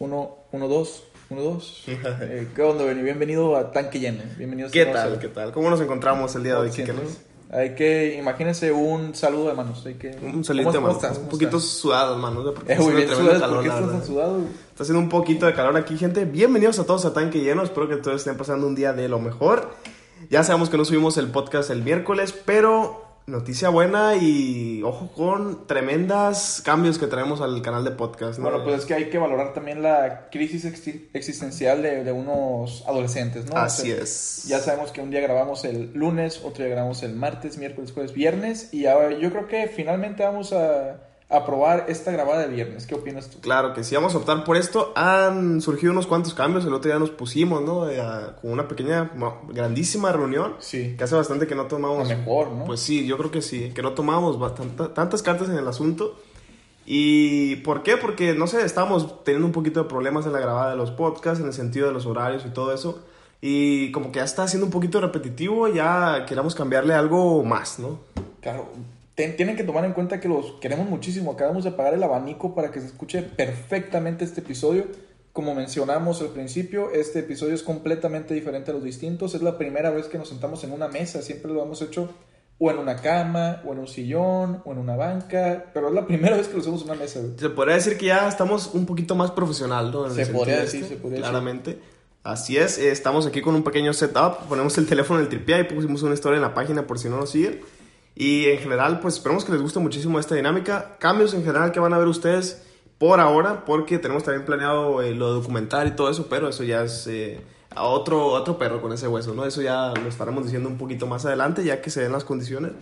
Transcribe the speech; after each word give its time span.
Uno, 0.00 0.38
uno, 0.52 0.66
dos, 0.66 1.04
uno, 1.28 1.42
dos. 1.42 1.84
Eh, 1.86 2.48
¿Qué 2.56 2.62
onda, 2.62 2.84
Benny? 2.84 3.02
Bienvenido 3.02 3.54
a 3.54 3.70
Tanque 3.70 4.00
Lleno. 4.00 4.22
Bienvenidos 4.38 4.72
¿Qué 4.72 4.80
a 4.88 4.92
tal? 4.94 5.18
¿Qué 5.18 5.28
tal? 5.28 5.52
¿Cómo 5.52 5.68
nos 5.68 5.78
encontramos 5.78 6.34
el 6.36 6.42
día 6.42 6.54
de 6.54 6.60
hoy, 6.60 6.70
Kike, 6.70 6.94
no? 6.94 7.02
Hay 7.50 7.74
que, 7.74 8.16
imagínense 8.16 8.72
un 8.72 9.14
saludo 9.14 9.48
de 9.48 9.54
manos. 9.54 9.84
Hay 9.84 9.96
que, 9.96 10.16
Un 10.22 10.42
saludito 10.42 10.72
de 10.72 10.78
¿Cómo 10.78 10.86
manos. 10.86 11.02
estás? 11.02 11.18
Un 11.18 11.24
¿Cómo 11.24 11.30
poquito 11.32 11.60
sudado. 11.60 12.54
Porque 12.54 12.72
Eh, 12.72 12.76
bien, 12.78 13.08
sudados. 13.10 13.42
¿Por 13.50 13.62
qué 13.62 13.68
calor, 13.68 13.90
estás 13.92 14.06
tan? 14.06 14.46
Está 14.70 14.82
haciendo 14.84 15.00
un 15.00 15.08
poquito 15.10 15.44
de 15.44 15.52
calor 15.52 15.76
aquí, 15.76 15.98
gente. 15.98 16.24
Bienvenidos 16.24 16.78
a 16.78 16.86
todos 16.86 17.04
a 17.04 17.12
Tanque 17.12 17.40
Lleno. 17.40 17.62
Espero 17.62 17.86
que 17.86 17.96
todos 17.96 18.16
estén 18.22 18.38
pasando 18.38 18.66
un 18.66 18.74
día 18.74 18.94
de 18.94 19.06
lo 19.06 19.18
mejor. 19.18 19.68
Ya 20.30 20.42
sabemos 20.44 20.70
que 20.70 20.78
no 20.78 20.86
subimos 20.86 21.18
el 21.18 21.26
podcast 21.26 21.68
el 21.68 21.82
miércoles, 21.82 22.32
pero 22.32 23.09
noticia 23.30 23.68
buena 23.70 24.16
y 24.16 24.82
ojo 24.82 25.10
con 25.12 25.66
tremendas 25.66 26.62
cambios 26.64 26.98
que 26.98 27.06
traemos 27.06 27.40
al 27.40 27.62
canal 27.62 27.84
de 27.84 27.92
podcast. 27.92 28.38
¿no? 28.38 28.50
Bueno, 28.50 28.64
pues 28.64 28.80
es 28.80 28.84
que 28.86 28.94
hay 28.94 29.08
que 29.10 29.18
valorar 29.18 29.54
también 29.54 29.82
la 29.82 30.28
crisis 30.30 30.64
exi- 30.64 31.08
existencial 31.14 31.82
de, 31.82 32.04
de 32.04 32.12
unos 32.12 32.84
adolescentes, 32.86 33.46
¿no? 33.46 33.56
Así 33.56 33.90
O 33.92 33.94
sea, 33.94 34.02
es. 34.04 34.44
Ya 34.48 34.58
sabemos 34.58 34.92
que 34.92 35.00
un 35.00 35.10
día 35.10 35.20
grabamos 35.20 35.64
el 35.64 35.92
lunes, 35.94 36.42
otro 36.44 36.64
día 36.64 36.74
grabamos 36.74 37.02
el 37.02 37.14
martes, 37.14 37.56
miércoles, 37.58 37.92
jueves, 37.92 38.12
viernes. 38.12 38.74
Y 38.74 38.86
ahora 38.86 39.16
yo 39.18 39.30
creo 39.30 39.46
que 39.48 39.68
finalmente 39.68 40.22
vamos 40.24 40.52
a, 40.52 41.00
a 41.30 41.46
probar 41.46 41.86
esta 41.88 42.10
grabada 42.10 42.40
de 42.40 42.48
viernes. 42.48 42.86
¿Qué 42.86 42.94
opinas 42.96 43.30
tú? 43.30 43.38
Claro 43.40 43.72
que 43.72 43.84
sí, 43.84 43.94
vamos 43.94 44.14
a 44.14 44.18
optar 44.18 44.42
por 44.44 44.56
esto. 44.56 44.92
Han 44.96 45.60
surgido 45.60 45.92
unos 45.92 46.06
cuantos 46.08 46.34
cambios. 46.34 46.64
El 46.64 46.74
otro 46.74 46.90
día 46.90 46.98
nos 46.98 47.10
pusimos, 47.10 47.62
¿no? 47.62 47.88
Eh, 47.88 48.00
a- 48.00 48.36
con 48.42 48.50
una 48.50 48.66
pequeña, 48.66 49.10
grandísima 49.48 50.10
reunión. 50.12 50.56
Sí. 50.58 50.96
Que 50.98 51.04
hace 51.04 51.14
bastante 51.14 51.46
que 51.46 51.54
no 51.54 51.62
A 51.62 51.68
tomamos. 51.68 52.08
mejor, 52.08 52.50
¿no? 52.50 52.64
Pues 52.64 52.80
sí, 52.80 53.06
yo 53.06 53.16
creo 53.16 53.30
que 53.30 53.42
sí, 53.42 53.70
que 53.74 53.80
no 53.82 53.92
tomábamos 53.92 54.38
bastante- 54.40 54.88
tantas 54.88 55.22
cartas 55.22 55.48
en 55.48 55.56
el 55.56 55.68
asunto. 55.68 56.16
¿Y 56.86 57.56
por 57.56 57.82
qué? 57.84 57.96
Porque, 57.96 58.34
no 58.34 58.46
sé, 58.48 58.64
estábamos 58.64 59.22
teniendo 59.22 59.46
un 59.46 59.52
poquito 59.52 59.82
de 59.84 59.88
problemas 59.88 60.26
en 60.26 60.32
la 60.32 60.40
grabada 60.40 60.70
de 60.70 60.76
los 60.76 60.90
podcasts, 60.90 61.38
en 61.40 61.46
el 61.46 61.52
sentido 61.52 61.86
de 61.86 61.92
los 61.92 62.06
horarios 62.06 62.44
y 62.44 62.50
todo 62.50 62.74
eso. 62.74 63.00
Y 63.40 63.92
como 63.92 64.10
que 64.10 64.18
ya 64.18 64.24
está 64.24 64.48
siendo 64.48 64.66
un 64.66 64.72
poquito 64.72 65.00
repetitivo, 65.00 65.68
ya 65.68 66.24
queramos 66.26 66.54
cambiarle 66.54 66.94
algo 66.94 67.44
más, 67.44 67.78
¿no? 67.78 68.00
Claro, 68.40 68.66
ten- 69.22 69.36
tienen 69.36 69.56
que 69.56 69.64
tomar 69.64 69.84
en 69.84 69.92
cuenta 69.92 70.18
que 70.20 70.28
los 70.28 70.52
queremos 70.60 70.88
muchísimo. 70.88 71.32
Acabamos 71.32 71.64
de 71.64 71.70
apagar 71.70 71.94
el 71.94 72.02
abanico 72.02 72.54
para 72.54 72.70
que 72.70 72.80
se 72.80 72.86
escuche 72.86 73.22
perfectamente 73.22 74.24
este 74.24 74.40
episodio. 74.40 74.86
Como 75.32 75.54
mencionamos 75.54 76.20
al 76.22 76.28
principio, 76.28 76.90
este 76.92 77.20
episodio 77.20 77.54
es 77.54 77.62
completamente 77.62 78.34
diferente 78.34 78.70
a 78.70 78.74
los 78.74 78.82
distintos. 78.82 79.34
Es 79.34 79.42
la 79.42 79.58
primera 79.58 79.90
vez 79.90 80.06
que 80.06 80.18
nos 80.18 80.28
sentamos 80.28 80.64
en 80.64 80.72
una 80.72 80.88
mesa. 80.88 81.22
Siempre 81.22 81.52
lo 81.52 81.62
hemos 81.62 81.80
hecho 81.82 82.08
o 82.58 82.70
en 82.70 82.78
una 82.78 82.96
cama, 82.96 83.62
o 83.64 83.72
en 83.72 83.78
un 83.78 83.88
sillón, 83.88 84.60
o 84.64 84.72
en 84.72 84.78
una 84.78 84.96
banca. 84.96 85.66
Pero 85.72 85.88
es 85.88 85.94
la 85.94 86.06
primera 86.06 86.36
vez 86.36 86.48
que 86.48 86.54
lo 86.54 86.60
hacemos 86.60 86.82
en 86.82 86.90
una 86.90 86.98
mesa. 86.98 87.20
güey. 87.20 87.32
Se 87.38 87.48
podría 87.50 87.76
decir 87.76 87.96
que 87.96 88.06
ya 88.06 88.28
estamos 88.28 88.72
un 88.74 88.84
poquito 88.86 89.14
más 89.14 89.30
profesional, 89.30 89.90
¿no? 89.92 90.06
En 90.06 90.14
Se 90.14 90.26
podría 90.26 90.62
este, 90.62 90.78
decir, 90.78 90.84
se 90.84 90.96
podría 90.96 91.20
decir. 91.20 91.30
Claramente. 91.30 91.78
Así 92.22 92.58
es, 92.58 92.76
eh, 92.78 92.90
estamos 92.90 93.26
aquí 93.26 93.40
con 93.40 93.54
un 93.54 93.62
pequeño 93.62 93.94
setup, 93.94 94.46
ponemos 94.46 94.76
el 94.76 94.86
teléfono 94.86 95.20
en 95.20 95.24
el 95.24 95.30
tripié 95.30 95.60
y 95.60 95.64
pusimos 95.64 96.02
una 96.02 96.12
historia 96.12 96.36
en 96.36 96.42
la 96.42 96.52
página 96.52 96.86
por 96.86 96.98
si 96.98 97.08
no 97.08 97.16
nos 97.16 97.30
siguen. 97.30 97.60
Y 98.14 98.46
en 98.46 98.58
general, 98.58 99.00
pues 99.00 99.14
esperemos 99.14 99.44
que 99.44 99.52
les 99.52 99.62
guste 99.62 99.78
muchísimo 99.78 100.18
esta 100.18 100.34
dinámica. 100.34 100.96
Cambios 100.98 101.32
en 101.34 101.44
general 101.44 101.72
que 101.72 101.80
van 101.80 101.94
a 101.94 101.98
ver 101.98 102.08
ustedes 102.08 102.66
por 102.98 103.18
ahora, 103.18 103.64
porque 103.64 103.98
tenemos 103.98 104.24
también 104.24 104.44
planeado 104.44 105.00
eh, 105.00 105.14
lo 105.14 105.28
de 105.28 105.40
documentar 105.40 105.86
y 105.86 105.92
todo 105.92 106.10
eso, 106.10 106.26
pero 106.28 106.48
eso 106.48 106.64
ya 106.64 106.82
es 106.82 107.06
eh, 107.06 107.40
a 107.74 107.84
otro, 107.84 108.26
otro 108.26 108.58
perro 108.58 108.82
con 108.82 108.92
ese 108.92 109.08
hueso, 109.08 109.32
¿no? 109.32 109.46
Eso 109.46 109.62
ya 109.62 109.94
lo 109.94 110.08
estaremos 110.08 110.44
diciendo 110.44 110.68
un 110.68 110.76
poquito 110.76 111.06
más 111.06 111.24
adelante, 111.24 111.64
ya 111.64 111.80
que 111.80 111.88
se 111.88 112.02
den 112.02 112.12
las 112.12 112.24
condiciones. 112.24 112.72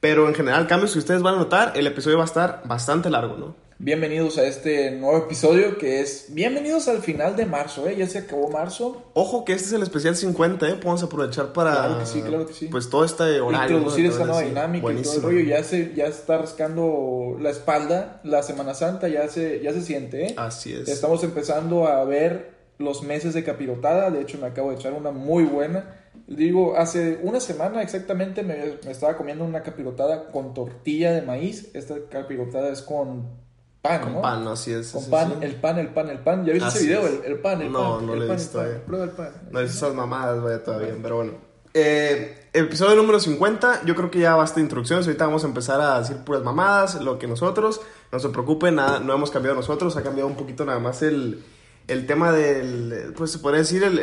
Pero 0.00 0.28
en 0.28 0.34
general, 0.34 0.66
cambios 0.66 0.92
que 0.92 1.00
ustedes 1.00 1.22
van 1.22 1.34
a 1.34 1.38
notar, 1.38 1.72
el 1.74 1.86
episodio 1.86 2.16
va 2.16 2.24
a 2.24 2.26
estar 2.26 2.62
bastante 2.64 3.10
largo, 3.10 3.36
¿no? 3.36 3.67
Bienvenidos 3.80 4.38
a 4.38 4.44
este 4.44 4.90
nuevo 4.90 5.18
episodio 5.18 5.78
que 5.78 6.00
es... 6.00 6.34
Bienvenidos 6.34 6.88
al 6.88 7.00
final 7.00 7.36
de 7.36 7.46
marzo, 7.46 7.88
¿eh? 7.88 7.94
Ya 7.96 8.08
se 8.08 8.18
acabó 8.18 8.48
marzo. 8.50 9.04
Ojo 9.14 9.44
que 9.44 9.52
este 9.52 9.66
es 9.66 9.72
el 9.72 9.84
especial 9.84 10.16
50, 10.16 10.68
¿eh? 10.68 10.72
Podemos 10.72 11.04
aprovechar 11.04 11.52
para... 11.52 11.70
Claro 11.70 11.98
que 12.00 12.06
sí, 12.06 12.20
claro 12.22 12.46
que 12.46 12.54
sí. 12.54 12.66
Pues 12.66 12.90
todo 12.90 13.04
este 13.04 13.40
horario. 13.40 13.76
¿no? 13.76 13.78
introducir 13.78 14.08
De 14.08 14.16
esa 14.16 14.24
nueva 14.24 14.42
dinámica 14.42 14.92
y 14.92 15.02
todo 15.02 15.14
el 15.14 15.22
rollo. 15.22 15.40
Ya 15.42 15.62
se 15.62 15.94
ya 15.94 16.06
está 16.06 16.38
rascando 16.38 17.36
la 17.40 17.50
espalda. 17.50 18.20
La 18.24 18.42
Semana 18.42 18.74
Santa 18.74 19.06
ya 19.06 19.28
se, 19.28 19.60
ya 19.62 19.72
se 19.72 19.82
siente, 19.82 20.26
¿eh? 20.26 20.34
Así 20.36 20.72
es. 20.72 20.88
Estamos 20.88 21.22
empezando 21.22 21.86
a 21.86 22.02
ver 22.02 22.54
los 22.78 23.04
meses 23.04 23.32
de 23.32 23.44
capirotada. 23.44 24.10
De 24.10 24.22
hecho, 24.22 24.38
me 24.38 24.48
acabo 24.48 24.70
de 24.70 24.74
echar 24.74 24.92
una 24.92 25.12
muy 25.12 25.44
buena. 25.44 26.00
Digo, 26.26 26.76
hace 26.76 27.20
una 27.22 27.38
semana 27.38 27.80
exactamente 27.82 28.42
me, 28.42 28.56
me 28.84 28.90
estaba 28.90 29.16
comiendo 29.16 29.44
una 29.44 29.62
capirotada 29.62 30.32
con 30.32 30.52
tortilla 30.52 31.12
de 31.12 31.22
maíz. 31.22 31.70
Esta 31.74 31.94
capirotada 32.10 32.72
es 32.72 32.82
con 32.82 33.46
pan, 33.82 34.00
Con 34.02 34.12
¿no? 34.14 34.20
pan, 34.22 34.44
¿no? 34.44 34.50
Así 34.52 34.72
es. 34.72 34.90
Con 34.92 35.08
pan, 35.10 35.28
sí. 35.28 35.44
el 35.46 35.54
pan, 35.56 35.78
el 35.78 35.88
pan, 35.88 36.10
el 36.10 36.18
pan. 36.18 36.44
¿Ya 36.44 36.52
viste 36.52 36.68
Así 36.68 36.78
ese 36.78 36.86
video? 36.86 37.06
es. 37.06 37.12
El, 37.24 37.32
el 37.32 37.38
pan, 37.40 37.62
el 37.62 37.72
No, 37.72 37.96
pan. 37.98 38.06
no 38.06 38.12
el 38.14 38.18
lo 38.20 38.24
he 38.26 38.34
visto 38.36 38.52
todavía. 38.58 38.84
Prueba 38.84 39.04
el 39.04 39.10
pan. 39.10 39.30
No 39.50 39.60
es 39.60 39.70
esas 39.74 39.94
mamadas, 39.94 40.42
vaya, 40.42 40.62
todavía, 40.64 40.94
pero 41.02 41.16
bueno. 41.16 41.32
Eh, 41.74 42.48
episodio 42.54 42.96
número 42.96 43.20
50, 43.20 43.82
yo 43.84 43.94
creo 43.94 44.10
que 44.10 44.18
ya 44.20 44.34
basta 44.34 44.56
de 44.56 44.62
introducciones, 44.62 45.06
ahorita 45.06 45.26
vamos 45.26 45.44
a 45.44 45.46
empezar 45.48 45.80
a 45.80 46.00
decir 46.00 46.16
puras 46.18 46.42
mamadas, 46.42 47.00
lo 47.02 47.18
que 47.18 47.26
nosotros, 47.28 47.80
no 48.10 48.18
se 48.18 48.30
preocupen, 48.30 48.76
nada, 48.76 49.00
no 49.00 49.12
hemos 49.14 49.30
cambiado 49.30 49.54
nosotros, 49.54 49.96
ha 49.96 50.02
cambiado 50.02 50.28
un 50.28 50.34
poquito 50.36 50.64
nada 50.64 50.78
más 50.80 51.02
el, 51.02 51.44
el 51.86 52.06
tema 52.06 52.32
del, 52.32 53.12
pues 53.16 53.30
se 53.32 53.38
podría 53.38 53.60
decir 53.60 53.84
el- 53.84 53.98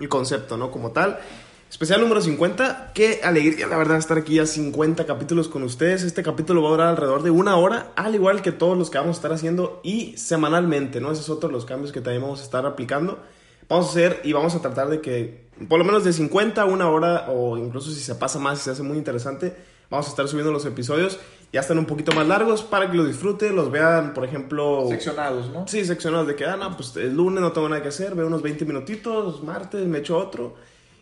el 0.00 0.08
concepto, 0.08 0.56
¿no? 0.56 0.70
Como 0.70 0.90
tal. 0.92 1.18
Especial 1.74 2.00
número 2.00 2.20
50, 2.20 2.92
qué 2.94 3.18
alegría 3.24 3.66
la 3.66 3.76
verdad 3.76 3.98
estar 3.98 4.16
aquí 4.16 4.38
a 4.38 4.46
50 4.46 5.06
capítulos 5.06 5.48
con 5.48 5.64
ustedes. 5.64 6.04
Este 6.04 6.22
capítulo 6.22 6.62
va 6.62 6.68
a 6.68 6.70
durar 6.70 6.88
alrededor 6.90 7.24
de 7.24 7.30
una 7.30 7.56
hora, 7.56 7.90
al 7.96 8.14
igual 8.14 8.42
que 8.42 8.52
todos 8.52 8.78
los 8.78 8.90
que 8.90 8.98
vamos 8.98 9.16
a 9.16 9.18
estar 9.18 9.32
haciendo 9.32 9.80
y 9.82 10.16
semanalmente, 10.16 11.00
¿no? 11.00 11.10
Ese 11.10 11.22
es 11.22 11.30
otro 11.30 11.48
de 11.48 11.52
los 11.52 11.64
cambios 11.64 11.90
que 11.90 12.00
también 12.00 12.22
vamos 12.22 12.42
a 12.42 12.44
estar 12.44 12.64
aplicando. 12.64 13.18
Vamos 13.68 13.88
a 13.88 13.90
hacer 13.90 14.20
y 14.22 14.32
vamos 14.32 14.54
a 14.54 14.60
tratar 14.60 14.88
de 14.88 15.00
que 15.00 15.48
por 15.68 15.80
lo 15.80 15.84
menos 15.84 16.04
de 16.04 16.12
50 16.12 16.62
a 16.62 16.64
una 16.64 16.88
hora 16.88 17.26
o 17.28 17.58
incluso 17.58 17.90
si 17.90 18.00
se 18.00 18.14
pasa 18.14 18.38
más 18.38 18.60
y 18.60 18.62
se 18.62 18.70
hace 18.70 18.84
muy 18.84 18.96
interesante, 18.96 19.56
vamos 19.90 20.06
a 20.06 20.10
estar 20.10 20.28
subiendo 20.28 20.52
los 20.52 20.64
episodios. 20.66 21.18
Ya 21.52 21.58
están 21.58 21.78
un 21.78 21.86
poquito 21.86 22.12
más 22.12 22.28
largos 22.28 22.62
para 22.62 22.88
que 22.88 22.96
los 22.96 23.08
disfruten, 23.08 23.56
los 23.56 23.72
vean, 23.72 24.14
por 24.14 24.24
ejemplo... 24.24 24.86
Seccionados, 24.88 25.50
¿no? 25.50 25.66
Sí, 25.66 25.84
seccionados 25.84 26.28
de 26.28 26.36
que, 26.36 26.44
ah, 26.44 26.56
no, 26.56 26.76
pues 26.76 26.94
el 26.98 27.16
lunes 27.16 27.40
no 27.40 27.50
tengo 27.50 27.68
nada 27.68 27.82
que 27.82 27.88
hacer, 27.88 28.14
veo 28.14 28.28
unos 28.28 28.42
20 28.42 28.64
minutitos, 28.64 29.42
martes 29.42 29.84
me 29.88 29.98
echo 29.98 30.16
otro. 30.16 30.54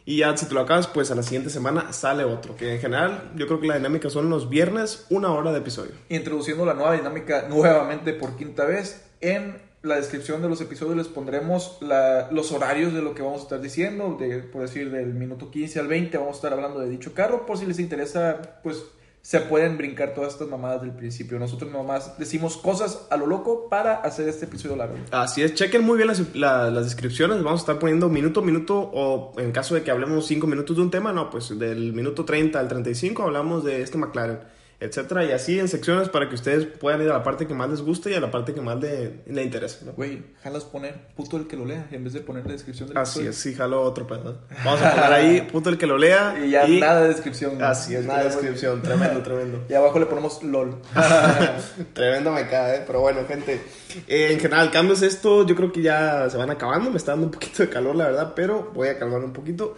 Y 0.04 0.18
ya 0.18 0.36
si 0.36 0.46
te 0.46 0.54
lo 0.54 0.60
acabas, 0.60 0.86
pues 0.88 1.10
a 1.10 1.14
la 1.14 1.22
siguiente 1.22 1.48
semana 1.50 1.92
sale 1.92 2.24
otro. 2.24 2.56
Que 2.56 2.74
en 2.74 2.80
general 2.80 3.30
yo 3.36 3.46
creo 3.46 3.60
que 3.60 3.66
la 3.68 3.76
dinámica 3.76 4.10
son 4.10 4.30
los 4.30 4.48
viernes, 4.48 5.06
una 5.10 5.30
hora 5.32 5.52
de 5.52 5.58
episodio. 5.58 5.92
introduciendo 6.08 6.66
la 6.66 6.74
nueva 6.74 6.94
dinámica 6.94 7.46
nuevamente 7.48 8.12
por 8.12 8.36
quinta 8.36 8.64
vez. 8.64 9.04
En 9.20 9.60
la 9.82 9.96
descripción 9.96 10.42
de 10.42 10.48
los 10.48 10.60
episodios 10.60 10.96
les 10.96 11.08
pondremos 11.08 11.78
la- 11.80 12.28
los 12.30 12.52
horarios 12.52 12.92
de 12.94 13.02
lo 13.02 13.14
que 13.14 13.22
vamos 13.22 13.40
a 13.40 13.42
estar 13.44 13.60
diciendo, 13.60 14.16
de, 14.18 14.38
por 14.38 14.62
decir 14.62 14.90
del 14.90 15.14
minuto 15.14 15.50
15 15.50 15.80
al 15.80 15.88
20 15.88 16.18
vamos 16.18 16.34
a 16.34 16.38
estar 16.38 16.52
hablando 16.52 16.78
de 16.80 16.88
dicho 16.88 17.14
carro, 17.14 17.46
por 17.46 17.58
si 17.58 17.66
les 17.66 17.78
interesa, 17.80 18.60
pues 18.62 18.82
se 19.22 19.38
pueden 19.40 19.78
brincar 19.78 20.14
todas 20.14 20.32
estas 20.32 20.48
mamadas 20.48 20.82
del 20.82 20.90
principio. 20.90 21.38
Nosotros 21.38 21.70
nomás 21.70 22.18
decimos 22.18 22.56
cosas 22.56 23.06
a 23.08 23.16
lo 23.16 23.26
loco 23.26 23.68
para 23.68 23.94
hacer 23.94 24.28
este 24.28 24.46
episodio 24.46 24.74
largo. 24.74 24.96
Así 25.12 25.42
es, 25.42 25.54
chequen 25.54 25.84
muy 25.84 25.96
bien 25.96 26.08
las, 26.08 26.34
la- 26.34 26.70
las 26.70 26.84
descripciones. 26.84 27.40
Vamos 27.42 27.60
a 27.60 27.62
estar 27.62 27.78
poniendo 27.78 28.08
minuto 28.08 28.40
a 28.40 28.42
minuto, 28.42 28.78
o 28.92 29.32
en 29.38 29.52
caso 29.52 29.76
de 29.76 29.82
que 29.84 29.92
hablemos 29.92 30.26
5 30.26 30.46
minutos 30.48 30.76
de 30.76 30.82
un 30.82 30.90
tema, 30.90 31.12
no, 31.12 31.30
pues 31.30 31.56
del 31.56 31.92
minuto 31.92 32.24
30 32.24 32.58
al 32.58 32.66
35 32.66 33.22
hablamos 33.22 33.62
de 33.64 33.80
este 33.82 33.96
McLaren, 33.96 34.40
etcétera, 34.82 35.24
y 35.24 35.32
así 35.32 35.58
en 35.58 35.68
secciones 35.68 36.08
para 36.08 36.28
que 36.28 36.34
ustedes 36.34 36.66
puedan 36.66 37.02
ir 37.02 37.10
a 37.10 37.14
la 37.14 37.22
parte 37.22 37.46
que 37.46 37.54
más 37.54 37.70
les 37.70 37.80
guste 37.82 38.10
y 38.10 38.14
a 38.14 38.20
la 38.20 38.30
parte 38.30 38.52
que 38.52 38.60
más 38.60 38.80
le, 38.80 39.20
le 39.26 39.42
interese. 39.42 39.84
¿no? 39.84 39.92
Güey, 39.92 40.22
jalas 40.42 40.64
poner 40.64 41.08
puto 41.14 41.36
el 41.36 41.46
que 41.46 41.56
lo 41.56 41.64
lea 41.64 41.86
en 41.90 42.04
vez 42.04 42.12
de 42.12 42.20
poner 42.20 42.44
la 42.44 42.52
descripción 42.52 42.88
del 42.88 42.98
Así 42.98 43.26
es, 43.26 43.36
sí, 43.36 43.54
jalo 43.54 43.82
otro 43.82 44.06
pedo. 44.06 44.38
Vamos 44.64 44.82
a 44.82 44.90
poner 44.90 45.12
ahí, 45.12 45.40
puto 45.42 45.70
el 45.70 45.78
que 45.78 45.86
lo 45.86 45.96
lea. 45.98 46.36
Y 46.44 46.50
ya 46.50 46.66
nada 46.66 47.02
de 47.02 47.08
descripción. 47.08 47.62
Así 47.62 47.94
es, 47.94 48.04
nada 48.04 48.20
de 48.20 48.24
descripción, 48.26 48.82
tremendo, 48.82 49.22
tremendo. 49.22 49.64
Y 49.68 49.74
abajo 49.74 49.98
le 49.98 50.06
ponemos 50.06 50.42
LOL. 50.42 50.76
Tremendo 51.94 52.32
me 52.32 52.48
cae, 52.48 52.78
¿eh? 52.78 52.82
pero 52.86 53.00
bueno, 53.00 53.20
gente. 53.26 53.60
eh, 54.08 54.32
en 54.32 54.40
general, 54.40 54.70
cambios 54.70 55.02
esto, 55.02 55.46
yo 55.46 55.54
creo 55.54 55.72
que 55.72 55.82
ya 55.82 56.28
se 56.30 56.36
van 56.36 56.50
acabando. 56.50 56.90
Me 56.90 56.96
está 56.96 57.12
dando 57.12 57.26
un 57.26 57.32
poquito 57.32 57.62
de 57.62 57.68
calor, 57.68 57.94
la 57.94 58.06
verdad, 58.06 58.32
pero 58.34 58.70
voy 58.74 58.88
a 58.88 58.98
calmar 58.98 59.20
un 59.20 59.32
poquito. 59.32 59.76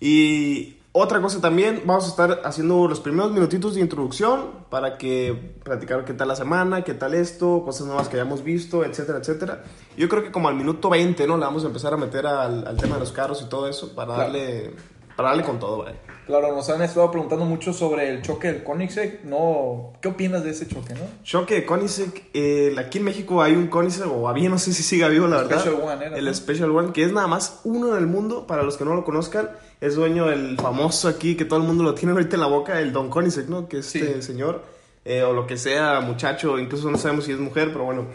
Y 0.00 0.76
otra 0.94 1.22
cosa 1.22 1.40
también, 1.40 1.82
vamos 1.86 2.04
a 2.04 2.08
estar 2.08 2.42
haciendo 2.44 2.86
los 2.86 3.00
primeros 3.00 3.32
minutitos 3.32 3.74
de 3.74 3.80
introducción 3.80 4.50
para 4.68 4.98
que 4.98 5.54
platicar 5.64 6.04
qué 6.04 6.12
tal 6.12 6.28
la 6.28 6.36
semana, 6.36 6.82
qué 6.84 6.92
tal 6.92 7.14
esto, 7.14 7.62
cosas 7.64 7.86
nuevas 7.86 8.08
que 8.08 8.16
hayamos 8.16 8.44
visto, 8.44 8.84
etcétera, 8.84 9.18
etcétera. 9.18 9.64
Yo 9.96 10.08
creo 10.08 10.22
que 10.22 10.30
como 10.30 10.48
al 10.48 10.54
minuto 10.54 10.90
20, 10.90 11.26
¿no? 11.26 11.38
Le 11.38 11.44
vamos 11.44 11.64
a 11.64 11.68
empezar 11.68 11.94
a 11.94 11.96
meter 11.96 12.26
al, 12.26 12.66
al 12.66 12.76
tema 12.76 12.94
de 12.96 13.00
los 13.00 13.12
carros 13.12 13.40
y 13.42 13.48
todo 13.48 13.68
eso 13.68 13.94
para 13.94 14.14
Claro. 14.14 14.22
darle, 14.32 14.74
para 15.16 15.28
darle 15.30 15.44
con 15.44 15.58
todo, 15.58 15.78
¿vale? 15.78 15.96
Claro, 16.26 16.54
nos 16.54 16.68
han 16.70 16.80
estado 16.82 17.10
preguntando 17.10 17.44
mucho 17.44 17.72
sobre 17.72 18.08
el 18.08 18.22
choque 18.22 18.46
del 18.52 18.62
Koenigsegg. 18.62 19.24
No, 19.24 19.92
¿qué 20.00 20.08
opinas 20.08 20.44
de 20.44 20.50
ese 20.50 20.68
choque, 20.68 20.94
no? 20.94 21.00
Choque 21.24 21.54
de 21.56 21.66
Koenigsegg. 21.66 22.30
eh, 22.32 22.76
aquí 22.78 22.98
en 22.98 23.04
México 23.04 23.42
hay 23.42 23.54
un 23.56 23.66
Koenigsegg, 23.66 24.06
o 24.08 24.28
había, 24.28 24.48
no 24.48 24.58
sé 24.58 24.72
si 24.72 24.82
siga 24.84 25.08
vivo, 25.08 25.26
la 25.26 25.38
verdad. 25.38 25.58
Special 25.60 25.80
One 25.82 26.06
era, 26.06 26.16
El 26.16 26.24
¿no? 26.26 26.34
Special 26.34 26.70
One, 26.70 26.92
que 26.92 27.02
es 27.02 27.12
nada 27.12 27.26
más 27.26 27.60
uno 27.64 27.88
en 27.92 27.96
el 27.98 28.06
mundo, 28.06 28.46
para 28.46 28.62
los 28.62 28.76
que 28.76 28.84
no 28.84 28.94
lo 28.94 29.04
conozcan. 29.04 29.50
Es 29.82 29.96
dueño 29.96 30.26
del 30.28 30.56
famoso 30.56 31.08
aquí, 31.08 31.34
que 31.36 31.44
todo 31.44 31.58
el 31.60 31.66
mundo 31.66 31.82
lo 31.84 31.92
tiene 31.94 32.12
ahorita 32.12 32.36
en 32.36 32.40
la 32.40 32.46
boca, 32.46 32.80
el 32.80 32.92
Don 32.92 33.10
Koenigsegg, 33.10 33.50
¿no? 33.50 33.68
Que 33.68 33.82
Sí. 33.82 33.98
este 33.98 34.22
señor, 34.22 34.62
eh, 35.04 35.22
o 35.24 35.32
lo 35.32 35.46
que 35.46 35.56
sea, 35.56 36.00
muchacho, 36.00 36.58
incluso 36.58 36.88
no 36.90 36.96
sabemos 36.98 37.24
si 37.24 37.32
es 37.32 37.38
mujer, 37.38 37.70
pero 37.72 37.84
bueno. 37.84 38.06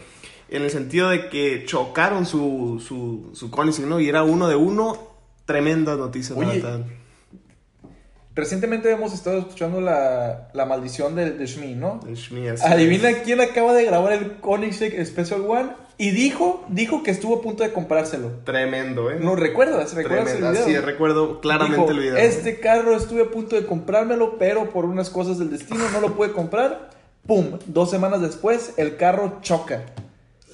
en 0.50 0.62
el 0.62 0.70
sentido 0.70 1.10
de 1.10 1.28
que 1.28 1.66
chocaron 1.66 2.24
su, 2.24 2.82
su, 2.82 3.32
su 3.34 3.50
Koenigsegg, 3.50 3.86
¿no? 3.86 4.00
Y 4.00 4.08
era 4.08 4.22
uno 4.22 4.48
de 4.48 4.56
uno, 4.56 4.96
tremenda 5.44 5.94
noticia, 5.94 6.34
la 6.34 6.48
Oye, 6.48 6.60
verdad. 6.62 6.86
Recientemente 8.34 8.90
hemos 8.90 9.12
estado 9.12 9.38
escuchando 9.40 9.80
la, 9.80 10.48
la 10.54 10.64
maldición 10.64 11.14
de, 11.16 11.32
de 11.32 11.46
Shmi, 11.46 11.74
¿no? 11.74 12.00
El 12.08 12.16
Schmi, 12.16 12.48
así 12.48 12.64
Adivina 12.66 13.10
es. 13.10 13.18
quién 13.24 13.40
acaba 13.40 13.74
de 13.74 13.84
grabar 13.84 14.12
el 14.12 14.36
Koenigsegg 14.36 15.04
Special 15.04 15.42
One 15.42 15.70
y 16.00 16.12
dijo, 16.12 16.64
dijo 16.68 17.02
que 17.02 17.10
estuvo 17.10 17.36
a 17.38 17.42
punto 17.42 17.64
de 17.64 17.72
comprárselo. 17.72 18.30
Tremendo, 18.44 19.10
¿eh? 19.10 19.18
¿No 19.20 19.34
recuerdas? 19.34 19.94
¿Recuerdas 19.94 20.26
Tremendo, 20.26 20.48
el 20.48 20.64
video? 20.64 20.66
sí, 20.66 20.86
recuerdo 20.86 21.40
claramente 21.40 21.80
Dijo, 21.80 21.90
el 21.90 21.98
video. 21.98 22.16
Este 22.16 22.60
carro 22.60 22.96
estuve 22.96 23.22
a 23.22 23.30
punto 23.30 23.56
de 23.56 23.66
comprármelo, 23.66 24.38
pero 24.38 24.70
por 24.70 24.84
unas 24.84 25.10
cosas 25.10 25.38
del 25.40 25.50
destino 25.50 25.84
no 25.92 26.00
lo 26.00 26.14
pude 26.14 26.32
comprar. 26.32 26.90
¡Pum! 27.26 27.58
Dos 27.66 27.90
semanas 27.90 28.22
después, 28.22 28.74
el 28.76 28.96
carro 28.96 29.38
choca. 29.42 29.82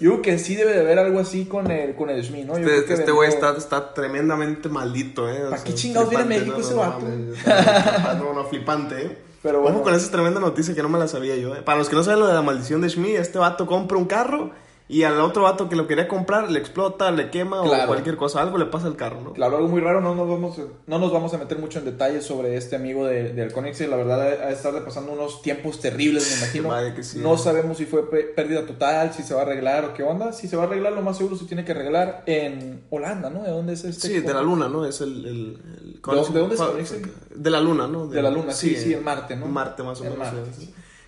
Yo 0.00 0.10
creo 0.10 0.22
que 0.22 0.38
sí 0.38 0.56
debe 0.56 0.72
de 0.72 0.80
haber 0.80 0.98
algo 0.98 1.20
así 1.20 1.44
con 1.44 1.70
el, 1.70 1.94
con 1.94 2.10
el 2.10 2.22
Shmi, 2.22 2.44
¿no? 2.44 2.58
Yo 2.58 2.66
Este, 2.68 2.94
este 2.94 3.12
güey 3.12 3.30
vendió- 3.30 3.48
está, 3.50 3.58
está 3.58 3.94
tremendamente 3.94 4.68
maldito, 4.68 5.28
¿eh? 5.30 5.42
O 5.44 5.50
¿Para 5.50 5.56
sea, 5.58 5.64
qué 5.66 5.74
chingados 5.74 6.08
viene 6.10 6.24
México 6.24 6.56
no, 6.56 6.64
ese 6.64 6.74
no, 6.74 6.80
vato? 6.80 7.06
No, 8.18 8.32
no, 8.32 8.44
flipante, 8.46 9.02
¿eh? 9.02 9.18
Pero 9.42 9.60
bueno. 9.60 9.76
Ojo 9.76 9.84
con 9.84 9.94
esa 9.94 10.10
tremenda 10.10 10.40
noticia 10.40 10.74
que 10.74 10.82
no 10.82 10.88
me 10.88 10.98
la 10.98 11.06
sabía 11.06 11.36
yo, 11.36 11.54
¿eh? 11.54 11.60
Para 11.62 11.78
los 11.78 11.88
que 11.90 11.94
no 11.96 12.02
saben 12.02 12.18
lo 12.20 12.26
de 12.26 12.32
la 12.34 12.42
maldición 12.42 12.80
de 12.80 12.88
Schmi, 12.88 13.10
este 13.14 13.38
vato 13.38 13.66
compra 13.66 13.98
un 13.98 14.06
carro 14.06 14.50
y 14.86 15.02
al 15.04 15.18
otro 15.20 15.44
vato 15.44 15.68
que 15.68 15.76
lo 15.76 15.86
quería 15.86 16.06
comprar 16.08 16.50
le 16.50 16.58
explota, 16.58 17.10
le 17.10 17.30
quema 17.30 17.62
o 17.62 17.86
cualquier 17.86 18.16
cosa, 18.16 18.42
algo 18.42 18.58
le 18.58 18.66
pasa 18.66 18.86
al 18.86 18.96
carro, 18.96 19.22
¿no? 19.22 19.32
Claro, 19.32 19.56
algo 19.56 19.68
muy 19.68 19.80
raro, 19.80 20.02
no 20.02 20.14
nos 20.14 20.28
vamos, 20.28 20.60
no 20.86 20.98
nos 20.98 21.10
vamos 21.10 21.32
a 21.32 21.38
meter 21.38 21.58
mucho 21.58 21.78
en 21.78 21.86
detalles 21.86 22.24
sobre 22.24 22.56
este 22.56 22.76
amigo 22.76 23.06
de, 23.06 23.32
del 23.32 23.52
Koenigsegg, 23.52 23.88
la 23.88 23.96
verdad 23.96 24.20
ha 24.20 24.46
de 24.46 24.52
estar 24.52 24.84
pasando 24.84 25.12
unos 25.12 25.40
tiempos 25.40 25.80
terribles, 25.80 26.30
me 26.30 26.38
imagino. 26.44 26.68
Vaya 26.68 26.94
que 26.94 27.02
sí. 27.02 27.18
No 27.18 27.38
sabemos 27.38 27.78
si 27.78 27.86
fue 27.86 28.08
pérdida 28.10 28.66
total, 28.66 29.12
si 29.14 29.22
se 29.22 29.34
va 29.34 29.40
a 29.40 29.44
arreglar 29.44 29.84
o 29.86 29.94
qué 29.94 30.02
onda. 30.02 30.32
Si 30.32 30.48
se 30.48 30.56
va 30.56 30.64
a 30.64 30.66
arreglar, 30.66 30.92
lo 30.92 31.02
más 31.02 31.16
seguro 31.16 31.36
se 31.36 31.46
tiene 31.46 31.64
que 31.64 31.72
arreglar 31.72 32.22
en 32.26 32.84
Holanda, 32.90 33.30
¿no? 33.30 33.42
¿De 33.42 33.50
dónde 33.50 33.72
es 33.72 33.84
este? 33.84 34.08
Sí, 34.08 34.20
de 34.20 34.34
la 34.34 34.42
luna, 34.42 34.68
¿no? 34.68 34.84
Es 34.84 35.00
el... 35.00 35.24
el, 35.24 35.58
el 35.84 36.00
¿De 36.02 36.38
dónde 36.40 36.54
es 36.54 36.60
Koenigsegg? 36.60 37.34
De 37.34 37.50
la 37.50 37.60
luna, 37.60 37.86
¿no? 37.86 38.06
De 38.06 38.20
la 38.20 38.30
luna, 38.30 38.52
sí, 38.52 38.76
sí, 38.76 38.92
en 38.92 39.02
Marte, 39.02 39.34
¿no? 39.34 39.46
Marte 39.46 39.82
más 39.82 40.00
o 40.00 40.04
En 40.04 40.12
menos. 40.12 40.34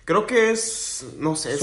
Creo 0.07 0.25
que 0.25 0.51
es, 0.51 1.05
no 1.19 1.35
sé, 1.35 1.55
es 1.55 1.59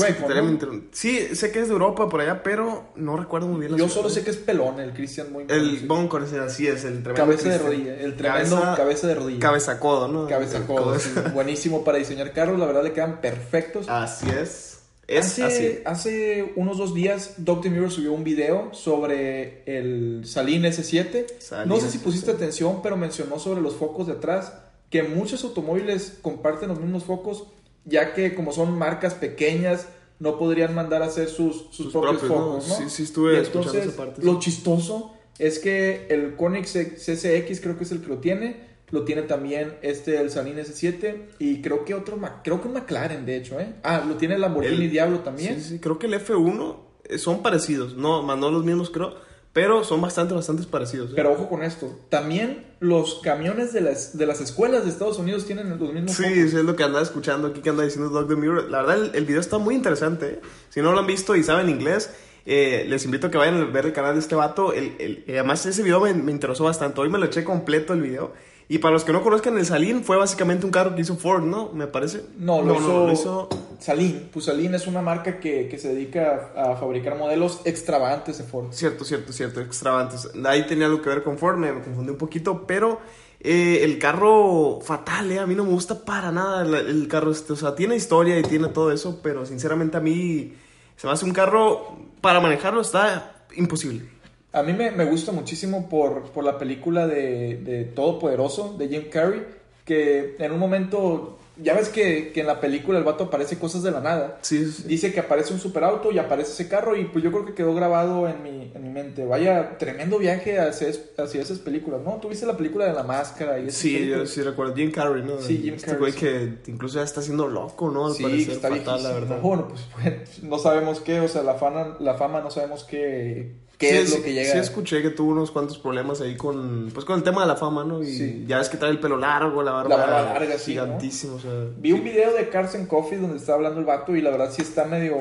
Sí, 0.93 1.35
sé 1.35 1.51
que 1.51 1.61
es 1.61 1.69
de 1.69 1.73
Europa 1.73 2.11
por 2.11 2.21
allá, 2.21 2.43
pero 2.43 2.85
no 2.95 3.17
recuerdo 3.17 3.47
muy 3.49 3.59
bien 3.59 3.73
la 3.73 3.79
Yo 3.79 3.89
solo 3.89 4.11
sé 4.11 4.23
que 4.23 4.29
es 4.33 4.37
pelón, 4.37 4.81
el 4.81 4.93
Christian 4.93 5.33
muy 5.33 5.47
El 5.49 5.87
Boncor, 5.87 6.25
así 6.25 6.67
es, 6.67 6.85
el 6.85 7.03
tremendo 7.03 7.15
Cabeza 7.15 7.49
de 7.49 7.57
rodilla, 7.57 7.99
el 7.99 8.17
tremendo 8.17 8.61
cabeza, 8.77 9.07
de 9.07 9.15
rodilla. 9.15 9.41
Cabeza 9.41 9.81
codo, 9.81 10.09
¿no? 10.09 10.29
Cabeza 10.29 10.67
codo, 10.67 10.99
sí. 10.99 11.09
Buenísimo 11.33 11.85
para 11.85 11.97
diseñar 11.97 12.35
carros, 12.35 12.59
la 12.59 12.67
verdad 12.67 12.85
le 12.85 12.93
quedan 12.93 13.23
perfectos. 13.23 13.89
Así 13.89 14.27
es. 14.29 14.81
Es 15.09 15.39
hace, 15.39 15.45
así. 15.47 15.79
hace 15.87 16.53
unos 16.57 16.77
dos 16.77 16.93
días, 16.93 17.37
Dr. 17.39 17.73
Mirror 17.73 17.91
subió 17.91 18.13
un 18.13 18.25
video 18.25 18.75
sobre 18.75 19.63
el 19.65 20.27
Saline 20.27 20.69
S7. 20.69 21.39
Saline 21.39 21.67
no 21.67 21.81
sé 21.81 21.91
si 21.91 21.97
pusiste 21.97 22.31
S7. 22.31 22.35
atención, 22.35 22.83
pero 22.83 22.99
mencionó 22.99 23.39
sobre 23.39 23.63
los 23.63 23.75
focos 23.77 24.07
de 24.07 24.13
atrás, 24.13 24.53
que 24.91 25.03
muchos 25.03 25.43
automóviles 25.45 26.19
comparten 26.21 26.69
los 26.69 26.79
mismos 26.79 27.05
focos, 27.05 27.47
ya 27.85 28.13
que 28.15 28.35
como 28.35 28.53
son 28.53 28.77
marcas 28.79 29.15
pequeñas, 29.15 29.89
no 30.21 30.39
podrían 30.39 30.75
mandar 30.75 31.03
a 31.03 31.07
hacer 31.07 31.29
sus, 31.29 31.57
sus, 31.71 31.77
Sus 31.77 31.93
propios, 31.93 32.19
propios, 32.23 32.41
focos, 32.41 32.69
¿no? 32.69 32.75
Sí, 32.77 32.85
sí 32.89 33.03
estuve 33.03 33.35
Y 33.35 33.37
entonces, 33.45 33.87
esa 33.87 33.97
parte, 33.97 34.21
sí. 34.21 34.27
Lo 34.27 34.39
chistoso 34.39 35.13
es 35.39 35.59
que 35.59 36.07
el 36.09 36.37
Koenigsegg 36.37 36.95
CSX 36.97 37.61
creo 37.61 37.77
que 37.77 37.85
es 37.85 37.93
el 37.93 38.01
que 38.01 38.07
lo 38.09 38.19
tiene, 38.19 38.75
lo 38.91 39.05
tiene 39.05 39.23
también 39.23 39.75
este 39.83 40.21
el 40.21 40.31
Saline 40.31 40.63
S7 40.63 41.17
y 41.41 41.61
creo 41.63 41.85
que 41.85 41.95
otro, 41.95 42.19
creo 42.45 42.61
que 42.63 42.69
un 42.69 42.75
McLaren 42.75 43.27
de 43.27 43.37
hecho, 43.37 43.59
¿eh? 43.59 43.75
Ah, 43.83 44.05
lo 44.07 44.15
tiene 44.17 44.37
el 44.37 44.41
Lamborghini 44.41 44.85
El- 44.85 44.91
Diablo 44.91 45.21
también. 45.21 45.61
Sí, 45.61 45.69
sí, 45.71 45.79
creo 45.81 45.99
que 45.99 46.07
el 46.07 46.15
F1 46.15 46.77
eh, 47.09 47.19
son 47.19 47.43
parecidos. 47.43 47.97
No, 47.97 48.23
más 48.23 48.39
no 48.39 48.51
los 48.53 48.65
mismos, 48.65 48.91
creo. 48.91 49.15
Pero 49.55 49.85
son 49.85 50.01
bastante, 50.03 50.35
bastante 50.35 50.65
parecidos. 50.65 51.11
¿eh? 51.11 51.13
Pero 51.17 51.33
ojo 51.33 51.49
con 51.49 51.63
esto, 51.63 51.97
también 52.11 52.67
los 52.81 53.21
camiones 53.23 53.73
de 53.73 53.81
las, 53.81 54.19
de 54.19 54.27
las 54.27 54.41
escuelas 54.43 54.85
de 54.85 54.91
Estados 54.91 55.19
Unidos 55.19 55.47
tienen 55.47 55.71
los 55.79 55.93
mismos 55.93 56.13
Sí, 56.13 56.25
focos. 56.25 56.37
es 56.37 56.55
lo 56.55 56.77
que 56.77 56.83
anda 56.83 57.01
escuchando 57.01 57.49
aquí 57.49 57.61
que 57.61 57.71
anda 57.71 57.85
diciendo 57.85 58.11
Dog 58.11 58.29
the 58.29 58.35
Mirror. 58.37 58.69
La 58.69 58.83
verdad, 58.83 59.05
el, 59.05 59.15
el 59.15 59.25
video 59.25 59.41
está 59.41 59.57
muy 59.59 59.75
interesante. 59.77 60.27
¿eh? 60.27 60.41
Si 60.71 60.83
no 60.83 60.93
lo 60.93 60.99
han 60.99 61.07
visto 61.07 61.35
y 61.37 61.43
saben 61.45 61.69
inglés, 61.71 62.11
eh, 62.47 62.85
les 62.89 63.05
invito 63.05 63.29
a 63.29 63.31
que 63.31 63.39
vayan 63.39 63.55
a 63.63 63.65
ver 63.65 63.87
el 63.87 63.93
canal 63.93 64.15
de 64.15 64.21
este 64.21 64.35
vato. 64.35 64.73
El, 64.73 64.97
el- 64.99 65.25
además, 65.29 65.65
ese 65.67 65.83
video 65.85 66.01
me, 66.01 66.13
me 66.15 66.33
interesó 66.33 66.65
bastante. 66.65 67.01
Hoy 67.01 67.09
me 67.09 67.19
lo 67.19 67.27
eché 67.27 67.45
completo 67.45 67.93
el 67.95 68.03
video. 68.03 68.33
Y 68.69 68.79
para 68.79 68.93
los 68.95 69.05
que 69.05 69.13
no 69.13 69.23
conozcan, 69.23 69.59
el 69.59 69.67
Salín 69.67 70.05
fue 70.05 70.17
básicamente 70.17 70.65
un 70.65 70.73
carro 70.73 70.95
que 70.95 71.03
hizo 71.03 71.17
Ford, 71.17 71.43
¿no? 71.45 71.71
Me 71.73 71.87
parece. 71.87 72.25
No, 72.39 72.63
lo, 72.63 72.75
hizo, 72.75 73.07
lo 73.07 73.13
hizo- 73.13 73.49
Saline. 73.79 74.29
Pues 74.33 74.47
Saline 74.47 74.77
es 74.77 74.87
una 74.87 75.03
marca 75.03 75.39
que, 75.39 75.69
que 75.69 75.79
se 75.79 75.89
dedica 75.95 76.53
a, 76.57 76.73
a 76.73 76.77
fabricar 76.77 77.19
modelos 77.19 77.61
extravagantes 77.67 78.39
de 78.39 78.45
Ford. 78.45 78.69
Cierto, 78.73 79.05
cierto, 79.05 79.33
cierto, 79.35 79.61
extravagantes. 79.61 80.31
Ahí 80.47 80.67
tenía 80.67 80.87
algo 80.87 81.03
que 81.03 81.11
ver 81.11 81.23
con 81.23 81.37
Ford, 81.37 81.59
me, 81.59 81.73
me 81.73 81.83
confundí 81.83 82.11
un 82.13 82.17
poquito, 82.17 82.67
pero 82.67 83.01
eh, 83.41 83.81
el 83.83 83.99
carro 83.99 84.81
fatal, 84.81 85.31
¿eh? 85.31 85.39
A 85.41 85.47
mí 85.47 85.55
no 85.55 85.65
me 85.65 85.71
gusta 85.71 86.03
para 86.03 86.33
nada 86.33 86.63
el, 86.63 86.75
el 86.75 87.07
carro 87.09 87.33
este. 87.33 87.53
O 87.53 87.57
sea, 87.57 87.75
tiene 87.75 87.97
historia 87.97 88.39
y 88.39 88.43
tiene 88.45 88.69
todo 88.69 88.91
eso, 88.93 89.21
pero 89.23 89.45
sinceramente 89.45 89.99
a 89.99 90.01
mí 90.01 90.55
se 90.97 91.07
me 91.07 91.13
hace 91.13 91.27
un 91.27 91.33
carro, 91.33 91.99
para 92.23 92.41
manejarlo 92.41 92.81
está 92.81 93.45
imposible. 93.57 94.09
A 94.55 94.63
mí 94.63 94.73
me, 94.73 94.91
me 94.93 95.05
gusta 95.05 95.33
muchísimo 95.33 95.89
por, 95.89 96.23
por 96.31 96.45
la 96.45 96.57
película 96.59 97.07
de, 97.07 97.57
de 97.57 97.85
Todopoderoso 97.85 98.75
de 98.79 98.89
Jim 98.89 99.05
Carrey, 99.11 99.45
que 99.85 100.37
en 100.39 100.53
un 100.53 100.59
momento, 100.59 101.39
ya 101.63 101.75
ves 101.75 101.89
que, 101.91 102.33
que 102.33 102.41
en 102.41 102.47
la 102.47 102.61
película 102.61 102.97
el 102.99 103.05
vato 103.05 103.25
aparece 103.25 103.59
cosas 103.59 103.83
de 103.83 103.91
la 103.91 104.01
nada. 104.01 104.39
Sí, 104.43 104.65
sí. 104.71 104.85
Dice 104.87 105.13
que 105.13 105.21
aparece 105.21 105.53
un 105.53 105.61
superauto 105.61 106.11
y 106.11 106.19
aparece 106.19 106.53
ese 106.53 106.69
carro 106.69 106.97
y 106.97 107.05
pues 107.05 107.23
yo 107.23 107.31
creo 107.31 107.45
que 107.45 107.53
quedó 107.53 107.75
grabado 107.75 108.27
en 108.29 108.43
mi, 108.43 108.73
en 108.75 108.83
mi 108.83 108.89
mente. 108.89 109.25
Vaya, 109.27 109.77
tremendo 109.77 110.19
viaje 110.19 110.59
hacia, 110.59 110.89
hacia 111.19 111.43
esas 111.43 111.59
películas, 111.59 112.01
¿no? 112.03 112.13
¿Tuviste 112.15 112.47
la 112.47 112.57
película 112.57 112.87
de 112.87 112.93
la 112.95 113.03
máscara 113.03 113.59
y 113.59 113.71
Sí, 113.71 114.07
yo 114.09 114.25
sí 114.25 114.41
recuerdo. 114.41 114.75
Jim 114.75 114.91
Carrey, 114.91 115.23
¿no? 115.23 115.39
Sí, 115.41 115.59
Jim 115.63 115.75
este 115.75 115.87
Carrey, 115.89 116.01
güey 116.01 116.13
sí. 116.13 116.19
que 116.21 116.71
incluso 116.71 116.97
ya 116.99 117.05
está 117.05 117.21
siendo 117.21 117.47
loco, 117.49 117.91
¿no? 117.91 118.07
Al 118.07 118.15
Sí, 118.15 118.23
parecer, 118.23 118.53
está 118.55 118.69
fatal, 118.71 119.03
la 119.03 119.13
verdad. 119.13 119.41
Bueno, 119.43 119.69
pues 119.69 119.83
bueno, 120.01 120.17
no 120.45 120.59
sabemos 120.59 121.01
qué, 121.01 121.21
o 121.21 121.29
sea, 121.29 121.43
la 121.43 121.55
fama, 121.55 121.97
la 122.01 122.15
fama 122.15 122.41
no 122.41 122.51
sabemos 122.51 122.85
qué, 122.85 123.53
qué 123.79 123.91
Sí, 123.91 123.97
es 123.97 124.17
lo 124.19 124.23
que 124.25 124.33
llega. 124.33 124.53
Sí, 124.53 124.59
escuché 124.59 125.03
que 125.03 125.11
tuvo 125.11 125.33
unos 125.33 125.51
cuantos 125.51 125.79
problemas 125.79 126.21
ahí 126.21 126.37
con, 126.37 126.91
pues, 126.93 127.05
con 127.05 127.17
el 127.17 127.23
tema 127.23 127.43
de 127.43 127.49
la 127.49 127.57
fama, 127.57 127.85
¿no? 127.85 128.03
Y 128.03 128.07
Sí. 128.07 128.45
ya 128.47 128.59
ves 128.59 128.69
que 128.69 128.77
trae 128.77 128.91
el 128.91 129.01
pelo 129.01 129.17
largo, 129.17 129.63
la 129.63 129.73
barba, 129.73 129.89
La 129.89 129.97
barba 129.97 130.23
larga, 130.35 130.59
sí, 130.59 130.75
¿no? 130.75 130.85
gigantísimo, 130.85 131.37
o 131.37 131.41
sea. 131.41 131.51
Vi 131.79 131.93
un 131.93 132.05
video 132.05 132.33
de 132.35 132.49
Carson 132.49 132.87
Coffee 132.87 133.19
donde 133.19 133.37
está 133.39 133.55
hablando 133.55 133.81
el 133.81 133.87
vato 133.87 134.15
y 134.17 134.21
la 134.23 134.31
verdad 134.31 134.51
sí 134.53 134.63
está 134.63 134.85
medio, 134.85 135.17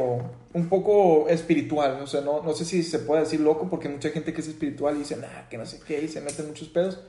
un 0.54 0.70
poco 0.70 1.28
espiritual, 1.30 2.00
o 2.02 2.08
sea, 2.08 2.22
no, 2.22 2.42
no 2.44 2.54
sé 2.54 2.66
si 2.66 2.84
se 2.84 3.00
puede 3.00 3.22
decir 3.22 3.40
loco 3.40 3.68
porque 3.70 3.90
mucha 3.90 4.10
gente 4.10 4.34
que 4.34 4.42
es 4.42 4.48
espiritual 4.48 4.96
y 4.96 5.00
dice, 5.00 5.16
nah, 5.18 5.48
que 5.50 5.58
no 5.58 5.66
sé 5.66 5.80
qué, 5.88 6.02
y 6.02 6.08
se 6.08 6.22
meten 6.22 6.48
muchos 6.48 6.68
pedos. 6.70 7.00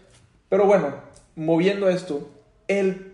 Pero 0.48 0.66
bueno, 0.66 0.94
moviendo 1.36 1.88
esto, 1.88 2.28
el 2.68 3.12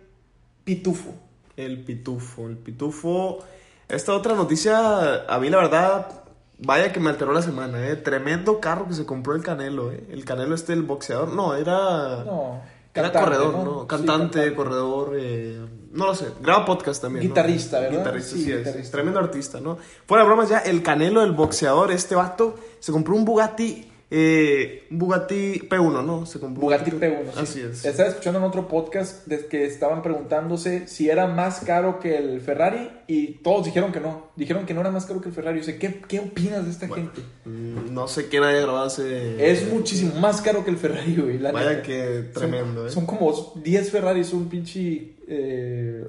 pitufo. 0.65 1.15
El 1.57 1.83
pitufo, 1.85 2.47
el 2.49 2.57
pitufo. 2.57 3.41
Esta 3.89 4.15
otra 4.15 4.35
noticia, 4.35 5.25
a 5.27 5.39
mí 5.41 5.51
la 5.51 5.57
verdad, 5.57 6.20
vaya 6.63 6.93
que 6.93 7.01
me 7.01 7.11
alteró 7.11 7.33
la 7.33 7.43
semana, 7.43 7.87
¿eh? 7.89 7.97
Tremendo 7.97 8.61
carro 8.61 8.87
que 8.89 8.95
se 8.95 9.07
compró 9.07 9.35
el 9.35 9.43
Canelo, 9.43 9.93
¿eh? 9.93 10.05
El 10.11 10.25
Canelo 10.25 10.55
este, 10.55 10.73
el 10.73 10.83
boxeador. 10.83 11.29
No, 11.33 11.55
era... 11.55 12.25
No, 12.25 12.61
era 12.93 13.13
cantante, 13.13 13.21
corredor, 13.21 13.53
¿no? 13.55 13.65
¿no? 13.65 13.81
Sí, 13.83 13.87
Cantante, 13.87 14.55
corredor, 14.55 15.13
eh, 15.17 15.61
no 15.93 16.07
lo 16.07 16.15
sé. 16.15 16.27
Graba 16.43 16.65
podcast 16.65 17.01
también. 17.03 17.25
¿no? 17.25 17.29
Guitarrista, 17.31 17.81
¿verdad? 17.81 17.99
Guitarrista, 17.99 18.31
Sí, 18.37 18.45
sí, 18.45 18.53
es. 18.53 18.59
guitarrista. 18.59 18.93
Tremendo 18.93 19.21
artista, 19.21 19.61
¿no? 19.61 19.79
Fuera 20.07 20.25
de 20.25 20.29
bromas 20.29 20.49
ya, 20.49 20.59
el 20.59 20.83
Canelo, 20.83 21.23
el 21.23 21.33
boxeador, 21.33 21.93
este 21.93 22.15
vato, 22.15 22.57
se 22.81 22.91
compró 22.93 23.15
un 23.15 23.25
Bugatti, 23.25 23.90
eh, 24.13 24.87
Bugatti 24.91 25.61
P1, 25.69 26.05
¿no? 26.05 26.27
Se 26.27 26.39
un 26.39 26.55
Bugatti 26.55 26.91
P1. 26.91 27.33
sí. 27.33 27.39
Así 27.41 27.61
es. 27.61 27.85
Estaba 27.85 28.09
escuchando 28.09 28.41
en 28.41 28.45
otro 28.45 28.67
podcast 28.67 29.27
de 29.27 29.47
que 29.47 29.65
estaban 29.67 30.03
preguntándose 30.03 30.89
si 30.89 31.09
era 31.09 31.29
más 31.29 31.61
caro 31.61 32.01
que 32.01 32.17
el 32.17 32.41
Ferrari 32.41 32.91
y 33.07 33.35
todos 33.35 33.67
dijeron 33.67 33.93
que 33.93 34.01
no. 34.01 34.31
Dijeron 34.37 34.67
que 34.67 34.75
no 34.75 34.81
era 34.81 34.91
más 34.91 35.07
caro 35.07 35.21
que 35.21 35.29
el 35.29 35.35
Ferrari. 35.35 35.61
O 35.61 35.63
sea, 35.63 35.79
¿qué, 35.79 36.01
qué 36.09 36.19
opinas 36.19 36.65
de 36.65 36.71
esta 36.73 36.89
gente? 36.89 37.21
Mm, 37.45 37.93
No 37.95 38.09
sé 38.09 38.29
quién 38.29 38.43
haya 38.43 38.61
grabado 38.63 38.89
ese... 38.89 39.51
Es 39.51 39.73
muchísimo 39.73 40.15
más 40.17 40.41
caro 40.43 40.65
que 40.65 40.71
el 40.71 40.77
Ferrari, 40.77 41.15
güey. 41.17 41.39
La 41.39 41.53
Vaya 41.53 41.71
neta. 41.71 41.83
que 41.83 42.25
Son- 42.25 42.33
tremendo, 42.33 42.87
¿eh? 42.87 42.91
Son 42.91 43.07
como 43.07 43.53
10 43.63 43.91
Ferraris, 43.91 44.33
un 44.33 44.49
pinche. 44.49 45.15
eh, 45.29 46.05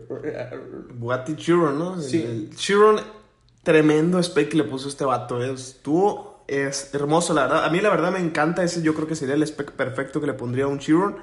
Bugatti 0.96 1.36
Chiron, 1.36 1.77
¿no? 1.77 2.01
Sí. 2.01 2.22
El 2.22 2.55
Chiron, 2.55 3.00
tremendo 3.63 4.17
spec 4.24 4.50
que 4.50 4.58
le 4.58 4.63
puso 4.63 4.89
este 4.89 5.05
vato, 5.05 5.43
¿eh? 5.43 5.51
Estuvo 5.53 6.30
es 6.55 6.93
hermoso, 6.93 7.34
la 7.34 7.43
verdad. 7.43 7.65
A 7.65 7.70
mí 7.70 7.79
la 7.81 7.89
verdad 7.89 8.12
me 8.12 8.20
encanta 8.20 8.63
ese, 8.63 8.81
yo 8.81 8.93
creo 8.93 9.08
que 9.08 9.15
sería 9.15 9.36
el 9.36 9.43
spec 9.43 9.72
perfecto 9.72 10.20
que 10.22 10.27
le 10.27 10.34
pondría 10.34 10.65
a 10.65 10.67
un 10.67 10.79
Chiron, 10.79 11.17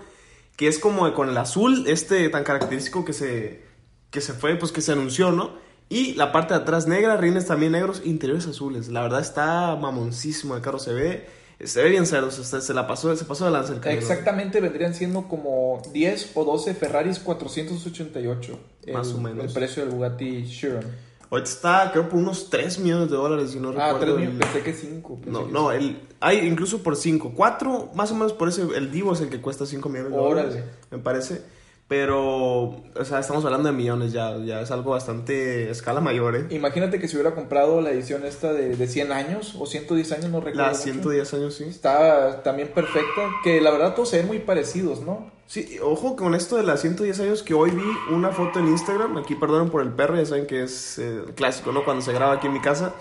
que 0.56 0.68
es 0.68 0.78
como 0.78 1.12
con 1.14 1.28
el 1.28 1.36
azul, 1.36 1.84
este 1.86 2.28
tan 2.30 2.44
característico 2.44 3.04
que 3.04 3.12
se, 3.12 3.62
que 4.10 4.20
se 4.20 4.32
fue, 4.32 4.56
pues 4.56 4.72
que 4.72 4.80
se 4.80 4.92
anunció, 4.92 5.30
¿no? 5.30 5.52
Y 5.90 6.14
la 6.14 6.32
parte 6.32 6.52
de 6.54 6.60
atrás 6.60 6.86
negra, 6.86 7.16
rines 7.16 7.46
también 7.46 7.72
negros, 7.72 8.02
interiores 8.04 8.46
azules. 8.46 8.88
La 8.88 9.02
verdad 9.02 9.20
está 9.20 9.74
mamoncísimo 9.76 10.54
el 10.56 10.60
carro, 10.62 10.78
se 10.78 10.92
ve, 10.92 11.26
se 11.64 11.82
ve 11.82 11.88
bien 11.90 12.06
cerdo, 12.06 12.30
se, 12.30 12.60
se 12.60 12.74
la 12.74 12.86
pasó, 12.86 13.14
se 13.16 13.24
pasó 13.24 13.44
de 13.46 13.50
lanza 13.52 13.72
el 13.72 13.80
carro. 13.80 13.96
Exactamente 13.96 14.60
vendrían 14.60 14.94
siendo 14.94 15.28
como 15.28 15.80
10 15.92 16.32
o 16.34 16.44
12 16.44 16.74
Ferraris 16.74 17.18
488. 17.18 18.58
Más 18.92 19.08
el- 19.08 19.14
o 19.14 19.18
menos. 19.18 19.44
El 19.46 19.52
precio 19.52 19.82
del 19.84 19.92
Bugatti 19.94 20.46
Chiron. 20.48 21.07
Ahorita 21.30 21.50
está, 21.50 21.90
creo, 21.92 22.08
por 22.08 22.18
unos 22.18 22.48
3 22.50 22.78
millones 22.78 23.10
de 23.10 23.16
dólares, 23.16 23.50
si 23.50 23.60
no 23.60 23.68
Ah, 23.70 23.92
recuerdo. 23.92 24.14
3 24.16 24.16
millones, 24.28 24.38
pensé 24.46 24.62
que 24.62 24.72
5. 24.72 25.20
No, 25.26 25.46
no, 25.46 25.72
el, 25.72 26.00
hay 26.20 26.38
incluso 26.46 26.82
por 26.82 26.96
5, 26.96 27.32
4, 27.36 27.90
más 27.94 28.10
o 28.10 28.14
menos 28.14 28.32
por 28.32 28.48
ese, 28.48 28.62
el 28.76 28.90
Divo 28.90 29.12
es 29.12 29.20
el 29.20 29.28
que 29.28 29.40
cuesta 29.40 29.66
5 29.66 29.88
millones 29.88 30.12
de 30.12 30.18
Órale. 30.18 30.48
dólares, 30.48 30.64
me 30.90 30.98
parece. 30.98 31.42
Pero, 31.86 32.64
o 32.66 33.04
sea, 33.04 33.18
estamos 33.18 33.46
hablando 33.46 33.70
de 33.70 33.74
millones 33.74 34.12
ya, 34.12 34.36
ya 34.44 34.60
es 34.60 34.70
algo 34.70 34.90
bastante 34.90 35.70
escala 35.70 36.02
mayor, 36.02 36.36
¿eh? 36.36 36.46
Imagínate 36.50 36.98
que 37.00 37.08
si 37.08 37.16
hubiera 37.16 37.34
comprado 37.34 37.80
la 37.80 37.90
edición 37.90 38.26
esta 38.26 38.52
de, 38.52 38.76
de 38.76 38.86
100 38.86 39.10
años 39.12 39.54
o 39.58 39.64
110 39.64 40.12
años, 40.12 40.30
no 40.30 40.40
recuerdo. 40.40 40.60
La 40.62 40.68
mucho. 40.68 40.82
110 40.82 41.34
años, 41.34 41.54
sí. 41.54 41.64
Está 41.64 42.42
también 42.42 42.68
perfecta, 42.74 43.30
que 43.42 43.62
la 43.62 43.70
verdad 43.70 43.94
todos 43.94 44.10
se 44.10 44.18
ven 44.18 44.26
muy 44.26 44.38
parecidos, 44.38 45.00
¿no? 45.00 45.30
Sí, 45.48 45.78
ojo 45.82 46.14
con 46.14 46.34
esto 46.34 46.56
de 46.56 46.62
las 46.62 46.82
110 46.82 47.20
años 47.20 47.42
que 47.42 47.54
hoy 47.54 47.70
vi 47.70 47.82
una 48.14 48.28
foto 48.32 48.58
en 48.58 48.68
Instagram, 48.68 49.16
aquí 49.16 49.34
perdonen 49.34 49.70
por 49.70 49.80
el 49.80 49.88
perro, 49.88 50.16
ya 50.16 50.26
saben 50.26 50.46
que 50.46 50.62
es 50.62 50.98
eh, 50.98 51.22
clásico, 51.34 51.72
¿no? 51.72 51.84
Cuando 51.86 52.02
se 52.02 52.12
graba 52.12 52.34
aquí 52.34 52.48
en 52.48 52.52
mi 52.52 52.60
casa, 52.60 52.92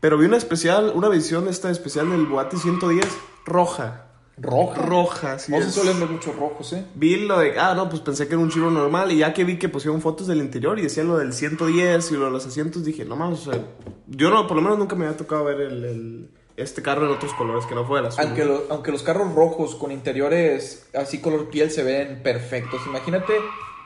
pero 0.00 0.18
vi 0.18 0.26
una 0.26 0.36
especial, 0.36 0.92
una 0.94 1.08
visión 1.08 1.48
esta 1.48 1.70
especial 1.70 2.10
del 2.10 2.26
Bugatti 2.26 2.58
110 2.58 3.06
roja. 3.46 4.02
Roja. 4.36 4.82
Roja, 4.82 5.38
sí. 5.38 5.50
no 5.52 5.62
se 5.62 5.70
suelen 5.72 5.98
ver 5.98 6.10
muchos 6.10 6.36
rojos, 6.36 6.70
¿eh? 6.74 6.84
Vi 6.96 7.16
lo 7.24 7.38
de, 7.38 7.58
ah, 7.58 7.72
no, 7.74 7.88
pues 7.88 8.02
pensé 8.02 8.28
que 8.28 8.34
era 8.34 8.42
un 8.42 8.50
chiro 8.50 8.70
normal 8.70 9.10
y 9.10 9.16
ya 9.16 9.32
que 9.32 9.44
vi 9.44 9.58
que 9.58 9.70
pusieron 9.70 10.02
fotos 10.02 10.26
del 10.26 10.40
interior 10.40 10.78
y 10.78 10.82
decían 10.82 11.08
lo 11.08 11.16
del 11.16 11.32
110 11.32 12.10
y 12.10 12.14
lo 12.16 12.26
de 12.26 12.30
los 12.30 12.44
asientos, 12.46 12.84
dije, 12.84 13.06
no 13.06 13.16
mames, 13.16 13.46
o 13.48 13.52
sea, 13.52 13.62
yo 14.08 14.28
no, 14.28 14.46
por 14.46 14.56
lo 14.58 14.62
menos 14.62 14.76
nunca 14.78 14.94
me 14.96 15.06
había 15.06 15.16
tocado 15.16 15.44
ver 15.46 15.62
el, 15.62 15.82
el- 15.86 16.30
este 16.56 16.82
carro 16.82 17.06
en 17.06 17.12
otros 17.12 17.32
colores 17.34 17.66
que 17.66 17.74
no 17.74 17.86
fue 17.86 18.00
el 18.00 18.06
azul. 18.06 18.24
Aunque, 18.24 18.44
lo- 18.44 18.64
aunque 18.70 18.92
los 18.92 19.02
carros 19.02 19.34
rojos 19.34 19.74
con 19.74 19.92
interiores 19.92 20.86
así 20.94 21.18
color 21.20 21.50
piel 21.50 21.70
se 21.70 21.82
ven 21.82 22.22
perfectos. 22.22 22.80
Imagínate 22.86 23.34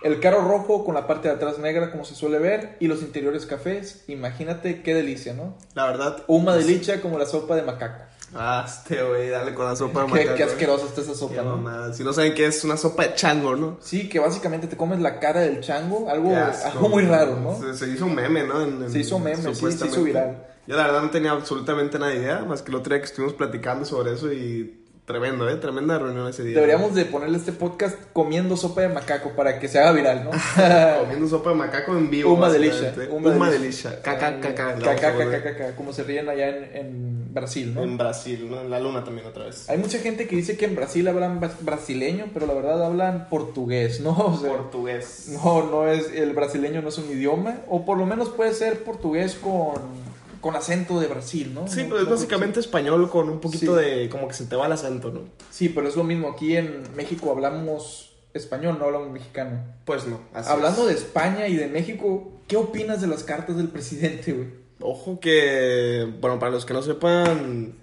el 0.02 0.18
carro 0.20 0.42
rojo 0.46 0.84
con 0.84 0.94
la 0.94 1.06
parte 1.06 1.28
de 1.28 1.34
atrás 1.34 1.58
negra 1.58 1.90
como 1.90 2.04
se 2.04 2.14
suele 2.14 2.38
ver 2.38 2.76
y 2.80 2.86
los 2.86 3.02
interiores 3.02 3.44
cafés. 3.46 4.04
Imagínate 4.08 4.82
qué 4.82 4.94
delicia, 4.94 5.34
¿no? 5.34 5.56
La 5.74 5.86
verdad. 5.86 6.22
Uma 6.26 6.54
delicia 6.56 7.00
como 7.02 7.18
la 7.18 7.26
sopa 7.26 7.56
de 7.56 7.62
macaco. 7.62 8.04
Ah, 8.32 8.64
este 8.64 9.02
güey, 9.02 9.28
dale 9.28 9.52
con 9.54 9.66
la 9.66 9.74
sopa 9.74 10.02
de 10.02 10.06
Qué, 10.06 10.12
macaco, 10.20 10.36
qué 10.36 10.42
eh. 10.44 10.46
asquerosa 10.46 10.86
está 10.86 11.00
esa 11.00 11.10
Qué 11.10 11.18
sopa, 11.18 11.42
¿no? 11.42 11.56
mamada. 11.56 11.92
Si 11.92 12.04
no 12.04 12.12
saben 12.12 12.32
qué 12.34 12.46
es 12.46 12.62
una 12.62 12.76
sopa 12.76 13.02
de 13.02 13.14
chango, 13.14 13.56
¿no? 13.56 13.78
Sí, 13.82 14.08
que 14.08 14.20
básicamente 14.20 14.68
te 14.68 14.76
comes 14.76 15.00
la 15.00 15.18
cara 15.18 15.40
del 15.40 15.60
chango, 15.60 16.08
algo, 16.08 16.28
Qué 16.30 16.36
asco, 16.36 16.68
algo 16.68 16.88
muy 16.90 17.02
raro, 17.06 17.34
¿no? 17.40 17.58
Se, 17.60 17.74
se 17.76 17.90
hizo 17.92 18.06
un 18.06 18.14
meme, 18.14 18.44
¿no? 18.44 18.62
En- 18.62 18.84
en- 18.84 18.90
Se 18.92 19.00
hizo 19.00 19.18
meme, 19.18 19.36
sí, 19.52 19.72
se 19.72 19.86
hizo 19.88 20.04
viral. 20.04 20.46
Yo 20.70 20.76
la 20.76 20.84
verdad 20.84 21.02
no 21.02 21.10
tenía 21.10 21.32
absolutamente 21.32 21.98
nada 21.98 22.12
de 22.12 22.18
idea, 22.18 22.44
más 22.44 22.62
que 22.62 22.70
el 22.70 22.76
otro 22.76 22.94
día 22.94 23.00
que 23.00 23.06
estuvimos 23.06 23.34
platicando 23.34 23.84
sobre 23.84 24.12
eso 24.12 24.32
y 24.32 24.84
tremendo, 25.04 25.50
¿eh? 25.50 25.56
Tremenda 25.56 25.98
reunión 25.98 26.28
ese 26.28 26.44
día. 26.44 26.54
Deberíamos 26.54 26.94
de 26.94 27.06
ponerle 27.06 27.38
este 27.38 27.50
podcast 27.50 27.96
comiendo 28.12 28.56
sopa 28.56 28.82
de 28.82 28.88
macaco 28.88 29.30
para 29.30 29.58
que 29.58 29.66
se 29.66 29.80
haga 29.80 29.90
viral, 29.90 30.22
¿no? 30.22 30.30
Comiendo 31.00 31.26
sopa 31.26 31.50
de 31.50 31.56
macaco 31.56 31.96
en 31.96 32.08
vivo. 32.08 32.32
Uma 32.32 32.48
delicia. 32.52 32.94
Uma, 33.10 33.50
delicia. 33.50 34.00
Caca, 34.00 34.38
caca. 34.38 34.76
Caca, 34.78 35.12
poner. 35.12 35.42
caca, 35.42 35.42
caca, 35.42 35.74
como 35.74 35.92
se 35.92 36.04
ríen 36.04 36.28
allá 36.28 36.48
en, 36.48 36.76
en 36.76 37.34
Brasil, 37.34 37.74
¿no? 37.74 37.82
En 37.82 37.98
Brasil, 37.98 38.46
¿no? 38.48 38.60
En 38.60 38.70
la 38.70 38.78
luna 38.78 39.02
también 39.02 39.26
otra 39.26 39.46
vez. 39.46 39.68
Hay 39.68 39.78
mucha 39.78 39.98
gente 39.98 40.28
que 40.28 40.36
dice 40.36 40.56
que 40.56 40.66
en 40.66 40.76
Brasil 40.76 41.08
hablan 41.08 41.40
brasileño, 41.62 42.26
pero 42.32 42.46
la 42.46 42.54
verdad 42.54 42.84
hablan 42.84 43.28
portugués, 43.28 44.00
¿no? 44.00 44.10
O 44.16 44.38
sea, 44.38 44.50
Portugués. 44.50 45.30
no, 45.30 45.68
no 45.68 45.88
es, 45.88 46.12
el 46.12 46.32
brasileño 46.32 46.80
no 46.80 46.90
es 46.90 46.98
un 46.98 47.10
idioma, 47.10 47.58
o 47.68 47.84
por 47.84 47.98
lo 47.98 48.06
menos 48.06 48.28
puede 48.28 48.54
ser 48.54 48.84
portugués 48.84 49.34
con, 49.34 50.09
con 50.40 50.56
acento 50.56 50.98
de 51.00 51.06
Brasil, 51.06 51.52
¿no? 51.54 51.68
Sí, 51.68 51.82
No- 51.82 51.88
pero 51.90 51.98
es 52.00 52.04
no- 52.04 52.10
básicamente 52.14 52.60
español 52.60 53.10
con 53.10 53.28
un 53.28 53.40
poquito 53.40 53.78
Sí. 53.78 53.84
de... 53.84 54.08
como 54.08 54.26
que 54.28 54.34
se 54.34 54.46
te 54.46 54.56
va 54.56 54.66
el 54.66 54.72
acento, 54.72 55.10
¿no? 55.10 55.20
Sí, 55.50 55.68
pero 55.68 55.88
es 55.88 55.96
lo 55.96 56.04
mismo, 56.04 56.28
aquí 56.30 56.56
en 56.56 56.82
México 56.96 57.30
hablamos 57.30 58.12
español, 58.32 58.76
no 58.78 58.86
hablamos 58.86 59.10
mexicano. 59.10 59.60
Pues 59.84 60.06
no. 60.06 60.20
así 60.32 60.50
Hablando 60.50 60.82
es. 60.82 60.88
de 60.88 60.94
España 60.94 61.46
y 61.48 61.56
de 61.56 61.66
México, 61.68 62.32
¿qué 62.48 62.56
opinas 62.56 63.00
de 63.00 63.06
las 63.08 63.24
cartas 63.24 63.56
del 63.56 63.68
presidente, 63.68 64.32
güey? 64.32 64.48
Ojo 64.82 65.20
que, 65.20 66.08
bueno, 66.20 66.38
para 66.38 66.52
los 66.52 66.64
que 66.64 66.72
no 66.72 66.80
sepan, 66.82 67.74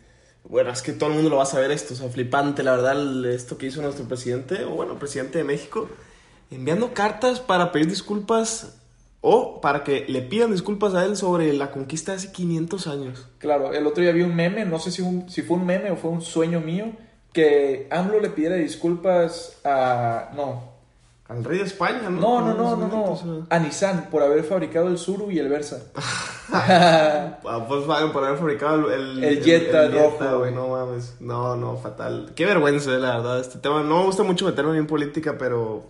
bueno, 0.46 0.72
es 0.72 0.82
que 0.82 0.94
todo 0.94 1.10
el 1.10 1.16
mundo 1.16 1.30
lo 1.30 1.36
va 1.38 1.44
a 1.44 1.48
saber 1.48 1.70
esto, 1.72 1.94
o 1.94 1.98
sea, 1.98 2.10
flipante, 2.10 2.64
la 2.64 2.72
verdad, 2.72 3.26
esto 3.32 3.58
que 3.58 3.68
hizo 3.68 3.82
nuestro 3.84 4.06
presidente, 4.08 4.64
o 4.64 4.70
bueno, 4.72 4.98
presidente 4.98 5.38
de 5.38 5.44
México, 5.44 5.90
enviando 6.50 6.94
cartas 6.94 7.40
para 7.40 7.72
pedir 7.72 7.88
disculpas 7.90 8.78
o 9.22 9.60
para 9.62 9.84
que 9.84 10.06
le 10.08 10.22
pidan 10.22 10.52
disculpas 10.52 10.94
a 10.94 11.04
él 11.06 11.16
sobre 11.18 11.52
la 11.54 11.72
conquista 11.72 12.12
de 12.12 12.18
hace 12.18 12.32
500 12.32 12.88
años. 12.88 13.28
Claro, 13.40 13.74
el 13.74 13.86
otro 13.88 14.04
día 14.04 14.12
vi 14.12 14.22
un 14.22 14.36
meme, 14.36 14.66
no 14.66 14.80
sé 14.80 14.92
si, 14.92 15.02
un- 15.02 15.30
si 15.30 15.42
fue 15.42 15.58
un 15.58 15.66
meme 15.66 15.92
o 15.92 15.96
fue 15.98 16.12
un 16.12 16.22
sueño 16.22 16.60
mío, 16.62 16.86
que 17.34 17.88
AMLO 17.92 18.20
le 18.20 18.30
pidiera 18.30 18.56
disculpas 18.56 19.58
a... 19.66 20.32
No, 20.36 20.72
Al 21.28 21.44
rey 21.44 21.58
de 21.60 21.66
España, 21.66 22.10
¿no? 22.10 22.20
no, 22.20 22.42
no, 22.42 22.54
no, 22.56 22.74
En 22.74 22.80
no, 22.80 22.88
no, 23.08 23.16
sea, 23.16 23.56
a 23.56 23.60
Nissan 23.60 24.10
por 24.10 24.24
haber 24.24 24.44
fabricado 24.44 24.88
el 24.88 24.98
Suru 24.98 25.30
y 25.32 25.40
el 25.40 25.50
Versa. 25.50 25.84
A 26.54 27.66
Volkswagen 27.68 28.12
por 28.14 28.24
haber 28.24 28.38
fabricado 28.40 28.92
el... 28.92 29.22
El 29.24 29.44
Jetta 29.44 29.90
rojo, 29.90 30.18
güey, 30.20 30.38
güey. 30.38 30.54
no 30.56 30.70
mames, 30.70 31.16
no, 31.20 31.56
no, 31.58 31.76
fatal. 31.78 32.32
Qué 32.36 32.46
vergüenza, 32.46 32.94
eh, 32.96 33.00
la 33.00 33.18
verdad, 33.18 33.40
este 33.42 33.60
tema. 33.60 33.84
No 33.84 34.00
me 34.00 34.06
gusta 34.06 34.24
mucho 34.24 34.46
meterme 34.46 34.78
en 34.78 34.88
política, 34.88 35.36
pero... 35.38 35.84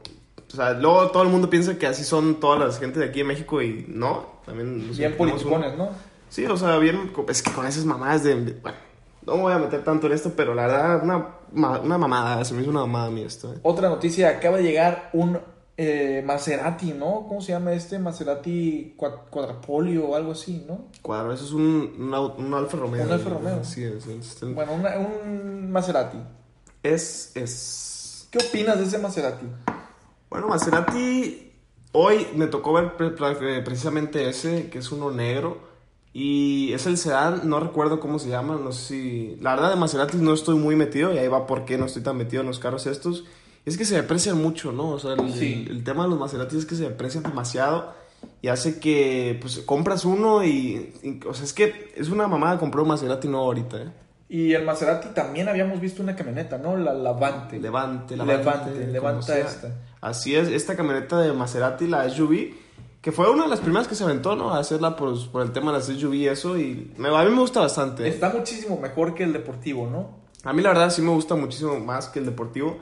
O 0.51 0.55
sea, 0.55 0.73
luego 0.73 1.11
todo 1.11 1.23
el 1.23 1.29
mundo 1.29 1.49
piensa 1.49 1.77
que 1.77 1.87
así 1.87 2.03
son 2.03 2.39
todas 2.39 2.59
las 2.59 2.79
gente 2.79 2.99
de 2.99 3.05
aquí 3.07 3.19
en 3.21 3.27
México 3.27 3.61
y 3.61 3.85
no, 3.89 4.25
también... 4.45 4.89
Bien 4.95 5.15
politicones, 5.17 5.77
¿no? 5.77 5.89
Sí, 6.29 6.45
o 6.45 6.55
sea, 6.57 6.77
bien, 6.77 7.11
es 7.27 7.41
que 7.41 7.51
con 7.51 7.65
esas 7.67 7.83
mamadas 7.85 8.23
de... 8.23 8.35
Bueno, 8.35 8.77
no 9.25 9.35
me 9.35 9.41
voy 9.43 9.53
a 9.53 9.59
meter 9.59 9.83
tanto 9.83 10.07
en 10.07 10.13
esto, 10.13 10.31
pero 10.35 10.53
la 10.55 10.67
verdad, 10.67 11.03
una, 11.03 11.79
una 11.81 11.97
mamada, 11.97 12.43
se 12.45 12.53
me 12.53 12.61
hizo 12.61 12.69
una 12.71 12.81
mamada 12.81 13.07
a 13.07 13.11
mí 13.11 13.21
esto. 13.23 13.53
eh. 13.53 13.57
Otra 13.63 13.89
noticia, 13.89 14.29
acaba 14.29 14.57
de 14.57 14.63
llegar 14.63 15.09
un 15.13 15.37
eh, 15.75 16.23
Maserati, 16.25 16.93
¿no? 16.93 17.25
¿Cómo 17.27 17.41
se 17.41 17.51
llama 17.51 17.73
este? 17.73 17.99
Maserati 17.99 18.95
cua- 18.97 19.25
Quadrapolio 19.29 20.07
o 20.07 20.15
algo 20.15 20.31
así, 20.31 20.63
¿no? 20.67 20.85
Cuadro, 21.01 21.33
eso 21.33 21.43
es 21.45 21.51
un, 21.51 21.93
un 22.37 22.53
Alfa 22.53 22.77
Romeo. 22.77 23.03
Un 23.05 23.11
Alfa 23.11 23.29
Romeo. 23.29 23.63
Sí, 23.65 23.83
es, 23.83 24.07
es, 24.07 24.39
Bueno, 24.55 24.73
una- 24.73 24.97
un 24.97 25.69
Maserati. 25.71 26.17
es, 26.83 27.31
es... 27.35 28.27
¿Qué 28.31 28.39
opinas 28.39 28.77
de 28.79 28.85
ese 28.85 28.97
Maserati? 28.97 29.45
Bueno, 30.29 30.47
Maserati, 30.47 31.51
hoy 31.93 32.27
me 32.35 32.47
tocó 32.47 32.73
ver 32.73 32.95
pre- 32.97 33.11
pre- 33.11 33.61
precisamente 33.61 34.27
ese, 34.29 34.69
que 34.69 34.79
es 34.79 34.91
uno 34.91 35.11
negro. 35.11 35.65
Y 36.13 36.73
es 36.73 36.87
el 36.87 36.97
sedán, 36.97 37.47
no 37.47 37.59
recuerdo 37.59 37.99
cómo 37.99 38.17
se 38.17 38.29
llama, 38.29 38.55
no 38.61 38.71
sé 38.71 38.87
si... 38.87 39.37
La 39.39 39.53
verdad 39.53 39.69
de 39.69 39.75
Maserati 39.75 40.17
no 40.17 40.33
estoy 40.33 40.55
muy 40.55 40.75
metido, 40.75 41.13
y 41.13 41.19
ahí 41.19 41.27
va 41.27 41.45
por 41.45 41.63
qué 41.65 41.77
no 41.77 41.85
estoy 41.85 42.01
tan 42.01 42.17
metido 42.17 42.41
en 42.41 42.47
los 42.47 42.57
carros 42.59 42.87
estos. 42.87 43.25
Es 43.65 43.77
que 43.77 43.85
se 43.85 43.97
aprecian 43.99 44.41
mucho, 44.41 44.71
¿no? 44.71 44.89
O 44.89 44.99
sea, 44.99 45.13
el, 45.13 45.31
Sí. 45.33 45.65
el- 45.67 45.77
el 45.77 45.83
tema 45.83 46.03
de 46.03 46.09
los 46.09 46.19
Maserati 46.19 46.57
es 46.57 46.65
que 46.65 46.73
se 46.75 46.87
aprecian 46.87 47.23
demasiado 47.23 47.93
y 48.41 48.47
hace 48.47 48.79
que, 48.79 49.37
pues, 49.39 49.59
compras 49.59 50.05
uno 50.05 50.43
y... 50.43 50.91
y- 51.03 51.19
o 51.27 51.33
sea, 51.35 51.45
es 51.45 51.53
que 51.53 51.93
es 51.95 52.09
una 52.09 52.27
mamada 52.27 52.57
comprar 52.57 52.81
un 52.81 52.89
Maserati 52.89 53.27
no 53.27 53.37
ahorita, 53.39 53.77
¿eh? 53.83 53.91
Y 54.29 54.53
el 54.53 54.65
Maserati 54.65 55.09
también 55.13 55.47
habíamos 55.47 55.79
visto 55.79 56.03
una 56.03 56.15
camioneta, 56.15 56.57
¿no? 56.57 56.75
La 56.75 56.93
Levante. 56.93 57.59
Levante, 57.59 58.17
Levante, 58.17 58.43
Levante, 58.43 58.87
levanta 58.87 59.37
esta. 59.39 59.71
Así 60.01 60.35
es, 60.35 60.49
esta 60.49 60.75
camioneta 60.75 61.19
de 61.21 61.31
Maserati, 61.33 61.87
la 61.87 62.09
SUV, 62.09 62.53
que 63.01 63.11
fue 63.13 63.29
una 63.31 63.43
de 63.43 63.49
las 63.49 63.61
primeras 63.61 63.87
que 63.87 63.95
se 63.95 64.03
aventó, 64.03 64.35
¿no? 64.35 64.53
A 64.53 64.59
hacerla 64.59 64.95
por, 64.97 65.31
por 65.31 65.41
el 65.43 65.51
tema 65.53 65.71
de 65.71 65.77
las 65.77 65.87
SUV 65.87 66.13
y 66.15 66.27
eso, 66.27 66.57
y 66.57 66.91
me- 66.97 67.07
a 67.07 67.23
mí 67.23 67.29
me 67.31 67.39
gusta 67.39 67.61
bastante. 67.61 68.05
Está 68.07 68.29
muchísimo 68.29 68.77
mejor 68.79 69.15
que 69.15 69.23
el 69.23 69.31
deportivo, 69.31 69.87
¿no? 69.89 70.17
A 70.43 70.51
mí 70.53 70.61
la 70.61 70.69
verdad 70.69 70.89
sí 70.89 71.01
me 71.01 71.11
gusta 71.11 71.35
muchísimo 71.35 71.79
más 71.79 72.09
que 72.09 72.19
el 72.19 72.25
deportivo. 72.25 72.77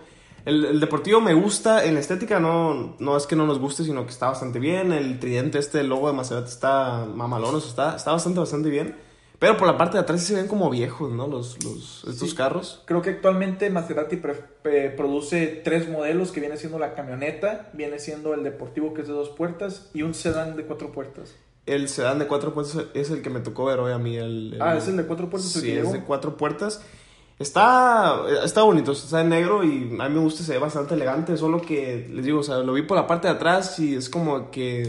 El, 0.45 0.65
el 0.65 0.79
deportivo 0.79 1.21
me 1.21 1.33
gusta, 1.35 1.85
en 1.85 1.93
la 1.95 1.99
estética 1.99 2.39
no, 2.39 2.95
no 2.99 3.17
es 3.17 3.25
que 3.27 3.35
no 3.35 3.45
nos 3.47 3.59
guste, 3.59 3.83
sino 3.83 4.03
que 4.03 4.11
está 4.11 4.27
bastante 4.29 4.59
bien. 4.59 4.91
El 4.91 5.19
tridente 5.19 5.57
este, 5.59 5.79
el 5.81 5.87
logo 5.89 6.07
de 6.07 6.13
Maserati 6.13 6.49
está 6.49 7.05
mamalón, 7.05 7.55
está, 7.57 7.95
está 7.95 8.11
bastante, 8.11 8.39
bastante 8.39 8.69
bien. 8.69 8.95
Pero 9.39 9.57
por 9.57 9.67
la 9.67 9.77
parte 9.77 9.97
de 9.97 10.03
atrás 10.03 10.21
sí 10.21 10.27
se 10.27 10.35
ven 10.35 10.47
como 10.47 10.69
viejos, 10.69 11.11
¿no? 11.11 11.27
Los, 11.27 11.61
los, 11.63 12.05
estos 12.07 12.29
Sí. 12.31 12.35
carros. 12.35 12.81
Creo 12.85 13.01
que 13.01 13.09
actualmente 13.11 13.69
Maserati 13.69 14.15
pe- 14.15 14.89
produce 14.91 15.61
tres 15.63 15.89
modelos, 15.89 16.31
que 16.31 16.39
viene 16.39 16.57
siendo 16.57 16.79
la 16.79 16.93
camioneta, 16.95 17.69
viene 17.73 17.99
siendo 17.99 18.33
el 18.33 18.43
deportivo 18.43 18.93
que 18.93 19.01
es 19.01 19.07
de 19.07 19.13
dos 19.13 19.29
puertas 19.29 19.89
y 19.93 20.03
un 20.03 20.13
sedán 20.13 20.55
de 20.55 20.63
cuatro 20.63 20.91
puertas. 20.91 21.35
El 21.65 21.89
sedán 21.89 22.19
de 22.19 22.27
cuatro 22.27 22.53
puertas 22.53 22.77
es 22.93 23.09
el 23.09 23.21
que 23.21 23.29
me 23.29 23.39
tocó 23.39 23.65
ver 23.65 23.79
hoy 23.79 23.91
a 23.91 23.97
mí. 23.97 24.15
El, 24.15 24.53
el- 24.53 24.61
Ah, 24.61 24.77
es 24.77 24.87
el 24.87 24.97
de 24.97 25.05
cuatro 25.05 25.29
puertas 25.29 25.51
Sí, 25.51 25.71
es 25.71 25.91
de 25.91 26.01
cuatro 26.03 26.37
puertas. 26.37 26.81
Está, 27.37 28.21
está 28.45 28.61
bonito, 28.63 28.93
está 28.93 29.19
en 29.19 29.27
negro 29.29 29.63
y 29.65 29.97
a 29.99 30.07
mí 30.07 30.15
me 30.15 30.21
gusta, 30.21 30.41
se 30.43 30.53
ve 30.53 30.57
bastante 30.59 30.93
elegante, 30.93 31.35
solo 31.35 31.61
que, 31.61 32.07
les 32.09 32.23
digo, 32.23 32.39
o 32.39 32.43
sea, 32.43 32.59
lo 32.59 32.71
vi 32.71 32.83
por 32.83 32.95
la 32.95 33.07
parte 33.07 33.27
de 33.27 33.33
atrás 33.33 33.77
y 33.79 33.95
es 33.95 34.09
como 34.09 34.51
que, 34.51 34.87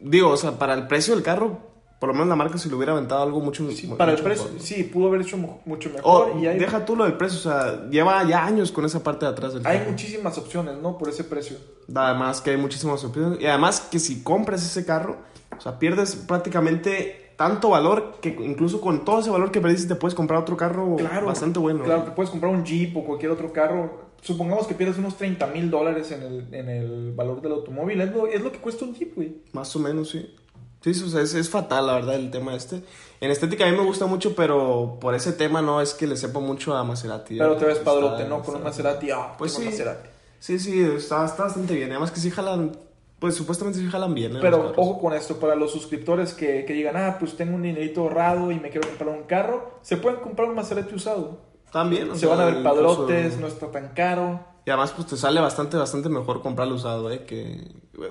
digo, 0.00 0.30
o 0.30 0.36
sea, 0.38 0.52
para 0.58 0.72
el 0.72 0.86
precio 0.86 1.14
del 1.14 1.22
carro, 1.22 1.58
por 2.02 2.08
lo 2.08 2.14
menos 2.14 2.26
la 2.30 2.34
marca 2.34 2.58
se 2.58 2.68
le 2.68 2.74
hubiera 2.74 2.94
aventado 2.94 3.22
algo 3.22 3.38
mucho, 3.38 3.70
Sí, 3.70 3.86
para 3.96 4.10
el 4.10 4.16
mucho 4.16 4.24
precio, 4.24 4.44
mejor, 4.46 4.58
¿no? 4.60 4.66
sí, 4.66 4.82
pudo 4.82 5.06
haber 5.06 5.20
hecho 5.20 5.36
mu- 5.36 5.58
mucho 5.66 5.88
O, 6.02 6.26
mejor. 6.26 6.42
y 6.42 6.48
hay, 6.48 6.58
deja 6.58 6.84
tú 6.84 6.96
lo 6.96 7.04
del 7.04 7.12
precio, 7.12 7.38
o 7.38 7.42
sea, 7.42 7.88
lleva 7.90 8.24
ya 8.24 8.44
años 8.44 8.72
con 8.72 8.84
esa 8.84 9.04
parte 9.04 9.24
de 9.24 9.30
atrás 9.30 9.54
del 9.54 9.64
hay 9.64 9.78
carro. 9.78 9.90
muchísimas 9.92 10.36
opciones, 10.36 10.74
¿no? 10.82 10.98
Por 10.98 11.10
ese 11.10 11.22
precio. 11.22 11.58
Además 11.94 12.40
que 12.40 12.50
hay 12.50 12.56
muchísimas 12.56 13.04
opciones. 13.04 13.40
Y 13.40 13.46
además 13.46 13.82
que 13.88 14.00
si 14.00 14.24
compras 14.24 14.66
ese 14.66 14.84
carro, 14.84 15.16
o 15.56 15.60
sea, 15.60 15.78
pierdes 15.78 16.16
prácticamente 16.16 17.34
tanto 17.36 17.70
valor 17.70 18.16
que 18.20 18.30
incluso 18.30 18.80
con 18.80 19.04
todo 19.04 19.20
ese 19.20 19.30
valor 19.30 19.52
que 19.52 19.60
perdiste 19.60 19.86
te 19.86 19.94
puedes 19.94 20.16
comprar 20.16 20.40
otro 20.40 20.56
carro 20.56 20.96
Claro. 20.96 21.26
bastante 21.26 21.60
bueno. 21.60 21.84
Claro, 21.84 22.02
te 22.02 22.10
puedes 22.10 22.30
comprar 22.30 22.52
un 22.52 22.64
Jeep 22.64 22.96
o 22.96 23.04
cualquier 23.04 23.30
otro 23.30 23.52
carro. 23.52 24.10
Supongamos 24.22 24.66
que 24.66 24.74
pierdes 24.74 24.98
unos 24.98 25.16
30 25.16 25.46
mil 25.48 25.70
dólares 25.70 26.10
en 26.10 26.22
el, 26.22 26.52
en 26.54 26.68
el 26.68 27.12
valor 27.12 27.40
del 27.42 27.52
automóvil. 27.52 28.00
Es 28.00 28.12
lo, 28.12 28.26
es 28.26 28.40
lo 28.42 28.50
que 28.50 28.58
cuesta 28.58 28.84
un 28.84 28.94
Jeep, 28.94 29.14
güey. 29.14 29.36
Más 29.52 29.74
o 29.76 29.78
menos, 29.78 30.10
sí. 30.10 30.34
Sí, 30.82 30.90
o 30.90 31.08
sea, 31.08 31.22
es, 31.22 31.34
es 31.34 31.48
fatal, 31.48 31.86
la 31.86 31.94
verdad, 31.94 32.14
el 32.16 32.30
tema 32.30 32.54
este. 32.54 32.82
En 33.20 33.30
estética 33.30 33.64
a 33.66 33.70
mí 33.70 33.76
me 33.76 33.84
gusta 33.84 34.06
mucho, 34.06 34.34
pero 34.34 34.98
por 35.00 35.14
ese 35.14 35.32
tema 35.32 35.62
no 35.62 35.80
es 35.80 35.94
que 35.94 36.06
le 36.08 36.16
sepa 36.16 36.40
mucho 36.40 36.74
a 36.76 36.82
Maserati. 36.84 37.38
Pero 37.38 37.56
te 37.56 37.64
ves 37.66 37.78
padrote, 37.78 38.24
¿no? 38.24 38.42
Con 38.42 38.56
un 38.56 38.64
Maserati, 38.64 39.10
ah, 39.12 39.34
Pues 39.38 39.52
sí. 39.54 39.64
Maserati. 39.64 40.08
Sí, 40.40 40.58
sí, 40.58 40.82
está, 40.82 41.24
está 41.24 41.44
bastante 41.44 41.74
bien. 41.74 41.90
Además 41.92 42.10
que 42.10 42.18
sí 42.18 42.32
jalan, 42.32 42.72
pues 43.20 43.36
supuestamente 43.36 43.78
sí 43.78 43.86
jalan 43.88 44.12
bien. 44.12 44.34
¿eh? 44.36 44.38
Pero 44.42 44.72
ojo 44.76 44.98
con 45.00 45.12
esto, 45.12 45.36
para 45.38 45.54
los 45.54 45.70
suscriptores 45.70 46.34
que, 46.34 46.64
que 46.64 46.72
digan, 46.72 46.96
ah, 46.96 47.16
pues 47.20 47.36
tengo 47.36 47.54
un 47.54 47.62
dinerito 47.62 48.00
ahorrado 48.00 48.50
y 48.50 48.58
me 48.58 48.70
quiero 48.70 48.88
comprar 48.88 49.10
un 49.16 49.22
carro, 49.22 49.78
se 49.82 49.96
pueden 49.98 50.18
comprar 50.18 50.48
un 50.48 50.56
Maserati 50.56 50.92
usado. 50.96 51.38
También, 51.70 52.10
o 52.10 52.14
Se 52.14 52.20
sea, 52.22 52.30
van 52.30 52.40
a 52.40 52.44
ver 52.46 52.56
incluso- 52.56 52.74
padrotes, 53.06 53.38
no 53.38 53.46
está 53.46 53.70
tan 53.70 53.90
caro. 53.94 54.40
Y 54.64 54.70
además, 54.70 54.92
pues 54.92 55.08
te 55.08 55.16
sale 55.16 55.40
bastante, 55.40 55.76
bastante 55.76 56.08
mejor 56.08 56.40
comprarlo 56.40 56.76
usado, 56.76 57.10
¿eh? 57.10 57.24
Que 57.26 57.60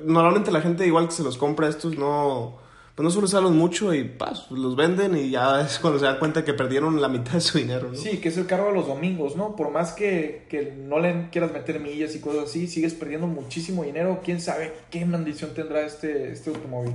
normalmente 0.04 0.52
la 0.52 0.62
gente, 0.62 0.86
igual 0.86 1.08
que 1.08 1.14
se 1.14 1.24
los 1.24 1.38
compra 1.38 1.70
estos, 1.70 1.98
no. 1.98 2.58
Pues 2.96 3.06
no 3.06 3.10
suele 3.10 3.26
usarlos 3.26 3.54
mucho 3.54 3.94
y 3.94 4.04
pas, 4.04 4.52
los 4.52 4.76
venden 4.76 5.18
y 5.18 5.30
ya 5.30 5.62
es 5.62 5.80
cuando 5.80 5.98
se 5.98 6.06
dan 6.06 6.20
cuenta 6.20 6.44
que 6.44 6.54
perdieron 6.54 7.00
la 7.00 7.08
mitad 7.08 7.34
de 7.34 7.42
su 7.42 7.58
dinero, 7.58 7.88
¿no? 7.90 7.96
Sí, 7.96 8.18
que 8.18 8.28
es 8.28 8.38
el 8.38 8.48
carro 8.48 8.68
de 8.68 8.74
los 8.74 8.86
domingos, 8.86 9.38
¿no? 9.38 9.56
Por 9.56 9.72
más 9.72 9.94
que, 9.94 10.46
que 10.50 10.74
no 10.74 11.00
le 11.00 11.30
quieras 11.30 11.54
meter 11.54 11.80
millas 11.80 12.14
y 12.16 12.20
cosas 12.20 12.50
así, 12.50 12.68
sigues 12.68 12.94
perdiendo 12.94 13.28
muchísimo 13.28 13.86
dinero. 13.86 14.20
¿Quién 14.22 14.42
sabe 14.42 14.74
qué 14.90 15.06
maldición 15.06 15.54
tendrá 15.54 15.86
este, 15.86 16.34
este 16.34 16.50
automóvil? 16.50 16.94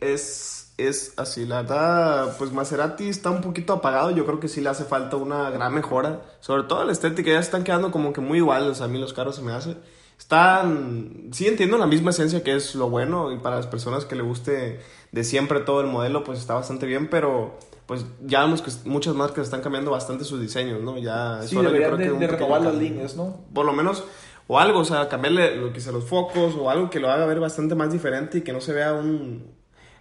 Es, 0.00 0.65
es 0.76 1.14
así, 1.16 1.46
la 1.46 1.62
verdad, 1.62 2.36
pues 2.38 2.52
Maserati 2.52 3.08
está 3.08 3.30
un 3.30 3.40
poquito 3.40 3.72
apagado, 3.72 4.10
yo 4.10 4.26
creo 4.26 4.40
que 4.40 4.48
sí 4.48 4.60
le 4.60 4.68
hace 4.68 4.84
falta 4.84 5.16
una 5.16 5.50
gran 5.50 5.74
mejora, 5.74 6.22
sobre 6.40 6.64
todo 6.64 6.84
la 6.84 6.92
estética, 6.92 7.30
ya 7.30 7.38
están 7.38 7.64
quedando 7.64 7.90
como 7.90 8.12
que 8.12 8.20
muy 8.20 8.38
iguales, 8.38 8.80
a 8.80 8.88
mí 8.88 8.98
los 8.98 9.12
carros 9.12 9.36
se 9.36 9.42
me 9.42 9.52
hace. 9.52 9.76
Están, 10.18 11.28
sí 11.32 11.46
entiendo 11.46 11.76
la 11.76 11.86
misma 11.86 12.10
esencia 12.10 12.42
que 12.42 12.56
es 12.56 12.74
lo 12.74 12.88
bueno 12.88 13.32
y 13.32 13.38
para 13.38 13.56
las 13.56 13.66
personas 13.66 14.06
que 14.06 14.16
le 14.16 14.22
guste 14.22 14.80
de 15.12 15.24
siempre 15.24 15.60
todo 15.60 15.80
el 15.80 15.88
modelo, 15.88 16.24
pues 16.24 16.38
está 16.38 16.54
bastante 16.54 16.86
bien, 16.86 17.08
pero 17.08 17.58
pues 17.86 18.04
ya 18.24 18.40
vemos 18.40 18.62
que 18.62 18.70
muchas 18.88 19.14
marcas 19.14 19.44
están 19.44 19.60
cambiando 19.60 19.90
bastante 19.90 20.24
sus 20.24 20.40
diseños, 20.40 20.82
¿no? 20.82 20.98
Ya 20.98 21.40
es 21.40 21.50
Sí, 21.50 21.54
yo 21.54 21.62
deberían 21.62 21.90
creo 21.90 21.98
de, 21.98 22.04
que 22.04 22.12
un 22.12 22.18
de 22.18 22.26
renovar 22.26 22.62
las 22.62 22.74
líneas, 22.74 23.16
¿no? 23.16 23.44
Por 23.54 23.64
lo 23.64 23.72
menos, 23.72 24.04
o 24.48 24.58
algo, 24.58 24.80
o 24.80 24.84
sea, 24.84 25.08
cambiarle 25.08 25.56
lo 25.56 25.72
que 25.72 25.80
sea 25.80 25.92
los 25.92 26.04
focos 26.04 26.54
o 26.56 26.68
algo 26.68 26.90
que 26.90 26.98
lo 26.98 27.10
haga 27.10 27.26
ver 27.26 27.38
bastante 27.38 27.74
más 27.74 27.92
diferente 27.92 28.38
y 28.38 28.40
que 28.42 28.52
no 28.52 28.60
se 28.60 28.72
vea 28.72 28.92
un... 28.92 29.55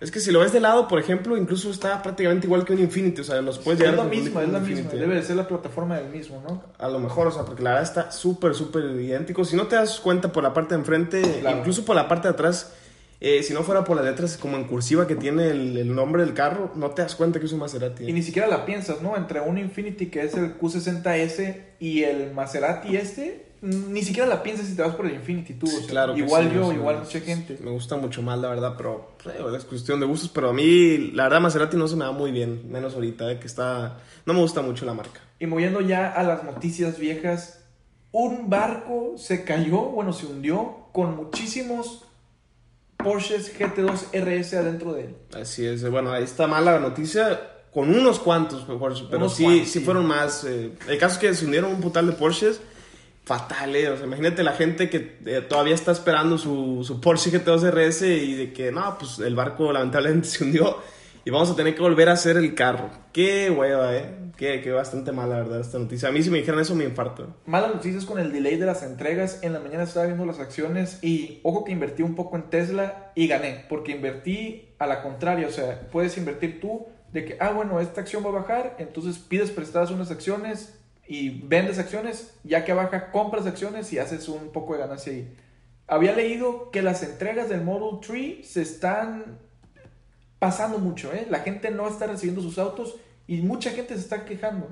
Es 0.05 0.12
que 0.12 0.19
si 0.19 0.31
lo 0.31 0.39
ves 0.41 0.53
de 0.53 0.59
lado, 0.59 0.88
por 0.88 1.00
ejemplo, 1.00 1.35
incluso 1.35 1.71
está 1.71 2.03
prácticamente 2.03 2.45
igual 2.45 2.63
que 2.63 2.74
un 2.74 2.79
Infinity, 2.79 3.21
o 3.21 3.24
sea, 3.24 3.41
los 3.41 3.57
puedes 3.57 3.79
es 3.79 3.85
llegar 3.88 3.95
a 4.00 4.03
confundir 4.03 4.24
misma, 4.25 4.41
con 4.41 4.55
es 4.55 4.62
misma. 4.62 4.69
Infinity. 4.77 4.97
Debe 5.00 5.15
de 5.15 5.24
ser 5.24 5.35
la 5.35 5.47
plataforma 5.47 5.97
del 5.97 6.09
mismo, 6.09 6.43
¿no? 6.47 6.63
A 6.77 6.88
lo 6.88 7.00
mejor, 7.00 7.25
o 7.27 7.31
sea, 7.31 7.43
porque 7.43 7.63
la 7.63 7.71
verdad 7.71 7.83
está 7.83 8.12
súper, 8.12 8.53
súper 8.53 8.83
idéntico. 9.01 9.43
Si 9.43 9.55
no 9.55 9.65
te 9.65 9.75
das 9.77 10.00
cuenta 10.00 10.31
por 10.31 10.43
la 10.43 10.53
parte 10.53 10.75
de 10.75 10.81
enfrente, 10.81 11.21
Claro. 11.41 11.57
incluso 11.57 11.83
por 11.85 11.95
la 11.95 12.07
parte 12.07 12.27
de 12.27 12.33
atrás, 12.35 12.71
eh, 13.19 13.41
si 13.41 13.53
no 13.53 13.63
fuera 13.63 13.83
por 13.83 13.95
las 13.97 14.05
letras 14.05 14.38
como 14.38 14.57
en 14.57 14.65
cursiva 14.65 15.07
que 15.07 15.15
tiene 15.15 15.50
el, 15.50 15.75
el 15.77 15.95
nombre 15.95 16.24
del 16.24 16.33
carro, 16.35 16.71
no 16.75 16.91
te 16.91 17.01
das 17.01 17.15
cuenta 17.15 17.39
que 17.39 17.47
es 17.47 17.51
un 17.53 17.59
Maserati. 17.59 18.03
Y 18.07 18.13
ni 18.13 18.21
siquiera 18.21 18.47
la 18.47 18.65
piensas, 18.65 19.01
¿no? 19.01 19.17
Entre 19.17 19.39
un 19.41 19.57
Infinity 19.57 20.07
que 20.12 20.21
es 20.21 20.35
el 20.35 20.59
Q60S 20.59 21.55
y 21.79 22.03
el 22.03 22.31
Maserati 22.33 22.95
este, 22.97 23.44
ni 23.65 24.03
siquiera 24.03 24.27
la 24.27 24.43
piensas 24.43 24.67
si 24.67 24.75
te 24.75 24.81
vas 24.81 24.95
por 24.95 25.05
el 25.07 25.15
Infinity 25.15 25.53
tú. 25.55 25.65
o 25.65 25.69
sea, 25.69 25.88
Claro 25.88 26.15
igual 26.17 26.50
sí, 26.50 26.55
yo, 26.55 26.69
sí, 26.69 26.75
igual 26.75 27.00
mucha 27.00 27.19
gente. 27.19 27.57
Me 27.62 27.72
gusta 27.72 27.95
mucho 27.98 28.22
más, 28.22 28.38
la 28.39 28.50
verdad, 28.50 28.75
pero 28.77 29.15
pues, 29.24 29.36
es 29.57 29.65
cuestión 29.65 30.00
de 30.00 30.05
gustos. 30.05 30.29
Pero 30.34 30.50
a 30.50 30.53
mí, 30.53 31.12
la 31.13 31.24
verdad, 31.24 31.41
Maserati 31.41 31.75
no 31.75 31.88
se 31.88 31.95
me 31.95 32.05
da 32.05 32.12
muy 32.12 32.31
bien, 32.31 32.72
menos 32.72 32.93
ahorita, 32.93 33.31
eh, 33.31 33.39
que 33.39 33.48
está... 33.48 33.98
No 34.25 34.34
me 34.34 34.39
gusta 34.41 34.62
mucho 34.62 34.86
la 34.86 34.93
marca. 34.93 35.19
Y 35.39 35.48
moviendo 35.48 35.81
ya 35.81 36.12
a 36.12 36.24
las 36.24 36.43
noticias 36.43 36.98
viejas, 37.00 37.62
un 38.12 38.50
barco 38.50 39.15
se 39.17 39.43
cayó, 39.43 39.77
bueno, 39.79 40.13
se 40.13 40.25
hundió 40.27 40.88
con 40.93 41.15
muchísimos 41.15 42.03
Porsches 42.98 43.51
GT2 43.60 44.13
RS 44.13 44.53
adentro 44.55 44.93
de 44.93 45.01
él. 45.05 45.15
Así 45.39 45.65
es, 45.65 45.88
bueno, 45.89 46.12
ahí 46.12 46.24
está 46.24 46.48
mala 46.48 46.79
noticia, 46.79 47.39
con 47.74 47.89
unos 47.93 48.19
cuantos, 48.19 48.63
pero 48.65 48.77
Unos 49.17 49.36
sí, 49.36 49.43
cuantos, 49.43 49.67
sí 49.67 49.79
sí. 49.79 49.86
fueron 49.86 50.05
más. 50.05 50.43
eh, 50.45 50.72
el 50.88 50.98
caso 50.98 51.15
es 51.15 51.19
que 51.19 51.34
se 51.36 51.45
hundieron 51.45 51.72
un 51.74 51.81
putal 51.81 52.07
de 52.07 52.13
Porsches, 52.13 52.62
fatal, 53.25 53.75
eh, 53.75 53.89
o 53.89 53.98
sea, 53.98 54.05
imagínate 54.05 54.44
la 54.44 54.53
gente 54.53 54.90
que 54.90 55.18
eh, 55.25 55.42
todavía 55.42 55.74
está 55.74 55.92
esperando 55.92 56.38
su, 56.38 56.83
su 56.83 57.01
Porsche 57.01 57.31
GT2 57.31 57.72
RS 57.72 58.03
y 58.03 58.35
de 58.35 58.53
que, 58.53 58.72
no, 58.72 58.98
pues 59.00 59.20
el 59.20 59.35
barco 59.35 59.74
lamentablemente 59.74 60.27
se 60.29 60.44
hundió 60.44 60.77
y 61.25 61.31
vamos 61.31 61.50
a 61.50 61.55
tener 61.55 61.74
que 61.74 61.81
volver 61.81 62.07
a 62.09 62.14
hacer 62.14 62.38
el 62.38 62.53
carro. 62.53 62.92
Qué 63.11 63.50
hueva, 63.50 63.96
eh, 63.96 64.31
qué, 64.38 64.61
qué 64.61 64.72
bastante 64.72 65.11
mala, 65.11 65.38
la 65.38 65.42
verdad, 65.42 65.59
esta 65.59 65.79
noticia. 65.79 66.09
A 66.09 66.11
mí 66.11 66.22
si 66.22 66.29
me 66.29 66.38
dijeran 66.38 66.59
eso 66.59 66.75
me 66.75 66.83
infarto. 66.83 67.35
Malas 67.48 67.74
noticias 67.74 68.05
con 68.05 68.20
el 68.20 68.31
delay 68.31 68.57
de 68.57 68.68
las 68.68 68.83
entregas. 68.83 69.40
En 69.42 69.51
la 69.51 69.59
mañana 69.59 69.83
estaba 69.83 70.05
viendo 70.05 70.24
las 70.27 70.40
acciones 70.40 71.00
y 71.03 71.40
ojo 71.42 71.64
que 71.64 71.72
invertí 71.72 72.03
un 72.03 72.14
poco 72.14 72.35
en 72.35 72.44
Tesla 72.51 73.11
y 73.16 73.25
gané, 73.25 73.66
porque 73.70 73.94
invertí 73.94 74.70
a 74.77 74.85
la 74.85 75.01
contraria. 75.01 75.48
O 75.48 75.51
sea, 75.51 75.88
puedes 75.92 76.16
invertir 76.20 76.61
tú 76.61 76.85
de 77.11 77.25
que, 77.25 77.38
ah, 77.40 77.50
bueno, 77.50 77.79
esta 77.79 78.01
acción 78.01 78.24
va 78.24 78.29
a 78.29 78.33
bajar, 78.33 78.75
entonces 78.77 79.18
pides 79.18 79.50
prestadas 79.50 79.90
unas 79.90 80.11
acciones 80.11 80.77
y 81.07 81.41
vendes 81.41 81.79
acciones, 81.79 82.33
ya 82.44 82.65
que 82.65 82.74
baja, 82.74 83.11
compras 83.11 83.46
acciones 83.46 83.91
y 83.94 84.00
haces 84.00 84.27
un 84.27 84.50
poco 84.51 84.74
de 84.74 84.79
ganancia 84.79 85.13
ahí. 85.13 85.35
Había 85.87 86.13
leído 86.13 86.72
que 86.72 86.81
las 86.81 87.03
entregas 87.03 87.50
del 87.50 87.61
Model 87.61 88.00
3 88.05 88.48
se 88.48 88.61
están 88.61 89.37
pasando 90.39 90.79
mucho, 90.79 91.13
¿eh? 91.13 91.27
La 91.29 91.39
gente 91.39 91.70
no 91.70 91.87
está 91.87 92.07
recibiendo 92.07 92.41
sus 92.41 92.57
autos 92.57 92.96
y 93.27 93.41
mucha 93.41 93.72
gente 93.72 93.94
se 93.94 94.01
está 94.01 94.25
quejando. 94.25 94.68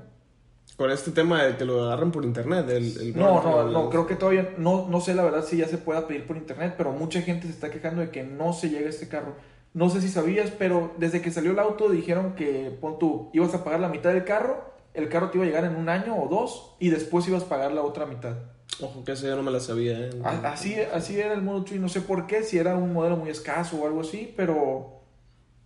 Con 0.75 0.89
este 0.89 1.11
tema 1.11 1.43
de 1.43 1.55
que 1.55 1.65
lo 1.65 1.83
agarran 1.83 2.11
por 2.11 2.25
internet, 2.25 2.67
el, 2.69 2.97
el 2.99 3.15
No, 3.15 3.43
no, 3.43 3.67
no, 3.69 3.89
creo 3.91 4.07
que 4.07 4.15
todavía, 4.15 4.55
no, 4.57 4.87
no 4.89 5.01
sé 5.01 5.13
la 5.13 5.23
verdad 5.23 5.45
si 5.45 5.57
ya 5.57 5.67
se 5.67 5.77
pueda 5.77 6.07
pedir 6.07 6.25
por 6.25 6.35
internet, 6.35 6.73
pero 6.77 6.91
mucha 6.91 7.21
gente 7.21 7.45
se 7.45 7.53
está 7.53 7.69
quejando 7.69 8.01
de 8.01 8.09
que 8.09 8.23
no 8.23 8.53
se 8.53 8.69
llega 8.69 8.89
este 8.89 9.07
carro. 9.07 9.35
No 9.75 9.89
sé 9.91 10.01
si 10.01 10.09
sabías, 10.09 10.51
pero 10.51 10.93
desde 10.97 11.21
que 11.21 11.31
salió 11.31 11.51
el 11.51 11.59
auto 11.59 11.89
dijeron 11.89 12.33
que, 12.35 12.75
pon 12.81 12.97
tú, 12.97 13.29
ibas 13.33 13.53
a 13.53 13.63
pagar 13.63 13.79
la 13.79 13.89
mitad 13.89 14.11
del 14.13 14.23
carro, 14.23 14.72
el 14.93 15.09
carro 15.09 15.29
te 15.29 15.37
iba 15.37 15.45
a 15.45 15.47
llegar 15.47 15.65
en 15.65 15.75
un 15.75 15.89
año 15.89 16.15
o 16.21 16.27
dos, 16.27 16.75
y 16.79 16.89
después 16.89 17.27
ibas 17.27 17.43
a 17.43 17.49
pagar 17.49 17.71
la 17.71 17.81
otra 17.81 18.05
mitad. 18.05 18.35
Ojo, 18.81 19.03
que 19.03 19.11
eso 19.11 19.27
yo 19.27 19.35
no 19.35 19.43
me 19.43 19.51
la 19.51 19.59
sabía, 19.59 19.99
eh. 19.99 20.09
A- 20.23 20.51
Así, 20.53 20.75
así 20.93 21.19
era 21.19 21.33
el 21.33 21.41
Model 21.41 21.63
3, 21.65 21.79
no 21.79 21.89
sé 21.89 22.01
por 22.01 22.25
qué, 22.27 22.43
si 22.43 22.57
era 22.57 22.75
un 22.75 22.93
modelo 22.93 23.17
muy 23.17 23.29
escaso 23.29 23.77
o 23.77 23.85
algo 23.87 24.01
así, 24.01 24.33
pero 24.35 25.01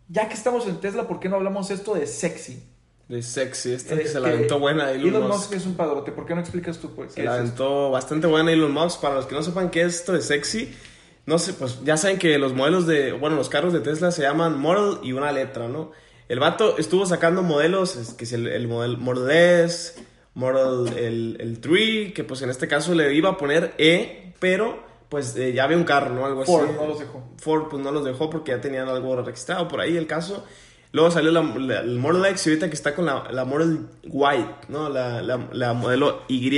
ya 0.09 0.27
que 0.27 0.33
estamos 0.33 0.67
en 0.67 0.77
Tesla, 0.79 1.07
¿por 1.07 1.19
qué 1.19 1.29
no 1.29 1.37
hablamos 1.37 1.69
esto 1.71 1.93
de 1.93 2.05
sexy? 2.07 2.63
De 3.07 3.21
sexy, 3.21 3.71
esta 3.71 3.95
Eh, 3.95 3.99
que 3.99 4.07
se 4.07 4.19
la 4.19 4.27
aventó 4.29 4.59
buena 4.59 4.91
Elon, 4.91 5.07
Elon 5.07 5.27
Musk. 5.29 5.33
Musk 5.39 5.53
es 5.53 5.65
un 5.65 5.75
padrote, 5.75 6.11
¿por 6.11 6.25
qué 6.25 6.35
no 6.35 6.41
explicas 6.41 6.77
tú? 6.79 6.93
Pues, 6.93 7.13
Se 7.13 7.23
la 7.23 7.35
es 7.35 7.39
aventó 7.39 7.89
bastante 7.91 8.27
buena 8.27 8.51
Elon 8.51 8.73
Musk. 8.73 8.99
Para 8.99 9.15
los 9.15 9.25
que 9.27 9.35
no 9.35 9.43
sepan 9.43 9.69
qué 9.69 9.83
es 9.83 9.95
esto 10.01 10.11
de 10.11 10.21
sexy, 10.21 10.73
no 11.25 11.39
sé, 11.39 11.53
pues 11.53 11.81
ya 11.85 11.95
saben 11.95 12.17
que 12.19 12.37
los 12.37 12.53
modelos 12.53 12.85
de, 12.87 13.13
bueno, 13.13 13.37
los 13.37 13.47
carros 13.47 13.71
de 13.71 13.79
Tesla 13.79 14.11
se 14.11 14.23
llaman 14.23 14.59
Model 14.59 14.99
y 15.03 15.13
una 15.13 15.31
letra, 15.31 15.69
¿no? 15.69 15.91
El 16.29 16.39
vato 16.39 16.77
estuvo 16.77 17.05
sacando 17.05 17.41
modelos, 17.43 17.95
es 17.95 18.13
que 18.13 18.25
es 18.25 18.33
el, 18.33 18.47
el 18.47 18.67
model, 18.67 18.97
Model 18.97 19.31
S, 19.65 19.93
Model 20.33 20.95
el, 20.97 21.37
el 21.39 21.59
3, 21.59 22.13
que 22.13 22.23
pues 22.23 22.41
en 22.41 22.49
este 22.49 22.67
caso 22.67 22.93
le 22.93 23.13
iba 23.13 23.29
a 23.29 23.37
poner 23.37 23.73
E, 23.77 24.33
pero 24.39 24.83
pues 25.09 25.35
eh, 25.37 25.53
ya 25.53 25.63
había 25.63 25.77
un 25.77 25.83
carro, 25.85 26.13
¿no? 26.13 26.25
Algo 26.25 26.43
Ford 26.45 26.65
así. 26.65 26.73
no 26.77 26.85
los 26.87 26.99
dejó. 26.99 27.23
Ford 27.37 27.67
pues 27.69 27.81
no 27.81 27.91
los 27.91 28.03
dejó 28.03 28.29
porque 28.29 28.51
ya 28.51 28.59
tenían 28.61 28.87
algo 28.89 29.15
registrado 29.21 29.67
por 29.67 29.79
ahí 29.79 29.95
el 29.95 30.05
caso. 30.05 30.43
Luego 30.91 31.11
salió 31.11 31.31
la, 31.31 31.41
la- 31.41 31.79
el 31.79 31.97
Model 31.97 32.25
X 32.31 32.47
y 32.47 32.49
ahorita 32.51 32.67
que 32.69 32.75
está 32.75 32.93
con 32.93 33.05
la, 33.05 33.27
la 33.31 33.45
Model 33.45 33.87
White, 34.05 34.67
¿no? 34.69 34.89
La, 34.89 35.21
la, 35.21 35.73
modelo 35.73 36.23
Y 36.27 36.49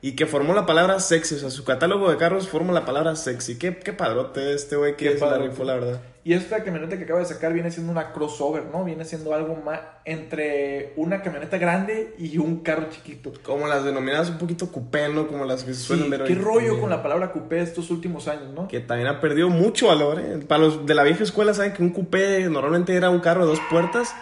y 0.00 0.12
que 0.12 0.26
formó 0.26 0.54
la 0.54 0.64
palabra 0.64 1.00
sexy. 1.00 1.34
O 1.34 1.38
sea, 1.38 1.50
su 1.50 1.64
catálogo 1.64 2.10
de 2.10 2.16
carros 2.16 2.48
forma 2.48 2.72
la 2.72 2.84
palabra 2.84 3.16
sexy. 3.16 3.58
Qué, 3.58 3.78
qué 3.78 3.92
padrote 3.92 4.52
este 4.54 4.76
güey 4.76 4.96
Qué 4.96 5.14
que 5.14 5.20
la 5.20 5.38
rifó, 5.38 5.64
la 5.64 5.74
verdad. 5.74 6.00
Y 6.28 6.34
esta 6.34 6.62
camioneta 6.62 6.98
que 6.98 7.04
acaba 7.04 7.20
de 7.20 7.24
sacar 7.24 7.54
viene 7.54 7.70
siendo 7.70 7.90
una 7.90 8.12
crossover, 8.12 8.66
¿no? 8.70 8.84
Viene 8.84 9.06
siendo 9.06 9.32
algo 9.32 9.56
más 9.64 9.80
entre 10.04 10.92
una 10.96 11.22
camioneta 11.22 11.56
grande 11.56 12.14
y 12.18 12.36
un 12.36 12.58
carro 12.62 12.88
chiquito. 12.90 13.32
Como 13.42 13.66
las 13.66 13.82
denominadas 13.82 14.28
un 14.28 14.36
poquito 14.36 14.70
coupé, 14.70 15.08
¿no? 15.08 15.26
Como 15.26 15.46
las 15.46 15.64
que 15.64 15.72
se 15.72 15.80
Sí, 15.80 15.86
suelen 15.86 16.10
ver 16.10 16.24
qué 16.24 16.34
rollo 16.34 16.58
también. 16.58 16.80
con 16.80 16.90
la 16.90 17.02
palabra 17.02 17.32
coupé 17.32 17.62
estos 17.62 17.90
últimos 17.90 18.28
años, 18.28 18.52
¿no? 18.54 18.68
Que 18.68 18.80
también 18.80 19.08
ha 19.08 19.22
perdido 19.22 19.48
mucho 19.48 19.86
valor, 19.86 20.20
¿eh? 20.20 20.36
Para 20.46 20.64
los 20.64 20.84
de 20.84 20.94
la 20.94 21.02
vieja 21.02 21.22
escuela 21.24 21.54
saben 21.54 21.72
que 21.72 21.82
un 21.82 21.88
coupé 21.94 22.46
normalmente 22.50 22.94
era 22.94 23.08
un 23.08 23.20
carro 23.20 23.46
de 23.46 23.52
dos 23.52 23.60
puertas. 23.70 24.14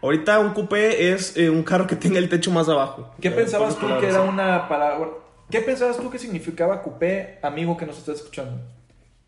Ahorita 0.00 0.38
un 0.38 0.50
coupé 0.54 1.12
es 1.12 1.36
eh, 1.36 1.50
un 1.50 1.64
carro 1.64 1.88
que 1.88 1.96
tenga 1.96 2.18
el 2.20 2.28
techo 2.28 2.52
más 2.52 2.68
abajo. 2.68 3.10
¿Qué 3.20 3.28
Eh, 3.28 3.32
pensabas 3.32 3.76
tú 3.76 3.88
que 3.98 4.06
era 4.08 4.20
una 4.22 4.68
palabra... 4.68 5.08
¿Qué 5.50 5.60
pensabas 5.60 5.96
tú 5.96 6.08
que 6.08 6.20
significaba 6.20 6.82
coupé, 6.82 7.40
amigo 7.42 7.76
que 7.76 7.84
nos 7.84 7.98
estás 7.98 8.18
escuchando? 8.18 8.60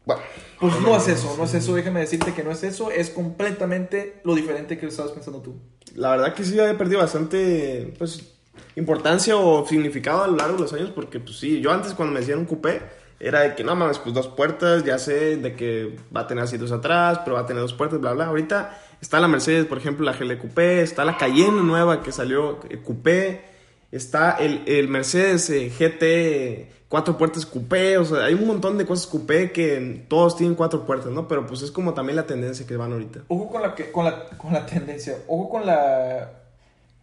Bueno, 0.04 0.22
Pues 0.58 0.80
no 0.80 0.96
es 0.96 1.08
eso, 1.08 1.34
no 1.36 1.44
es 1.44 1.54
eso, 1.54 1.74
déjame 1.74 2.00
decirte 2.00 2.34
que 2.34 2.42
no 2.42 2.50
es 2.50 2.62
eso, 2.62 2.90
es 2.90 3.10
completamente 3.10 4.20
lo 4.24 4.34
diferente 4.34 4.78
que 4.78 4.86
estabas 4.86 5.12
pensando 5.12 5.40
tú. 5.40 5.54
la 5.94 6.10
verdad 6.10 6.34
que 6.34 6.44
sí 6.44 6.58
había 6.58 6.76
perdido 6.78 7.00
bastante 7.00 7.94
pues 7.98 8.34
importancia 8.76 9.36
o 9.36 9.66
significado 9.66 10.22
a 10.22 10.26
lo 10.26 10.36
largo 10.36 10.54
de 10.54 10.62
los 10.62 10.72
años 10.72 10.90
porque 10.90 11.20
pues 11.20 11.38
sí, 11.38 11.60
yo 11.60 11.72
antes 11.72 11.94
cuando 11.94 12.12
me 12.14 12.20
decían 12.20 12.38
un 12.38 12.44
coupé 12.46 12.82
era 13.20 13.40
de 13.40 13.54
que 13.54 13.62
no 13.62 13.76
mames, 13.76 13.98
pues 13.98 14.14
dos 14.14 14.28
puertas, 14.28 14.82
ya 14.82 14.98
sé 14.98 15.36
de 15.36 15.54
que 15.54 15.96
va 16.14 16.22
a 16.22 16.26
tener 16.26 16.42
asientos 16.42 16.72
atrás, 16.72 17.20
pero 17.22 17.36
va 17.36 17.42
a 17.42 17.46
tener 17.46 17.60
dos 17.60 17.74
puertas, 17.74 18.00
bla 18.00 18.14
bla. 18.14 18.26
Ahorita 18.26 18.80
está 19.00 19.20
la 19.20 19.28
Mercedes, 19.28 19.66
por 19.66 19.76
ejemplo, 19.76 20.06
la 20.06 20.14
GL 20.14 20.38
Coupé, 20.38 20.80
está 20.80 21.04
la 21.04 21.18
Cayenne 21.18 21.62
nueva 21.62 22.02
que 22.02 22.12
salió 22.12 22.60
eh, 22.70 22.78
Coupé 22.82 23.44
Está 23.92 24.37
el, 24.38 24.62
el 24.66 24.88
Mercedes 24.88 25.50
eh, 25.50 25.70
GT 25.70 26.81
cuatro 26.90 27.16
puertas 27.16 27.46
coupé, 27.46 27.96
o 27.98 28.05
sea, 28.05 28.24
hay 28.24 28.35
un 28.35 28.48
montón 28.48 28.76
de 28.76 28.85
cosas 28.85 29.07
coupé 29.07 29.53
que 29.53 30.05
todos 30.09 30.37
tienen 30.37 30.57
cuatro 30.57 30.85
puertas, 30.85 31.12
¿no? 31.12 31.29
Pero 31.29 31.46
pues 31.46 31.62
es 31.62 31.70
como 31.70 31.94
también 31.94 32.16
la 32.16 32.26
tendencia 32.26 32.66
que 32.66 32.76
van 32.76 32.92
ahorita. 32.92 33.20
Ojo 33.29 33.48
con 33.48 33.62
la, 33.62 33.76
que, 33.76 33.92
con 33.92 34.05
la, 34.05 34.24
con 34.31 34.53
la 34.53 34.66
tendencia, 34.66 35.16
ojo 35.29 35.48
con 35.48 35.66
la 35.66 36.33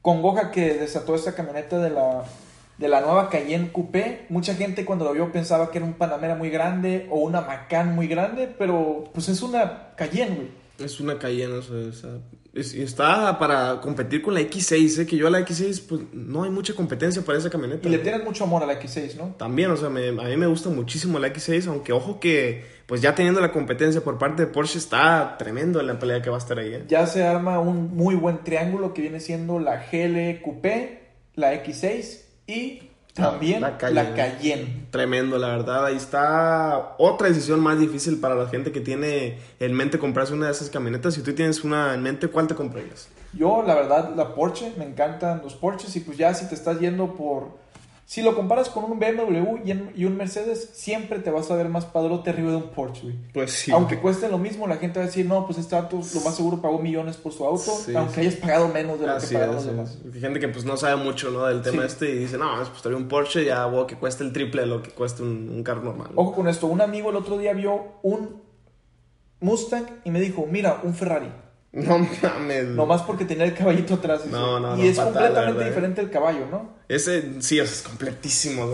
congoja 0.02 0.52
que 0.52 0.74
desató 0.74 1.16
esta 1.16 1.36
camioneta 1.36 1.80
de 1.80 1.90
la, 1.90 2.26
de 2.78 2.88
la 2.90 3.00
nueva 3.00 3.30
Cayenne 3.30 3.72
Coupé. 3.72 4.26
Mucha 4.28 4.56
gente 4.56 4.84
cuando 4.84 5.06
lo 5.06 5.14
vio 5.14 5.32
pensaba 5.32 5.72
que 5.72 5.78
era 5.78 5.88
un 5.88 5.94
Panamera 5.94 6.36
muy 6.36 6.50
grande 6.50 7.08
o 7.10 7.20
una 7.20 7.40
Macan 7.40 7.96
muy 7.96 8.08
grande, 8.08 8.54
pero 8.58 9.06
pues 9.14 9.30
es 9.30 9.42
una 9.42 9.94
Cayenne, 9.96 10.36
güey. 10.36 10.67
Es 10.80 11.00
una 11.00 11.18
Cayenne, 11.18 11.54
o 11.54 11.62
sea, 11.62 12.20
está 12.54 13.38
para 13.40 13.80
competir 13.82 14.22
con 14.22 14.34
la 14.34 14.42
X6, 14.42 15.02
¿eh? 15.02 15.06
que 15.06 15.18
yo 15.18 15.28
a 15.28 15.30
la 15.30 15.40
X6, 15.40 15.84
pues 15.88 16.02
no 16.14 16.44
hay 16.44 16.50
mucha 16.50 16.74
competencia 16.74 17.22
para 17.22 17.38
esa 17.38 17.50
camioneta. 17.50 17.88
Y 17.88 17.92
le 17.92 18.00
tienen 18.00 18.24
mucho 18.24 18.44
amor 18.44 18.64
a 18.64 18.66
la 18.66 18.80
X6, 18.80 19.16
¿no? 19.16 19.36
También, 19.38 19.72
o 19.72 19.78
sea, 19.78 19.88
a 19.88 19.92
mí 19.92 20.38
me 20.38 20.48
gusta 20.48 20.70
muchísimo 20.70 21.20
la 21.20 21.28
X6, 21.30 21.68
aunque 21.68 21.94
ojo 21.94 22.20
que, 22.20 22.66
pues 22.86 23.02
ya 23.02 23.16
teniendo 23.16 23.42
la 23.42 23.52
competencia 23.52 24.02
por 24.02 24.18
parte 24.18 24.46
de 24.46 24.52
Porsche, 24.52 24.78
está 24.78 25.36
tremendo 25.38 25.82
la 25.82 26.00
pelea 26.00 26.22
que 26.22 26.30
va 26.30 26.38
a 26.38 26.40
estar 26.40 26.58
ahí. 26.60 26.74
¿eh? 26.74 26.84
Ya 26.88 27.06
se 27.08 27.24
arma 27.24 27.60
un 27.60 27.96
muy 27.96 28.16
buen 28.16 28.44
triángulo 28.44 28.94
que 28.94 29.02
viene 29.02 29.20
siendo 29.20 29.60
la 29.60 29.86
GL 29.92 30.42
Coupé, 30.42 31.08
la 31.36 31.54
X6 31.64 32.22
y 32.48 32.92
también 33.18 33.62
la 33.62 33.78
Cayenne. 33.78 34.88
Tremendo, 34.92 35.38
la 35.38 35.50
verdad. 35.50 35.86
Ahí 35.86 35.98
está 35.98 36.96
otra 36.98 37.28
decisión 37.28 37.60
más 37.60 37.80
difícil 37.80 38.20
para 38.20 38.36
la 38.36 38.48
gente 38.48 38.72
que 38.72 38.80
tiene 38.80 39.40
en 39.60 39.74
mente 39.74 40.00
comprarse 40.00 40.34
una 40.34 40.46
de 40.46 40.52
esas 40.54 40.70
camionetas. 40.70 41.16
Si 41.16 41.22
tú 41.22 41.34
tienes 41.34 41.64
una 41.64 41.94
en 41.94 42.04
mente, 42.04 42.28
¿cuál 42.28 42.48
te 42.48 42.56
comprarías? 42.56 43.10
Yo, 43.34 43.64
la 43.66 43.76
verdad, 43.76 44.14
la 44.16 44.34
Porsche. 44.34 44.74
Me 44.78 44.86
encantan 44.86 45.42
los 45.44 45.56
Porsches. 45.56 45.96
Y 45.96 46.00
pues 46.00 46.18
ya 46.18 46.34
si 46.34 46.48
te 46.48 46.56
estás 46.56 46.80
yendo 46.80 47.16
por 47.16 47.58
si 48.08 48.22
lo 48.22 48.36
comparas 48.36 48.70
con 48.70 48.86
un 48.86 49.00
BMW 49.00 49.68
y, 49.94 50.06
un 50.06 50.16
Mercedes, 50.16 50.70
siempre 50.72 51.20
te 51.20 51.30
vas 51.30 51.52
a 51.52 51.58
ver 51.58 51.68
más 51.68 51.84
padrote 51.84 52.30
arriba 52.30 52.52
de 52.52 52.56
un 52.56 52.70
Porsche, 52.70 53.02
güey. 53.02 53.16
Pues 53.34 53.52
sí. 53.52 53.72
Aunque 53.74 54.00
cueste 54.00 54.30
lo 54.30 54.38
mismo, 54.38 54.66
la 54.66 54.78
gente 54.78 55.00
va 55.00 55.04
a 55.04 55.08
decir, 55.08 55.26
no, 55.26 55.46
pues 55.46 55.60
este 55.60 55.76
auto 55.76 55.98
lo 55.98 56.22
más 56.22 56.38
seguro 56.38 56.62
pagó 56.62 56.80
millones 56.80 57.18
por 57.18 57.34
su 57.34 57.44
auto, 57.44 57.70
aunque 57.98 58.22
hayas 58.22 58.36
pagado 58.36 58.70
menos 58.70 58.98
de 59.02 59.08
lo 59.08 59.18
que 59.18 59.28
pagaron 59.28 59.56
los 59.56 59.66
demás. 59.66 59.98
Hay 60.14 60.22
gente 60.22 60.40
que 60.40 60.48
pues 60.48 60.64
no 60.64 60.78
sabe 60.78 61.04
mucho, 61.04 61.32
¿no? 61.32 61.48
Del 61.48 61.62
tema 61.62 61.84
este 61.84 62.10
y 62.10 62.20
dice, 62.20 62.38
no, 62.38 62.56
pues 62.56 62.82
trae 62.82 62.96
un 62.96 63.10
Porsche 63.10 63.44
ya, 63.44 63.66
wow, 63.66 63.86
que 63.86 63.98
cueste 63.98 64.24
el 64.24 64.32
triple 64.32 64.62
de 64.62 64.68
lo 64.68 64.82
que 64.82 64.92
cuesta 64.92 65.24
un, 65.24 65.62
carro 65.66 65.84
normal. 65.84 66.12
Ojo 66.16 66.32
con 66.32 66.48
esto, 66.48 66.68
un 66.68 66.80
amigo 66.80 67.10
el 67.10 67.18
otro 67.18 67.38
día 67.38 67.52
vio 67.52 68.00
un 68.04 68.42
Mustang 69.42 69.86
y 70.06 70.12
me 70.12 70.22
dijo, 70.22 70.48
mira, 70.50 70.80
un 70.82 70.94
Ferrari. 70.94 71.30
No 71.72 72.00
mames. 72.00 72.66
Nomás 72.70 73.04
porque 73.04 73.26
tenía 73.26 73.46
el 73.46 73.54
caballito 73.54 73.96
atrás. 73.96 74.26
No, 74.26 74.60
no, 74.60 74.78
Y 74.78 74.88
es 74.88 75.00
completamente 75.00 75.66
diferente 75.66 76.02
el 76.02 76.10
caballo, 76.10 76.48
¿no? 76.50 76.78
Ese 76.88 77.42
sí, 77.42 77.60
es 77.60 77.84
completísimo. 77.84 78.68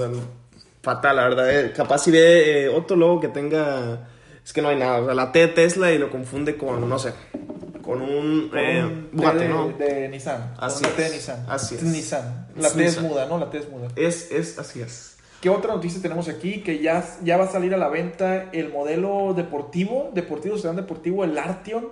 fatal, 0.82 1.16
la 1.16 1.24
verdad. 1.24 1.60
Eh. 1.60 1.74
capaz 1.76 2.00
si 2.00 2.12
ve 2.12 2.66
eh, 2.66 2.70
otro 2.70 2.96
logo 2.96 3.20
que 3.20 3.30
tenga. 3.30 4.08
Es 4.44 4.54
que 4.54 4.62
no 4.62 4.70
hay 4.70 4.78
nada. 4.78 5.02
O 5.02 5.06
sea, 5.06 5.16
la 5.16 5.32
T 5.32 5.40
de 5.40 5.48
Tesla 5.50 5.92
y 5.92 5.98
lo 5.98 6.12
confunde 6.12 6.58
con, 6.58 6.88
no 6.88 7.00
sé, 7.00 7.14
con 7.82 8.02
un, 8.02 8.52
eh, 8.56 9.08
Bugatti, 9.12 9.46
¿no? 9.46 9.70
De 9.70 10.08
Nissan. 10.10 10.54
Así 10.58 10.84
es. 10.84 10.92
La 10.92 10.96
T 10.96 11.02
de 11.04 11.10
Nissan. 11.10 11.46
Así 11.50 11.76
es. 11.76 11.84
Nissan. 11.84 12.48
La 12.58 12.70
T 12.70 12.86
es 12.86 13.02
muda, 13.02 13.26
¿no? 13.26 13.38
La 13.38 13.50
T 13.50 13.58
es 13.58 13.70
muda. 13.70 13.88
Es, 13.96 14.32
es, 14.32 14.60
así 14.60 14.82
es. 14.82 15.18
¿Qué 15.42 15.50
otra 15.50 15.74
noticia 15.74 16.02
tenemos 16.02 16.30
aquí? 16.30 16.62
Que 16.62 16.80
ya, 16.80 17.04
ya 17.22 17.36
va 17.36 17.46
a 17.46 17.52
salir 17.52 17.74
a 17.74 17.78
la 17.78 17.90
venta 17.90 18.50
el 18.54 18.72
modelo 18.72 19.34
deportivo, 19.34 20.12
deportivo, 20.14 20.58
sedán 20.58 20.78
deportivo, 20.78 21.26
el 21.26 21.38
Arteon 21.38 21.90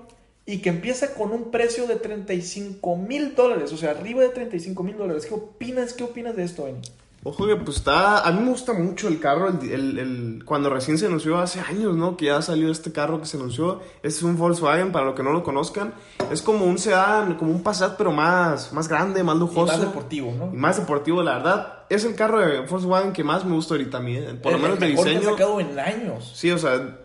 y 0.51 0.57
que 0.57 0.67
empieza 0.67 1.13
con 1.13 1.31
un 1.31 1.49
precio 1.49 1.87
de 1.87 1.95
35 1.95 2.97
mil 2.97 3.35
dólares, 3.35 3.71
o 3.71 3.77
sea, 3.77 3.91
arriba 3.91 4.21
de 4.21 4.29
35 4.29 4.83
mil 4.83 4.97
dólares. 4.97 5.25
¿Qué 5.25 5.33
opinas, 5.33 5.93
¿Qué 5.93 6.03
opinas 6.03 6.35
de 6.35 6.43
esto, 6.43 6.65
Benny? 6.65 6.81
Ojo 7.23 7.47
que 7.47 7.55
pues 7.55 7.77
está, 7.77 8.27
a 8.27 8.31
mí 8.33 8.41
me 8.41 8.49
gusta 8.49 8.73
mucho 8.73 9.07
el 9.07 9.19
carro, 9.21 9.47
el, 9.47 9.97
el, 9.97 10.43
cuando 10.43 10.69
recién 10.69 10.97
se 10.97 11.05
anunció 11.05 11.37
hace 11.37 11.61
años, 11.61 11.95
¿no? 11.95 12.17
Que 12.17 12.25
ya 12.25 12.41
salió 12.41 12.69
este 12.69 12.91
carro 12.91 13.21
que 13.21 13.27
se 13.27 13.37
anunció, 13.37 13.79
es 14.03 14.23
un 14.23 14.37
Volkswagen, 14.37 14.91
para 14.91 15.05
los 15.05 15.15
que 15.15 15.23
no 15.23 15.31
lo 15.31 15.41
conozcan, 15.43 15.93
es 16.31 16.41
como 16.41 16.65
un 16.65 16.77
sedán, 16.77 17.35
como 17.35 17.51
un 17.51 17.63
Passat, 17.63 17.95
pero 17.95 18.11
más, 18.11 18.73
más 18.73 18.89
grande, 18.89 19.23
más 19.23 19.37
lujoso. 19.37 19.73
Y 19.73 19.77
más 19.77 19.81
deportivo, 19.81 20.33
¿no? 20.37 20.51
Y 20.51 20.57
más 20.57 20.77
deportivo, 20.77 21.23
la 21.23 21.37
verdad 21.37 21.80
es 21.95 22.05
el 22.05 22.15
carro 22.15 22.39
de 22.39 22.61
Volkswagen 22.61 23.11
que 23.11 23.23
más 23.23 23.43
me 23.43 23.53
gusta 23.53 23.73
ahorita 23.73 23.97
a 23.97 24.01
mí. 24.01 24.15
¿eh? 24.15 24.33
Por 24.41 24.53
lo 24.53 24.59
menos 24.59 24.79
de 24.79 24.87
diseño. 24.87 25.19
Que 25.19 25.27
ha 25.27 25.31
sacado 25.31 25.59
en 25.59 25.77
años. 25.77 26.31
Sí, 26.33 26.49
o 26.49 26.57
sea, 26.57 26.99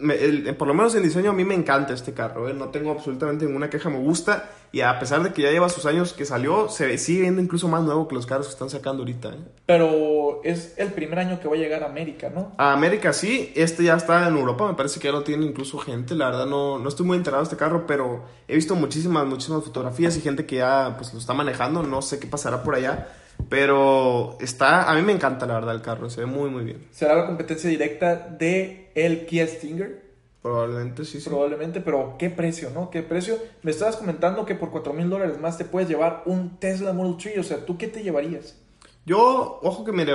por 0.57 0.69
lo 0.69 0.75
menos 0.75 0.95
en 0.95 1.03
diseño 1.03 1.31
a 1.31 1.35
mí 1.35 1.45
me 1.45 1.55
encanta 1.55 1.93
este 1.93 2.13
carro. 2.13 2.49
¿eh? 2.49 2.55
No 2.55 2.69
tengo 2.69 2.93
absolutamente 2.93 3.47
ninguna 3.47 3.69
queja, 3.69 3.91
me 3.91 3.99
gusta. 3.99 4.49
Y 4.73 4.83
a 4.83 4.99
pesar 4.99 5.23
de 5.23 5.33
que 5.33 5.43
ya 5.43 5.51
lleva 5.51 5.69
sus 5.69 5.87
años 5.87 6.13
que 6.13 6.25
salió, 6.25 6.69
se 6.69 6.99
sigue 6.99 7.23
viendo 7.23 7.41
incluso 7.41 7.67
más 7.67 7.83
nuevo 7.83 8.07
que 8.09 8.15
los 8.15 8.27
carros 8.27 8.47
que 8.47 8.53
están 8.53 8.71
sacando 8.71 9.03
ahorita. 9.03 9.31
¿eh? 9.31 9.39
Pero 9.65 10.41
es 10.45 10.75
el 10.77 10.93
primer 10.93 11.19
año 11.19 11.41
que 11.41 11.49
va 11.49 11.55
a 11.55 11.59
llegar 11.59 11.83
a 11.83 11.87
América, 11.87 12.31
¿no? 12.35 12.53
A 12.59 12.73
América 12.73 13.13
sí, 13.13 13.53
este 13.57 13.85
ya 13.85 13.95
está 13.95 14.29
en 14.29 14.37
Europa, 14.37 14.69
me 14.69 14.75
parece 14.75 15.01
que 15.01 15.09
ya 15.09 15.13
lo 15.13 15.23
tiene 15.23 15.47
incluso 15.47 15.79
gente. 15.79 16.15
La 16.15 16.27
verdad 16.27 16.47
no, 16.47 16.79
no 16.79 16.89
estoy 16.89 17.07
muy 17.07 17.17
enterado 17.17 17.43
de 17.43 17.45
este 17.45 17.57
carro, 17.57 17.87
pero 17.87 18.25
he 18.49 18.55
visto 18.55 18.75
muchísimas, 18.75 19.27
muchísimas 19.27 19.65
fotografías 19.65 20.17
y 20.17 20.21
gente 20.21 20.47
que 20.47 20.57
ya 20.57 20.95
pues, 20.97 21.13
lo 21.13 21.21
está 21.21 21.33
manejando. 21.33 21.83
No 21.83 22.03
sé 22.03 22.19
qué 22.19 22.27
pasará 22.27 22.63
por 22.63 22.75
allá. 22.75 23.09
Pero 23.49 24.37
está, 24.41 24.91
a 24.91 24.95
mí 24.95 25.03
me 25.03 25.13
encanta 25.13 25.47
la 25.47 25.55
verdad 25.55 25.75
el 25.75 25.83
carro, 25.83 26.11
se 26.11 26.21
ve 26.21 26.27
muy 26.27 26.51
muy 26.51 26.65
bien. 26.65 26.87
¿Será 26.91 27.15
la 27.15 27.27
competencia 27.27 27.71
directa 27.71 28.17
de 28.17 28.91
el 28.95 29.27
Kia 29.27 29.47
Stinger? 29.47 30.07
Probablemente 30.43 31.05
sí, 31.05 31.21
sí. 31.21 31.29
Probablemente, 31.29 31.81
pero 31.81 32.15
¿qué 32.19 32.31
precio, 32.31 32.71
no? 32.71 32.91
¿Qué 32.91 33.03
precio? 33.03 33.37
Me 33.63 33.73
estabas 33.73 33.97
comentando 33.97 34.47
que 34.47 34.55
por 34.55 34.71
4 34.71 34.93
mil 34.93 35.11
dólares 35.11 35.41
más 35.41 35.59
te 35.59 35.65
puedes 35.65 35.89
llevar 35.89 36.23
un 36.27 36.59
Tesla 36.59 36.93
Model 36.93 37.17
3, 37.21 37.39
o 37.39 37.43
sea, 37.43 37.65
¿tú 37.65 37.77
qué 37.77 37.89
te 37.89 38.03
llevarías? 38.03 38.57
Yo, 39.05 39.61
ojo 39.63 39.85
que 39.85 39.93
me... 39.93 40.07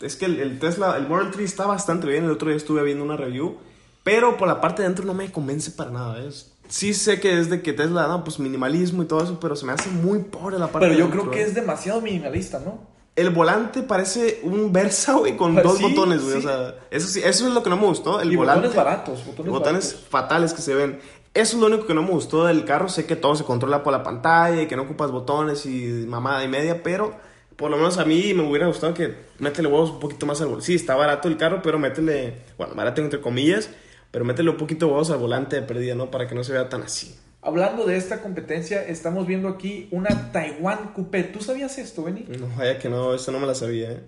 Es 0.00 0.16
que 0.16 0.26
el, 0.26 0.58
Tesla, 0.58 0.96
el 0.96 1.08
Model 1.08 1.30
3 1.30 1.44
está 1.44 1.66
bastante 1.66 2.06
bien, 2.06 2.24
el 2.24 2.30
otro 2.30 2.48
día 2.48 2.56
estuve 2.56 2.82
viendo 2.82 3.04
una 3.04 3.16
review, 3.16 3.58
pero 4.02 4.36
por 4.36 4.48
la 4.48 4.60
parte 4.60 4.82
de 4.82 4.88
dentro 4.88 5.04
no 5.04 5.14
me 5.14 5.30
convence 5.30 5.72
para 5.72 5.90
nada, 5.90 6.24
es 6.24 6.49
sí 6.70 6.94
sé 6.94 7.20
que 7.20 7.38
es 7.38 7.50
de 7.50 7.60
que 7.60 7.72
Tesla, 7.74 8.06
no, 8.06 8.24
pues 8.24 8.38
minimalismo 8.38 9.02
y 9.02 9.06
todo 9.06 9.22
eso, 9.22 9.38
pero 9.38 9.54
se 9.56 9.66
me 9.66 9.72
hace 9.72 9.90
muy 9.90 10.20
pobre 10.20 10.58
la 10.58 10.68
parte 10.68 10.88
Pero 10.88 10.98
yo 10.98 11.10
creo 11.10 11.30
que 11.30 11.42
es 11.42 11.54
demasiado 11.54 12.00
minimalista, 12.00 12.60
¿no? 12.64 12.88
El 13.16 13.30
volante 13.30 13.82
parece 13.82 14.40
un 14.44 14.72
Versa, 14.72 15.14
güey, 15.14 15.36
con 15.36 15.54
dos 15.56 15.82
botones, 15.82 16.22
güey. 16.22 16.38
O 16.38 16.40
sea, 16.40 16.76
eso 16.90 17.08
sí, 17.08 17.20
eso 17.22 17.48
es 17.48 17.52
lo 17.52 17.62
que 17.62 17.68
no 17.68 17.76
me 17.76 17.86
gustó. 17.86 18.20
El 18.20 18.34
volante, 18.36 18.68
botones 18.68 18.76
baratos, 18.76 19.26
botones, 19.26 19.52
botones 19.52 19.96
fatales 20.08 20.54
que 20.54 20.62
se 20.62 20.74
ven. 20.74 21.00
Eso 21.34 21.56
es 21.56 21.60
lo 21.60 21.66
único 21.66 21.86
que 21.86 21.92
no 21.92 22.02
me 22.02 22.10
gustó 22.10 22.46
del 22.46 22.64
carro. 22.64 22.88
Sé 22.88 23.06
que 23.06 23.16
todo 23.16 23.34
se 23.34 23.44
controla 23.44 23.82
por 23.82 23.92
la 23.92 24.02
pantalla 24.02 24.62
y 24.62 24.66
que 24.66 24.76
no 24.76 24.82
ocupas 24.82 25.10
botones 25.10 25.66
y 25.66 26.06
mamada 26.08 26.42
y 26.44 26.48
media, 26.48 26.82
pero 26.82 27.14
por 27.56 27.70
lo 27.70 27.76
menos 27.76 27.98
a 27.98 28.06
mí 28.06 28.32
me 28.32 28.42
hubiera 28.42 28.68
gustado 28.68 28.94
que 28.94 29.14
métele 29.38 29.68
huevos 29.68 29.90
un 29.90 30.00
poquito 30.00 30.24
más 30.24 30.40
al 30.40 30.46
volante. 30.46 30.66
Sí, 30.66 30.76
está 30.76 30.94
barato 30.94 31.28
el 31.28 31.36
carro, 31.36 31.60
pero 31.62 31.78
métele, 31.78 32.38
bueno, 32.56 32.74
barato 32.74 33.02
entre 33.02 33.20
comillas, 33.20 33.68
pero 34.10 34.24
métele 34.24 34.50
un 34.50 34.56
poquito 34.56 34.86
de 34.86 34.92
huevos 34.92 35.10
al 35.10 35.18
volante 35.18 35.56
de 35.56 35.62
pérdida, 35.62 35.94
¿no? 35.94 36.10
Para 36.10 36.26
que 36.26 36.34
no 36.34 36.44
se 36.44 36.52
vea 36.52 36.68
tan 36.68 36.82
así. 36.82 37.16
Hablando 37.42 37.86
de 37.86 37.96
esta 37.96 38.20
competencia, 38.20 38.82
estamos 38.82 39.26
viendo 39.26 39.48
aquí 39.48 39.88
una 39.92 40.30
Taiwan 40.30 40.92
Coupé. 40.92 41.24
¿Tú 41.24 41.40
sabías 41.40 41.78
esto, 41.78 42.02
Benny? 42.02 42.26
No, 42.38 42.48
vaya 42.56 42.78
que 42.78 42.88
no, 42.88 43.14
eso 43.14 43.32
no 43.32 43.38
me 43.38 43.46
la 43.46 43.54
sabía, 43.54 43.92
¿eh? 43.92 44.00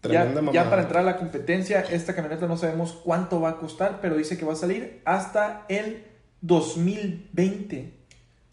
Tremenda 0.00 0.42
ya, 0.52 0.64
ya 0.64 0.70
para 0.70 0.82
entrar 0.82 1.02
a 1.02 1.06
la 1.06 1.16
competencia, 1.16 1.80
esta 1.80 2.14
camioneta 2.14 2.46
no 2.46 2.58
sabemos 2.58 2.92
cuánto 2.92 3.40
va 3.40 3.50
a 3.50 3.56
costar, 3.56 4.00
pero 4.02 4.16
dice 4.16 4.36
que 4.36 4.44
va 4.44 4.52
a 4.52 4.56
salir 4.56 5.00
hasta 5.06 5.64
el 5.70 6.04
2020. 6.42 8.04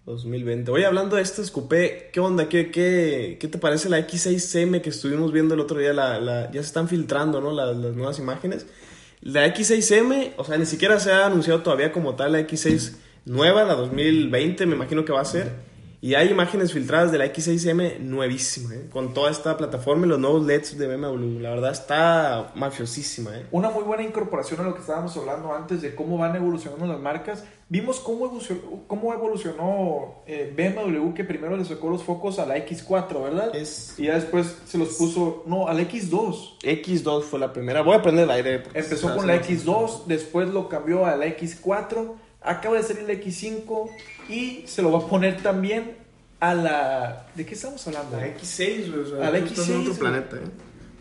2020. 0.06 0.72
Oye, 0.72 0.86
hablando 0.86 1.18
de 1.18 1.24
este 1.24 1.42
coupé, 1.52 2.10
¿qué 2.14 2.22
onda? 2.22 2.48
¿Qué, 2.48 2.72
qué, 2.72 3.38
qué 3.38 3.48
te 3.50 3.58
parece 3.58 3.90
la 3.90 4.00
X6M 4.00 4.82
que 4.82 4.90
estuvimos 4.90 5.34
viendo 5.34 5.56
el 5.56 5.60
otro 5.60 5.78
día? 5.78 5.92
La, 5.92 6.50
ya 6.52 6.62
se 6.62 6.68
están 6.68 6.88
filtrando, 6.88 7.42
¿no? 7.42 7.52
las 7.52 7.76
nuevas 7.76 8.18
imágenes. 8.18 8.66
La 9.22 9.46
X6M, 9.48 10.34
o 10.38 10.44
sea, 10.44 10.58
ni 10.58 10.66
siquiera 10.66 11.00
se 11.00 11.12
ha 11.12 11.28
anunciado 11.28 11.62
todavía 11.62 11.92
como 11.92 12.16
tal 12.16 12.32
la 12.32 12.40
X6 12.40 12.96
nueva, 13.26 13.64
la 13.64 13.76
2020 13.76 14.66
me 14.66 14.76
imagino 14.76 15.06
que 15.06 15.14
va 15.14 15.22
a 15.22 15.26
ser. 15.26 15.71
Y 16.04 16.16
hay 16.16 16.30
imágenes 16.30 16.74
filtradas 16.74 17.12
de 17.12 17.20
la 17.20 17.28
X6M 17.28 18.00
nuevísima, 18.00 18.74
¿eh? 18.74 18.88
con 18.92 19.14
toda 19.14 19.30
esta 19.30 19.56
plataforma 19.56 20.08
y 20.08 20.10
los 20.10 20.18
nuevos 20.18 20.44
LEDs 20.44 20.76
de 20.76 20.88
BMW. 20.88 21.40
La 21.40 21.52
verdad 21.52 21.72
está 21.72 22.52
mafiosísima. 22.56 23.38
¿eh? 23.38 23.46
Una 23.52 23.70
muy 23.70 23.84
buena 23.84 24.02
incorporación 24.02 24.62
a 24.62 24.64
lo 24.64 24.74
que 24.74 24.82
estábamos 24.82 25.16
hablando 25.16 25.54
antes 25.54 25.84
de 25.84 25.94
cómo 25.94 26.18
van 26.18 26.36
evolucionando 26.36 26.88
las 26.88 27.00
marcas. 27.00 27.44
Vimos 27.70 28.00
cómo 28.00 28.26
evolucionó, 28.26 28.62
cómo 28.88 29.14
evolucionó 29.14 30.24
eh, 30.26 30.52
BMW, 30.58 31.14
que 31.14 31.24
primero 31.24 31.56
le 31.56 31.66
sacó 31.66 31.92
los 31.92 32.02
focos 32.02 32.40
a 32.40 32.48
la 32.48 32.58
X4, 32.58 33.24
¿verdad? 33.24 33.56
Es... 33.56 33.94
Y 34.00 34.06
ya 34.06 34.16
después 34.16 34.58
se 34.66 34.80
los 34.80 34.96
puso, 34.96 35.44
no, 35.46 35.68
a 35.68 35.74
la 35.76 35.84
X2. 35.84 36.62
X2 36.64 37.22
fue 37.22 37.38
la 37.38 37.54
primera. 37.54 37.84
Voy 37.84 37.96
a 37.96 38.02
prender 38.02 38.24
el 38.24 38.32
aire. 38.32 38.64
Empezó 38.74 39.16
con 39.16 39.28
la 39.28 39.40
X2, 39.40 40.06
después 40.08 40.50
lo 40.50 40.68
cambió 40.68 41.06
a 41.06 41.16
la 41.16 41.28
X4 41.28 42.16
acaba 42.42 42.78
de 42.78 42.84
salir 42.84 43.04
la 43.04 43.14
X5 43.14 43.90
y 44.32 44.64
se 44.66 44.82
lo 44.82 44.92
va 44.92 45.00
a 45.00 45.08
poner 45.08 45.42
también 45.42 45.98
a 46.40 46.54
la... 46.54 47.28
¿De 47.36 47.46
qué 47.46 47.54
estamos 47.54 47.86
hablando? 47.88 48.18
La 48.18 48.28
X6, 48.28 49.22
a 49.22 49.30
la 49.30 49.40
X6. 49.40 49.82
otro 49.82 49.94
planeta, 49.96 50.38
¿eh? 50.38 50.50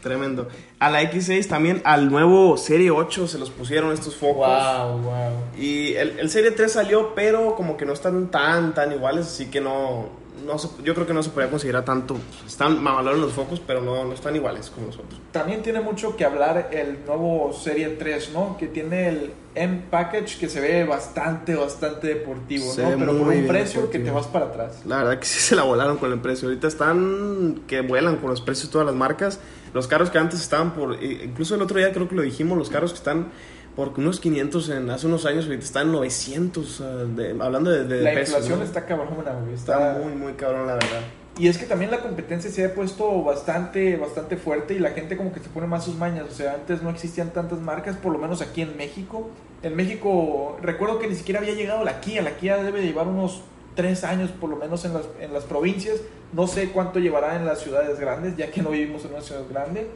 Tremendo. 0.02 0.48
A 0.78 0.90
la 0.90 1.02
X6 1.02 1.46
también, 1.46 1.82
al 1.84 2.10
nuevo 2.10 2.56
Serie 2.56 2.90
8 2.90 3.28
se 3.28 3.38
los 3.38 3.50
pusieron 3.50 3.92
estos 3.92 4.16
focos. 4.16 4.48
Wow, 4.48 4.98
wow. 4.98 5.32
Y 5.58 5.94
el, 5.94 6.18
el 6.18 6.30
Serie 6.30 6.50
3 6.52 6.72
salió, 6.72 7.14
pero 7.14 7.54
como 7.54 7.76
que 7.76 7.84
no 7.84 7.92
están 7.92 8.30
tan, 8.30 8.74
tan 8.74 8.92
iguales, 8.92 9.26
así 9.26 9.46
que 9.50 9.60
no, 9.60 10.08
no 10.46 10.58
se- 10.58 10.68
yo 10.84 10.94
creo 10.94 11.06
que 11.06 11.14
no 11.14 11.22
se 11.22 11.30
podría 11.30 11.50
considerar 11.50 11.84
tanto. 11.84 12.16
Están 12.46 12.82
mamalones 12.82 13.20
los 13.20 13.32
focos, 13.32 13.60
pero 13.66 13.80
no, 13.82 14.04
no 14.04 14.12
están 14.14 14.34
iguales 14.36 14.70
como 14.70 14.86
nosotros. 14.88 15.20
También 15.32 15.62
tiene 15.62 15.80
mucho 15.80 16.16
que 16.16 16.24
hablar 16.24 16.68
el 16.72 16.98
nuevo 17.06 17.52
Serie 17.52 17.88
3, 17.90 18.30
¿no? 18.32 18.56
Que 18.58 18.66
tiene 18.66 19.08
el 19.08 19.30
M-Package 19.54 20.38
que 20.38 20.48
se 20.48 20.60
ve 20.60 20.84
bastante, 20.84 21.54
bastante 21.54 22.06
deportivo, 22.08 22.70
Se 22.72 22.82
¿no? 22.82 22.96
Pero 22.98 23.18
por 23.18 23.28
un 23.28 23.46
precio 23.46 23.90
que 23.90 23.98
te 23.98 24.10
vas 24.10 24.26
para 24.26 24.46
atrás. 24.46 24.82
La 24.86 24.98
verdad 24.98 25.18
que 25.18 25.26
sí 25.26 25.40
se 25.40 25.56
la 25.56 25.62
volaron 25.64 25.96
con 25.98 26.12
el 26.12 26.20
precio. 26.20 26.48
Ahorita 26.48 26.68
están 26.68 27.62
que 27.66 27.80
vuelan 27.82 28.16
con 28.16 28.30
los 28.30 28.40
precios 28.40 28.70
todas 28.70 28.86
las 28.86 28.94
marcas. 28.96 29.40
Los 29.74 29.86
carros 29.86 30.10
que 30.10 30.18
antes 30.18 30.40
estaban 30.40 30.72
por. 30.74 30.94
eh, 30.94 31.22
Incluso 31.24 31.54
el 31.54 31.62
otro 31.62 31.78
día 31.78 31.92
creo 31.92 32.08
que 32.08 32.14
lo 32.14 32.22
dijimos, 32.22 32.58
los 32.58 32.70
carros 32.70 32.92
que 32.92 32.98
están 32.98 33.28
por 33.76 33.92
unos 33.98 34.20
500 34.20 34.68
en, 34.70 34.90
hace 34.90 35.06
unos 35.06 35.24
años, 35.26 35.44
ahorita 35.46 35.64
están 35.64 35.86
en 35.86 35.92
900. 35.92 36.64
o 36.64 36.76
sea, 36.84 36.86
de- 37.04 37.36
hablando 37.40 37.70
de, 37.70 37.84
de 37.84 38.02
La 38.02 38.10
pesos, 38.12 38.28
inflación 38.34 38.58
¿no? 38.58 38.64
está 38.64 38.84
cabrona, 38.86 39.32
güey. 39.40 39.54
Está 39.54 39.92
Está 39.92 40.04
muy, 40.04 40.14
muy 40.14 40.32
cabrón, 40.34 40.66
la 40.66 40.74
verdad. 40.74 41.00
Y 41.38 41.48
es 41.48 41.56
que 41.56 41.64
también 41.64 41.90
la 41.90 42.00
competencia 42.00 42.50
se 42.50 42.64
ha 42.66 42.74
puesto 42.74 43.22
bastante, 43.22 43.96
bastante 43.96 44.36
fuerte 44.36 44.74
y 44.74 44.78
la 44.78 44.90
gente 44.90 45.16
como 45.16 45.32
que 45.32 45.40
se 45.40 45.48
pone 45.48 45.66
más 45.66 45.84
sus 45.84 45.94
mañas. 45.96 46.26
O 46.28 46.34
sea, 46.34 46.54
antes 46.54 46.82
no 46.82 46.90
existían 46.90 47.30
tantas 47.30 47.60
marcas, 47.60 47.96
por 47.96 48.12
lo 48.12 48.18
menos 48.18 48.42
aquí 48.42 48.60
en 48.62 48.76
México. 48.76 49.30
En 49.62 49.74
México, 49.76 50.58
recuerdo 50.60 50.98
que 50.98 51.06
ni 51.06 51.14
siquiera 51.14 51.40
había 51.40 51.54
llegado 51.54 51.84
la 51.84 52.00
Kia. 52.00 52.20
La 52.22 52.36
Kia 52.36 52.62
debe 52.62 52.80
de 52.80 52.86
llevar 52.88 53.06
unos 53.06 53.42
tres 53.74 54.04
años 54.04 54.30
por 54.30 54.50
lo 54.50 54.56
menos 54.56 54.84
en 54.84 54.94
las, 54.94 55.04
en 55.20 55.32
las 55.32 55.44
provincias. 55.44 56.00
No 56.32 56.46
sé 56.46 56.70
cuánto 56.70 56.98
llevará 56.98 57.36
en 57.36 57.44
las 57.44 57.60
ciudades 57.60 57.98
grandes, 57.98 58.36
ya 58.36 58.50
que 58.50 58.62
no 58.62 58.70
vivimos 58.70 59.04
en 59.04 59.12
una 59.12 59.20
ciudad 59.20 59.42
grande. 59.48 59.88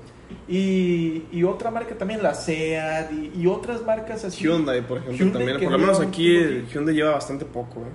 Y, 0.48 1.24
y 1.30 1.44
otra 1.44 1.70
marca 1.70 1.94
también, 1.96 2.22
la 2.22 2.34
SEAT 2.34 3.12
y, 3.12 3.32
y 3.40 3.46
otras 3.46 3.82
marcas 3.84 4.24
así. 4.24 4.42
Hyundai, 4.42 4.80
por 4.86 4.98
ejemplo, 4.98 5.16
Hyundai, 5.16 5.46
también. 5.46 5.70
Por 5.70 5.72
lo 5.72 5.78
menos 5.78 6.00
aquí 6.00 6.36
el 6.36 6.66
Hyundai 6.68 6.94
lleva 6.94 7.12
bastante 7.12 7.44
poco, 7.44 7.80
¿eh? 7.80 7.92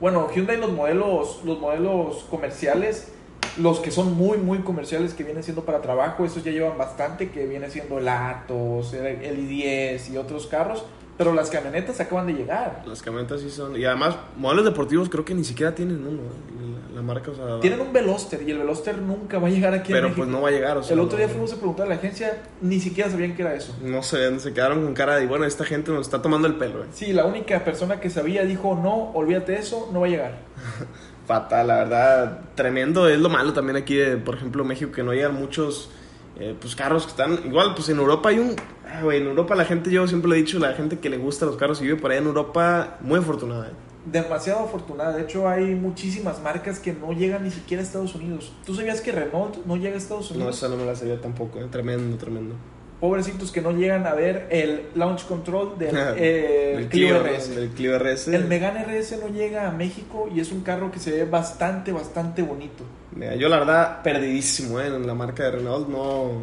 Bueno, 0.00 0.28
Hyundai 0.34 0.58
los 0.58 0.72
modelos, 0.72 1.40
los 1.44 1.58
modelos 1.58 2.26
comerciales, 2.28 3.12
los 3.56 3.80
que 3.80 3.90
son 3.90 4.14
muy 4.14 4.36
muy 4.36 4.58
comerciales 4.58 5.14
que 5.14 5.24
vienen 5.24 5.42
siendo 5.42 5.64
para 5.64 5.80
trabajo, 5.80 6.24
esos 6.24 6.44
ya 6.44 6.50
llevan 6.50 6.76
bastante, 6.76 7.30
que 7.30 7.46
viene 7.46 7.70
siendo 7.70 7.98
el 7.98 8.08
Atos, 8.08 8.92
el, 8.92 9.06
el 9.06 9.48
i10 9.48 10.12
y 10.12 10.16
otros 10.18 10.46
carros, 10.48 10.84
pero 11.16 11.32
las 11.32 11.50
camionetas 11.50 11.98
acaban 12.00 12.26
de 12.26 12.34
llegar. 12.34 12.82
Las 12.86 13.02
camionetas 13.02 13.40
sí 13.40 13.50
son. 13.50 13.76
Y 13.76 13.84
además, 13.84 14.16
modelos 14.36 14.64
deportivos 14.64 15.08
creo 15.08 15.24
que 15.24 15.34
ni 15.34 15.44
siquiera 15.44 15.74
tienen 15.74 16.06
uno, 16.06 16.22
¿eh? 16.22 16.90
la, 16.90 16.96
la 16.96 17.02
marca, 17.02 17.30
o 17.30 17.34
sea. 17.34 17.60
Tienen 17.60 17.80
un 17.80 17.92
Veloster 17.92 18.42
y 18.42 18.50
el 18.50 18.58
Veloster 18.58 18.98
nunca 18.98 19.38
va 19.38 19.48
a 19.48 19.50
llegar 19.50 19.72
aquí 19.72 19.92
Pero 19.92 20.14
pues 20.14 20.28
no 20.28 20.42
va 20.42 20.48
a 20.48 20.52
llegar, 20.52 20.76
o 20.76 20.82
sea. 20.82 20.94
el 20.94 21.00
otro 21.00 21.16
día 21.18 21.28
fuimos 21.28 21.52
a 21.52 21.56
preguntar 21.56 21.86
a 21.86 21.88
la 21.88 21.94
agencia, 21.94 22.42
ni 22.60 22.80
siquiera 22.80 23.10
sabían 23.10 23.34
que 23.34 23.42
era 23.42 23.54
eso. 23.54 23.74
No 23.82 24.02
sé, 24.02 24.38
se 24.40 24.52
quedaron 24.52 24.84
con 24.84 24.94
cara 24.94 25.16
de, 25.16 25.26
bueno, 25.26 25.46
esta 25.46 25.64
gente 25.64 25.90
nos 25.90 26.06
está 26.06 26.20
tomando 26.20 26.46
el 26.48 26.56
pelo, 26.56 26.84
¿eh? 26.84 26.86
Sí, 26.92 27.12
la 27.12 27.24
única 27.24 27.64
persona 27.64 27.98
que 28.00 28.10
sabía 28.10 28.44
dijo, 28.44 28.78
no, 28.80 29.10
olvídate 29.12 29.56
eso, 29.58 29.90
no 29.92 30.00
va 30.00 30.06
a 30.06 30.10
llegar. 30.10 30.38
Fatal, 31.26 31.66
la 31.66 31.76
verdad, 31.78 32.40
tremendo. 32.54 33.08
Es 33.08 33.18
lo 33.18 33.28
malo 33.28 33.52
también 33.52 33.76
aquí, 33.76 33.96
de, 33.96 34.16
por 34.16 34.36
ejemplo, 34.36 34.64
México, 34.64 34.92
que 34.92 35.02
no 35.02 35.12
llegan 35.12 35.34
muchos 35.34 35.90
eh, 36.38 36.54
pues 36.60 36.76
carros 36.76 37.04
que 37.04 37.10
están. 37.10 37.40
Igual, 37.46 37.74
pues 37.74 37.88
en 37.88 37.98
Europa 37.98 38.28
hay 38.28 38.38
un. 38.38 38.54
ah, 38.88 39.02
güey, 39.02 39.20
en 39.20 39.26
Europa 39.28 39.54
la 39.54 39.64
gente, 39.64 39.90
yo 39.90 40.06
siempre 40.06 40.28
lo 40.28 40.34
he 40.34 40.38
dicho, 40.38 40.58
la 40.58 40.72
gente 40.74 40.98
que 40.98 41.08
le 41.10 41.16
gusta 41.18 41.46
los 41.46 41.56
carros 41.56 41.80
y 41.80 41.84
vive 41.84 41.96
por 41.96 42.10
allá 42.10 42.20
en 42.20 42.26
Europa, 42.26 42.98
muy 43.00 43.18
afortunada. 43.18 43.68
¿eh? 43.68 43.72
Demasiado 44.06 44.60
afortunada. 44.60 45.16
De 45.16 45.22
hecho, 45.22 45.48
hay 45.48 45.74
muchísimas 45.74 46.40
marcas 46.40 46.78
que 46.78 46.92
no 46.92 47.12
llegan 47.12 47.42
ni 47.42 47.50
siquiera 47.50 47.82
a 47.82 47.86
Estados 47.86 48.14
Unidos. 48.14 48.52
¿Tú 48.64 48.74
sabías 48.74 49.00
que 49.00 49.10
Renault 49.10 49.64
no 49.66 49.76
llega 49.76 49.94
a 49.96 49.98
Estados 49.98 50.30
No, 50.30 50.36
Unidos? 50.36 50.56
esa 50.58 50.68
no 50.68 50.76
me 50.76 50.84
la 50.84 50.94
sabía 50.94 51.20
tampoco, 51.20 51.58
¿eh? 51.58 51.66
tremendo, 51.70 52.16
tremendo. 52.16 52.54
Pobrecitos 53.00 53.52
que 53.52 53.60
no 53.60 53.72
llegan 53.72 54.06
a 54.06 54.14
ver 54.14 54.46
el 54.50 54.86
launch 54.94 55.26
control 55.26 55.78
del 55.78 55.94
eh, 56.16 56.76
el 56.78 56.88
Clio 56.88 57.22
RS. 57.22 57.56
El 57.56 57.68
Clio 57.70 57.98
RS. 57.98 58.28
El 58.28 58.46
Megane 58.46 58.84
RS 58.84 59.18
no 59.20 59.28
llega 59.28 59.68
a 59.68 59.70
México 59.70 60.28
y 60.34 60.40
es 60.40 60.50
un 60.50 60.62
carro 60.62 60.90
que 60.90 60.98
se 60.98 61.10
ve 61.10 61.24
bastante, 61.24 61.92
bastante 61.92 62.42
bonito. 62.42 62.84
Mira, 63.14 63.34
yo 63.34 63.48
la 63.48 63.58
verdad, 63.58 64.02
perdidísimo 64.02 64.80
¿eh? 64.80 64.86
en 64.86 65.06
la 65.06 65.14
marca 65.14 65.44
de 65.44 65.52
Renault. 65.52 65.88
No, 65.88 66.42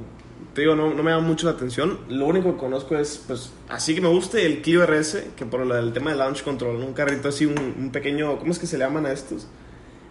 te 0.54 0.62
digo, 0.62 0.76
no, 0.76 0.94
no 0.94 1.02
me 1.02 1.12
llama 1.12 1.26
mucho 1.26 1.48
la 1.48 1.54
atención. 1.54 2.00
Lo 2.10 2.28
único 2.28 2.54
que 2.54 2.60
conozco 2.60 2.96
es, 2.96 3.24
pues, 3.26 3.52
así 3.70 3.96
que 3.96 4.02
me 4.02 4.10
guste 4.10 4.46
el 4.46 4.62
Clio 4.62 4.86
RS, 4.86 5.24
que 5.36 5.46
por 5.46 5.68
del 5.68 5.92
tema 5.94 6.12
de 6.12 6.18
launch 6.18 6.44
control, 6.44 6.80
¿no? 6.80 6.86
un 6.86 6.94
carrito 6.94 7.30
así, 7.30 7.46
un, 7.46 7.58
un 7.58 7.92
pequeño, 7.92 8.38
¿cómo 8.38 8.52
es 8.52 8.60
que 8.60 8.68
se 8.68 8.78
le 8.78 8.86
llaman 8.86 9.08
a 9.08 9.12
estos? 9.12 9.48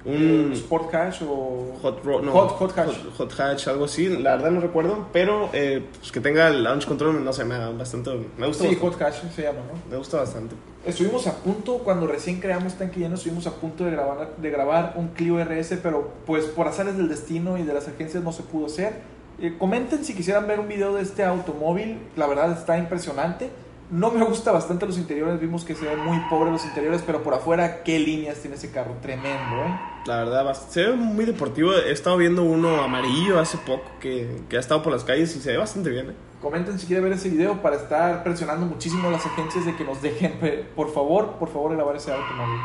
Un 0.05 0.53
Sport 0.55 0.93
Hatch 0.95 1.23
o 1.23 1.77
hot, 1.81 2.05
ro- 2.05 2.21
no, 2.23 2.33
Hot- 2.33 2.51
hot 2.59 2.77
hatch. 2.77 2.89
Hot, 3.17 3.31
hot 3.31 3.41
hatch, 3.41 3.69
algo 3.69 3.85
así. 3.85 4.09
La 4.09 4.33
verdad 4.37 4.51
no 4.51 4.61
recuerdo, 4.61 5.07
pero 5.13 5.49
eh, 5.53 5.85
pues, 6.01 6.11
que 6.11 6.21
tenga 6.21 6.49
el 6.49 6.65
launch 6.65 6.87
control, 6.87 7.25
no 7.25 7.33
sé, 7.33 7.45
me 7.45 7.57
bastante, 7.75 8.11
me 8.37 8.49
gusta 8.49 8.65
Sí, 8.65 8.75
bastante. 8.75 8.97
Hot 8.97 9.03
Hatch 9.03 9.33
se 9.35 9.43
llama, 9.43 9.61
¿no? 9.61 9.91
Me 9.91 9.97
gusta 9.97 10.17
bastante. 10.19 10.57
Estuvimos 10.85 11.27
a 11.29 11.37
punto, 11.37 11.79
cuando 11.79 12.09
recién 12.09 12.41
creamos 12.41 12.75
Tanque 12.75 12.99
Lleno, 12.99 13.15
estuvimos 13.15 13.47
a 13.47 13.53
punto 13.53 13.85
de 13.85 13.93
grabar, 13.93 14.37
de 14.37 14.51
grabar 14.51 14.95
un 14.97 15.09
Clio 15.09 15.39
RS, 15.39 15.77
pero 15.81 16.11
pues 16.27 16.47
por 16.47 16.67
azares 16.67 16.97
del 16.97 17.09
destino 17.09 17.57
y 17.57 17.63
de 17.63 17.73
las 17.73 17.87
agencias 17.87 18.25
no 18.25 18.33
se 18.33 18.43
pudo 18.43 18.67
hacer. 18.67 18.95
Eh, 19.41 19.55
comenten 19.59 20.05
si 20.05 20.15
quisieran 20.15 20.47
ver 20.49 20.59
un 20.59 20.67
video 20.69 20.93
de 20.95 21.03
este 21.03 21.23
automóvil, 21.25 21.99
la 22.17 22.27
verdad 22.27 22.51
está 22.59 22.77
impresionante. 22.77 23.51
No 23.93 24.11
me 24.11 24.25
gusta 24.25 24.53
bastante 24.53 24.87
los 24.87 24.97
interiores, 24.97 25.39
vimos 25.39 25.67
que 25.67 25.75
se 25.75 25.85
ven 25.85 25.99
muy 25.99 26.19
pobres 26.31 26.51
los 26.51 26.65
interiores, 26.65 27.03
pero 27.05 27.23
por 27.23 27.35
afuera, 27.35 27.83
qué 27.83 27.99
líneas 27.99 28.39
tiene 28.39 28.57
ese 28.57 28.71
carro, 28.71 28.95
tremendo, 29.03 29.57
¿eh? 29.67 29.81
La 30.07 30.25
verdad, 30.25 30.55
se 30.55 30.85
ve 30.85 30.93
muy 30.95 31.27
deportivo. 31.27 31.75
He 31.75 31.93
estado 31.93 32.17
viendo 32.17 32.43
uno 32.43 32.83
amarillo 32.83 33.39
hace 33.39 33.59
poco 33.59 33.85
que, 34.01 34.45
que 34.49 34.57
ha 34.57 34.61
estado 34.61 34.83
por 34.83 34.95
las 34.95 35.05
calles 35.05 35.37
y 35.37 35.41
se 35.41 35.53
ve 35.53 35.59
bastante 35.59 35.91
bien. 35.91 36.09
¿eh? 36.09 36.15
Comenten 36.41 36.79
si 36.79 36.87
quieren 36.87 37.05
ver 37.05 37.13
ese 37.13 37.29
video 37.29 37.61
para 37.61 37.77
estar 37.77 38.25
presionando 38.25 38.65
muchísimo 38.65 39.09
a 39.09 39.11
las 39.11 39.27
agencias 39.27 39.67
de 39.67 39.77
que 39.77 39.85
nos 39.85 40.01
dejen, 40.01 40.39
por 40.75 40.91
favor, 40.91 41.33
por 41.33 41.51
favor, 41.51 41.77
grabar 41.77 41.95
ese 41.95 42.13
automóvil. 42.13 42.61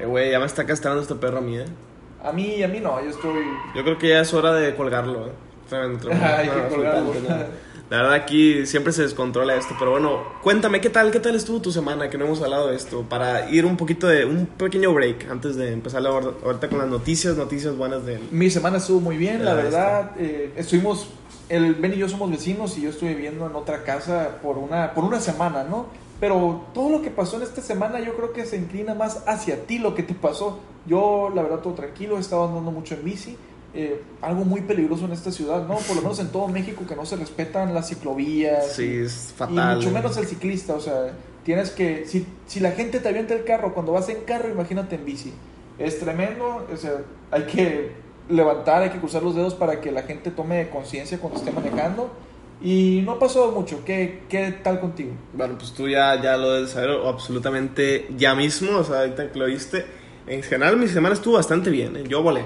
Eh, 0.00 0.06
güey, 0.06 0.30
ya 0.30 0.38
me 0.38 0.46
está 0.46 0.64
castrando 0.64 1.02
este 1.02 1.14
perro 1.14 1.38
a 1.38 1.42
mí, 1.42 1.58
¿eh? 1.58 1.66
A 2.24 2.32
mí, 2.32 2.62
a 2.62 2.68
mí 2.68 2.80
no, 2.80 3.02
yo 3.02 3.10
estoy... 3.10 3.44
Yo 3.74 3.84
creo 3.84 3.98
que 3.98 4.08
ya 4.08 4.20
es 4.20 4.32
hora 4.32 4.54
de 4.54 4.74
colgarlo, 4.74 5.26
¿eh? 5.26 5.32
Tremendo, 5.68 5.98
tremendo. 5.98 6.26
Hay 6.36 6.48
que 6.48 6.74
colgarlo. 6.74 7.12
La 7.90 7.96
verdad 8.02 8.12
aquí 8.14 8.66
siempre 8.66 8.92
se 8.92 9.02
descontrola 9.02 9.56
esto, 9.56 9.74
pero 9.76 9.90
bueno, 9.90 10.20
cuéntame, 10.44 10.80
¿qué 10.80 10.90
tal, 10.90 11.10
qué 11.10 11.18
tal 11.18 11.34
estuvo 11.34 11.60
tu 11.60 11.72
semana? 11.72 12.08
Que 12.08 12.16
no 12.18 12.24
hemos 12.24 12.40
hablado 12.40 12.68
de 12.68 12.76
esto, 12.76 13.02
para 13.02 13.50
ir 13.50 13.66
un 13.66 13.76
poquito 13.76 14.06
de, 14.06 14.24
un 14.24 14.46
pequeño 14.46 14.94
break 14.94 15.28
antes 15.28 15.56
de 15.56 15.72
empezar 15.72 16.00
la- 16.02 16.10
ahorita 16.10 16.68
con 16.68 16.78
las 16.78 16.86
noticias, 16.86 17.36
noticias 17.36 17.76
buenas 17.76 18.06
de... 18.06 18.20
Mi 18.30 18.48
semana 18.48 18.76
estuvo 18.78 19.00
muy 19.00 19.16
bien, 19.16 19.44
la 19.44 19.54
verdad. 19.54 20.12
eh, 20.18 20.52
estuvimos, 20.56 21.08
el 21.48 21.74
Ben 21.74 21.92
y 21.92 21.96
yo 21.96 22.08
somos 22.08 22.30
vecinos 22.30 22.78
y 22.78 22.82
yo 22.82 22.90
estuve 22.90 23.12
viviendo 23.14 23.44
en 23.46 23.56
otra 23.56 23.82
casa 23.82 24.38
por 24.40 24.56
una, 24.56 24.94
por 24.94 25.02
una 25.02 25.18
semana, 25.18 25.64
¿no? 25.64 25.86
Pero 26.20 26.66
todo 26.72 26.90
lo 26.90 27.02
que 27.02 27.10
pasó 27.10 27.38
en 27.38 27.42
esta 27.42 27.60
semana 27.60 27.98
yo 27.98 28.14
creo 28.14 28.32
que 28.32 28.44
se 28.46 28.56
inclina 28.56 28.94
más 28.94 29.24
hacia 29.26 29.64
ti 29.66 29.80
lo 29.80 29.96
que 29.96 30.04
te 30.04 30.14
pasó. 30.14 30.60
Yo, 30.86 31.32
la 31.34 31.42
verdad, 31.42 31.58
todo 31.58 31.72
tranquilo, 31.74 32.18
he 32.18 32.20
estado 32.20 32.44
andando 32.46 32.70
mucho 32.70 32.94
en 32.94 33.02
bici. 33.04 33.36
Eh, 33.72 34.02
algo 34.20 34.44
muy 34.44 34.62
peligroso 34.62 35.04
en 35.04 35.12
esta 35.12 35.30
ciudad, 35.30 35.66
¿no? 35.66 35.76
Por 35.76 35.96
lo 35.96 36.02
menos 36.02 36.18
en 36.18 36.28
todo 36.32 36.48
México 36.48 36.84
que 36.88 36.96
no 36.96 37.06
se 37.06 37.16
respetan 37.16 37.72
las 37.74 37.88
ciclovías. 37.88 38.72
Sí, 38.74 38.96
es 39.04 39.32
Y 39.32 39.38
fatal. 39.38 39.76
mucho 39.76 39.90
¿eh? 39.90 39.92
menos 39.92 40.16
el 40.16 40.26
ciclista, 40.26 40.74
o 40.74 40.80
sea, 40.80 41.12
tienes 41.44 41.70
que, 41.70 42.04
si, 42.06 42.26
si 42.46 42.60
la 42.60 42.72
gente 42.72 43.00
te 43.00 43.08
avienta 43.08 43.34
el 43.34 43.44
carro 43.44 43.72
cuando 43.72 43.92
vas 43.92 44.08
en 44.08 44.22
carro, 44.24 44.48
imagínate 44.50 44.96
en 44.96 45.04
bici. 45.04 45.32
Es 45.78 45.98
tremendo, 45.98 46.66
o 46.72 46.76
sea, 46.76 46.92
hay 47.30 47.44
que 47.44 47.92
levantar, 48.28 48.82
hay 48.82 48.90
que 48.90 48.98
cruzar 48.98 49.22
los 49.22 49.34
dedos 49.34 49.54
para 49.54 49.80
que 49.80 49.90
la 49.92 50.02
gente 50.02 50.30
tome 50.30 50.68
conciencia 50.70 51.18
cuando 51.18 51.38
esté 51.38 51.52
manejando. 51.52 52.10
Y 52.62 53.00
no 53.06 53.12
ha 53.12 53.18
pasado 53.18 53.52
mucho, 53.52 53.82
¿qué, 53.86 54.24
qué 54.28 54.52
tal 54.62 54.80
contigo? 54.80 55.12
Bueno, 55.32 55.56
pues 55.56 55.72
tú 55.72 55.88
ya, 55.88 56.20
ya 56.20 56.36
lo 56.36 56.52
debes 56.52 56.70
saber 56.72 56.90
absolutamente 57.06 58.08
ya 58.18 58.34
mismo, 58.34 58.76
o 58.78 58.84
sea, 58.84 59.00
ahorita 59.00 59.32
que 59.32 59.38
lo 59.38 59.46
viste. 59.46 59.86
En 60.26 60.42
general 60.42 60.76
mi 60.76 60.86
semana 60.86 61.14
estuvo 61.14 61.36
bastante 61.36 61.70
bien, 61.70 61.96
¿eh? 61.96 62.04
yo 62.06 62.22
volé. 62.22 62.44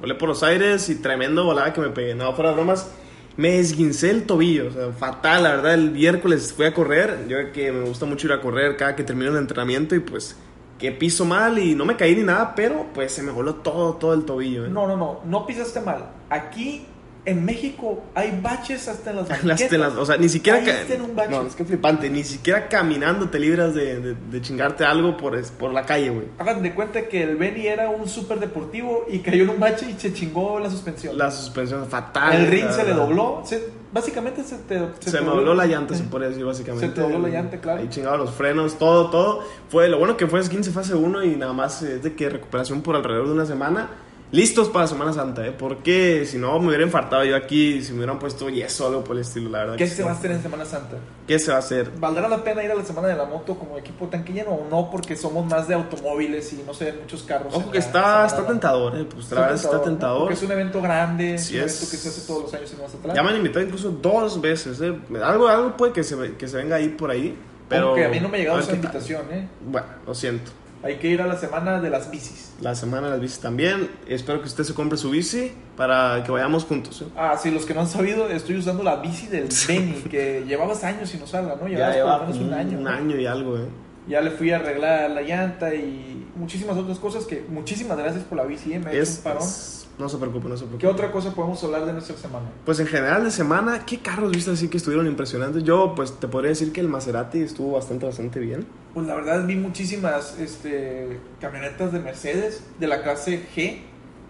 Volé 0.00 0.14
por 0.14 0.28
los 0.28 0.42
aires 0.42 0.88
y 0.88 0.96
tremendo 0.96 1.44
volada 1.44 1.72
que 1.72 1.80
me 1.80 1.90
pegué. 1.90 2.14
No, 2.14 2.32
fuera 2.34 2.50
de 2.50 2.56
bromas, 2.56 2.90
me 3.36 3.58
esguincé 3.58 4.10
el 4.10 4.24
tobillo, 4.24 4.68
o 4.68 4.70
sea, 4.70 4.92
fatal, 4.92 5.42
la 5.42 5.50
verdad. 5.56 5.74
El 5.74 5.90
miércoles 5.92 6.52
fui 6.52 6.66
a 6.66 6.74
correr, 6.74 7.26
yo 7.28 7.52
que 7.52 7.72
me 7.72 7.84
gusta 7.84 8.06
mucho 8.06 8.26
ir 8.26 8.32
a 8.32 8.40
correr 8.40 8.76
cada 8.76 8.96
que 8.96 9.04
termino 9.04 9.30
el 9.30 9.38
entrenamiento 9.38 9.94
y 9.94 10.00
pues 10.00 10.36
que 10.78 10.92
piso 10.92 11.24
mal 11.24 11.58
y 11.58 11.74
no 11.74 11.84
me 11.84 11.96
caí 11.96 12.14
ni 12.14 12.22
nada, 12.22 12.54
pero 12.54 12.86
pues 12.94 13.12
se 13.12 13.22
me 13.22 13.32
voló 13.32 13.56
todo, 13.56 13.94
todo 13.94 14.14
el 14.14 14.24
tobillo. 14.24 14.66
¿eh? 14.66 14.68
No, 14.68 14.86
no, 14.86 14.96
no, 14.96 15.20
no 15.24 15.46
pisaste 15.46 15.80
mal. 15.80 16.10
Aquí 16.30 16.86
en 17.30 17.44
México 17.44 18.02
hay 18.14 18.38
baches 18.42 18.88
hasta 18.88 19.10
en 19.10 19.16
las 19.16 19.28
Las 19.28 19.42
banquetas. 19.44 19.68
telas, 19.70 19.92
o 19.94 20.04
sea, 20.06 20.16
ni 20.16 20.28
siquiera... 20.28 20.58
en 20.60 21.02
un 21.02 21.14
bache. 21.14 21.30
No, 21.30 21.42
es 21.46 21.54
que 21.54 21.64
flipante, 21.64 22.08
ni 22.10 22.24
siquiera 22.24 22.68
caminando 22.68 23.28
te 23.28 23.38
libras 23.38 23.74
de, 23.74 24.00
de- 24.00 24.14
de 24.14 24.40
chingarte 24.40 24.84
algo 24.84 25.16
por, 25.16 25.40
por 25.52 25.72
la 25.72 25.84
calle, 25.86 26.10
güey. 26.10 26.26
Hagan 26.38 26.62
de 26.62 26.74
cuenta 26.74 27.02
que 27.08 27.22
el 27.22 27.36
Benny 27.36 27.66
era 27.66 27.90
un 27.90 28.08
súper 28.08 28.38
deportivo 28.40 29.04
y 29.10 29.18
cayó 29.20 29.44
en 29.44 29.50
un 29.50 29.60
bache 29.60 29.90
y 29.90 30.00
se 30.00 30.12
chingó 30.12 30.58
la 30.58 30.70
suspensión. 30.70 31.16
La 31.18 31.30
suspensión 31.30 31.86
fatal. 31.86 32.34
el 32.34 32.46
ring 32.48 32.70
se 32.70 32.84
le 32.84 32.92
dobló. 32.94 33.42
se- 33.44 33.68
básicamente 33.92 34.42
se 34.44 34.56
te. 34.58 34.78
Se, 35.00 35.10
te 35.10 35.20
me 35.20 35.26
dobló 35.28 35.54
la 35.54 35.66
llanta, 35.66 35.94
se 35.94 36.04
podría 36.04 36.28
decir, 36.28 36.44
básicamente. 36.44 36.86
Se 36.88 36.92
te 36.92 37.00
dobló 37.00 37.18
la 37.20 37.28
llanta, 37.28 37.58
claro. 37.60 37.80
Ahí 37.80 37.88
chingaba 37.88 38.16
los 38.16 38.30
frenos, 38.30 38.78
todo, 38.78 39.10
todo. 39.10 39.42
Fue, 39.68 39.88
lo 39.88 39.98
bueno 39.98 40.16
que 40.16 40.26
fue 40.26 40.40
es 40.40 40.48
15 40.48 40.70
fase 40.72 40.94
1 40.94 41.24
y 41.24 41.36
nada 41.36 41.52
más 41.52 41.82
es 41.82 42.02
de 42.02 42.14
que 42.14 42.28
recuperación 42.28 42.82
por 42.82 42.96
alrededor 42.96 43.26
de 43.28 43.32
una 43.32 43.46
semana. 43.46 43.88
Listos 44.30 44.68
para 44.68 44.86
Semana 44.86 45.12
Santa, 45.12 45.46
¿eh? 45.46 45.54
Porque 45.56 46.24
si 46.26 46.38
no, 46.38 46.58
me 46.60 46.68
hubiera 46.68 46.84
infartado 46.84 47.24
yo 47.24 47.36
aquí, 47.36 47.82
si 47.82 47.92
me 47.92 47.98
hubieran 47.98 48.18
puesto 48.18 48.48
yeso 48.48 48.84
o 48.84 48.88
algo 48.88 49.04
por 49.04 49.16
el 49.16 49.22
estilo, 49.22 49.50
la 49.50 49.60
verdad. 49.60 49.76
¿Qué 49.76 49.86
se 49.86 50.02
va 50.02 50.10
a 50.10 50.14
hacer 50.14 50.32
en 50.32 50.42
Semana 50.42 50.64
Santa? 50.64 50.96
¿Qué 51.26 51.38
se 51.38 51.50
va 51.50 51.56
a 51.56 51.60
hacer? 51.60 51.90
¿Valdrá 51.98 52.28
la 52.28 52.42
pena 52.44 52.62
ir 52.62 52.70
a 52.70 52.74
la 52.74 52.84
Semana 52.84 53.08
de 53.08 53.16
la 53.16 53.24
Moto 53.24 53.54
como 53.54 53.78
equipo 53.78 54.06
tanque 54.08 54.32
lleno 54.32 54.50
o 54.50 54.68
no? 54.70 54.90
Porque 54.90 55.16
somos 55.16 55.46
más 55.46 55.68
de 55.68 55.74
automóviles 55.74 56.52
y 56.52 56.62
no 56.66 56.74
se 56.74 56.86
ven 56.86 57.00
muchos 57.00 57.22
carros. 57.22 57.54
Ojo 57.54 57.70
que 57.70 57.78
está, 57.78 58.26
está 58.26 58.46
tentador, 58.46 58.96
¿eh? 58.96 59.06
Pues 59.10 59.30
la 59.30 59.40
verdad 59.40 59.56
está 59.56 59.82
tentador. 59.82 60.20
Porque 60.20 60.34
es 60.34 60.42
un 60.42 60.52
evento 60.52 60.82
grande, 60.82 61.38
Sí 61.38 61.56
es 61.56 61.62
un 61.62 61.68
evento 61.68 61.90
que 61.90 61.96
se 61.96 62.08
hace 62.08 62.26
todos 62.26 62.42
los 62.44 62.54
años 62.54 62.72
en 62.72 62.80
Mazatlán. 62.80 63.16
Ya 63.16 63.22
me 63.22 63.30
han 63.30 63.36
invitado 63.36 63.64
incluso 63.64 63.90
dos 63.90 64.40
veces, 64.40 64.80
¿eh? 64.80 64.94
Algo, 65.22 65.48
algo 65.48 65.76
puede 65.76 65.92
que 65.92 66.04
se, 66.04 66.34
que 66.36 66.48
se 66.48 66.56
venga 66.56 66.76
ahí 66.76 66.88
por 66.88 67.10
ahí, 67.10 67.36
pero... 67.68 67.88
Aunque 67.88 68.04
a 68.04 68.08
mí 68.08 68.20
no 68.20 68.28
me 68.28 68.38
ha 68.38 68.40
llegado 68.40 68.60
esa 68.60 68.72
invitación, 68.74 69.22
¿eh? 69.30 69.48
Bueno, 69.60 69.86
lo 70.06 70.14
siento. 70.14 70.50
Hay 70.82 70.96
que 70.96 71.08
ir 71.08 71.20
a 71.20 71.26
la 71.26 71.36
Semana 71.36 71.80
de 71.80 71.90
las 71.90 72.10
Bicis. 72.10 72.52
La 72.60 72.74
semana 72.74 73.06
de 73.08 73.12
las 73.14 73.20
bicis 73.20 73.40
también. 73.40 73.88
Espero 74.06 74.40
que 74.40 74.46
usted 74.46 74.64
se 74.64 74.74
compre 74.74 74.96
su 74.98 75.10
bici 75.10 75.52
para 75.76 76.22
que 76.24 76.30
vayamos 76.30 76.64
juntos, 76.64 77.02
¿eh? 77.02 77.06
Ah, 77.16 77.36
sí, 77.40 77.50
los 77.50 77.64
que 77.66 77.74
no 77.74 77.80
han 77.80 77.88
sabido, 77.88 78.28
estoy 78.28 78.56
usando 78.56 78.82
la 78.82 78.96
bici 78.96 79.26
del 79.26 79.48
Benny, 79.68 79.94
que 80.10 80.44
llevabas 80.46 80.82
años 80.84 81.08
sin 81.08 81.22
usarla, 81.22 81.56
¿no? 81.60 81.66
Llevabas 81.68 81.78
Ya 81.78 81.86
por 81.86 81.94
lleva 81.94 82.12
lo 82.18 82.22
menos 82.24 82.36
como 82.36 82.48
un 82.48 82.54
año. 82.54 82.78
Un 82.78 82.88
año 82.88 83.16
y 83.16 83.26
algo, 83.26 83.56
¿eh? 83.58 83.68
Ya 84.08 84.20
le 84.20 84.30
fui 84.30 84.50
a 84.50 84.56
arreglar 84.56 85.10
la 85.10 85.22
llanta 85.22 85.74
y 85.74 86.26
muchísimas 86.36 86.76
otras 86.76 86.98
cosas 86.98 87.24
que... 87.26 87.44
Muchísimas 87.48 87.98
gracias 87.98 88.24
por 88.24 88.38
la 88.38 88.44
bici, 88.44 88.72
¿eh? 88.72 88.78
Me 88.78 88.86
ha 88.86 88.92
hecho 88.92 89.02
Es, 89.02 89.16
un 89.18 89.22
parón. 89.24 89.42
es- 89.42 89.74
no 89.98 90.08
se 90.08 90.16
preocupe, 90.16 90.48
no 90.48 90.56
se 90.56 90.60
preocupe. 90.64 90.80
¿Qué 90.80 90.86
otra 90.86 91.10
cosa 91.10 91.34
podemos 91.34 91.62
hablar 91.64 91.84
de 91.84 91.92
nuestra 91.92 92.16
semana? 92.16 92.46
Pues 92.64 92.78
en 92.78 92.86
general 92.86 93.24
de 93.24 93.32
semana, 93.32 93.84
¿qué 93.84 93.98
carros 93.98 94.30
viste 94.30 94.52
así 94.52 94.68
que 94.68 94.76
estuvieron 94.76 95.08
impresionantes? 95.08 95.64
Yo 95.64 95.92
pues 95.96 96.20
te 96.20 96.28
podría 96.28 96.50
decir 96.50 96.70
que 96.72 96.80
el 96.80 96.86
Maserati 96.88 97.40
estuvo 97.40 97.72
bastante, 97.72 98.06
bastante 98.06 98.38
bien. 98.38 98.64
Pues 98.94 99.08
la 99.08 99.16
verdad 99.16 99.44
vi 99.44 99.56
muchísimas 99.56 100.38
este, 100.38 101.18
camionetas 101.40 101.92
de 101.92 101.98
Mercedes 101.98 102.62
de 102.78 102.86
la 102.86 103.02
clase 103.02 103.42
G. 103.56 103.78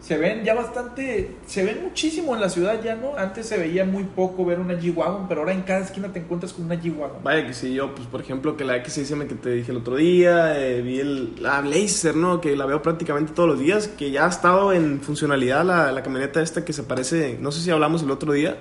Se 0.00 0.16
ven 0.16 0.44
ya 0.44 0.54
bastante, 0.54 1.36
se 1.46 1.64
ven 1.64 1.82
muchísimo 1.82 2.34
en 2.34 2.40
la 2.40 2.48
ciudad 2.48 2.80
ya, 2.82 2.94
¿no? 2.94 3.16
Antes 3.16 3.46
se 3.46 3.58
veía 3.58 3.84
muy 3.84 4.04
poco 4.04 4.44
ver 4.44 4.60
una 4.60 4.74
G-Wagon, 4.74 5.26
pero 5.28 5.40
ahora 5.40 5.52
en 5.52 5.62
cada 5.62 5.80
esquina 5.80 6.08
te 6.12 6.20
encuentras 6.20 6.52
con 6.52 6.66
una 6.66 6.76
G-Wagon. 6.76 7.22
Vaya 7.24 7.46
que 7.46 7.52
sí, 7.52 7.74
yo 7.74 7.94
pues 7.94 8.06
por 8.06 8.20
ejemplo 8.20 8.56
que 8.56 8.64
la 8.64 8.76
X6M 8.82 9.26
que 9.26 9.34
te 9.34 9.50
dije 9.50 9.72
el 9.72 9.78
otro 9.78 9.96
día, 9.96 10.58
eh, 10.58 10.80
vi 10.82 11.00
el, 11.00 11.42
la 11.42 11.60
Blazer, 11.60 12.14
¿no? 12.14 12.40
Que 12.40 12.56
la 12.56 12.64
veo 12.64 12.80
prácticamente 12.80 13.32
todos 13.32 13.48
los 13.48 13.58
días, 13.58 13.88
que 13.88 14.10
ya 14.10 14.26
ha 14.26 14.28
estado 14.28 14.72
en 14.72 15.00
funcionalidad 15.00 15.64
la, 15.64 15.90
la 15.90 16.02
camioneta 16.02 16.40
esta 16.40 16.64
que 16.64 16.72
se 16.72 16.84
parece, 16.84 17.36
no 17.40 17.50
sé 17.50 17.60
si 17.60 17.70
hablamos 17.70 18.02
el 18.02 18.10
otro 18.10 18.32
día, 18.32 18.56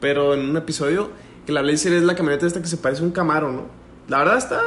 pero 0.00 0.34
en 0.34 0.48
un 0.48 0.56
episodio, 0.56 1.10
que 1.46 1.52
la 1.52 1.62
Blazer 1.62 1.92
es 1.92 2.02
la 2.02 2.14
camioneta 2.14 2.46
esta 2.46 2.62
que 2.62 2.68
se 2.68 2.78
parece 2.78 3.02
a 3.02 3.04
un 3.04 3.12
Camaro, 3.12 3.52
¿no? 3.52 3.66
La 4.08 4.18
verdad 4.18 4.38
está, 4.38 4.60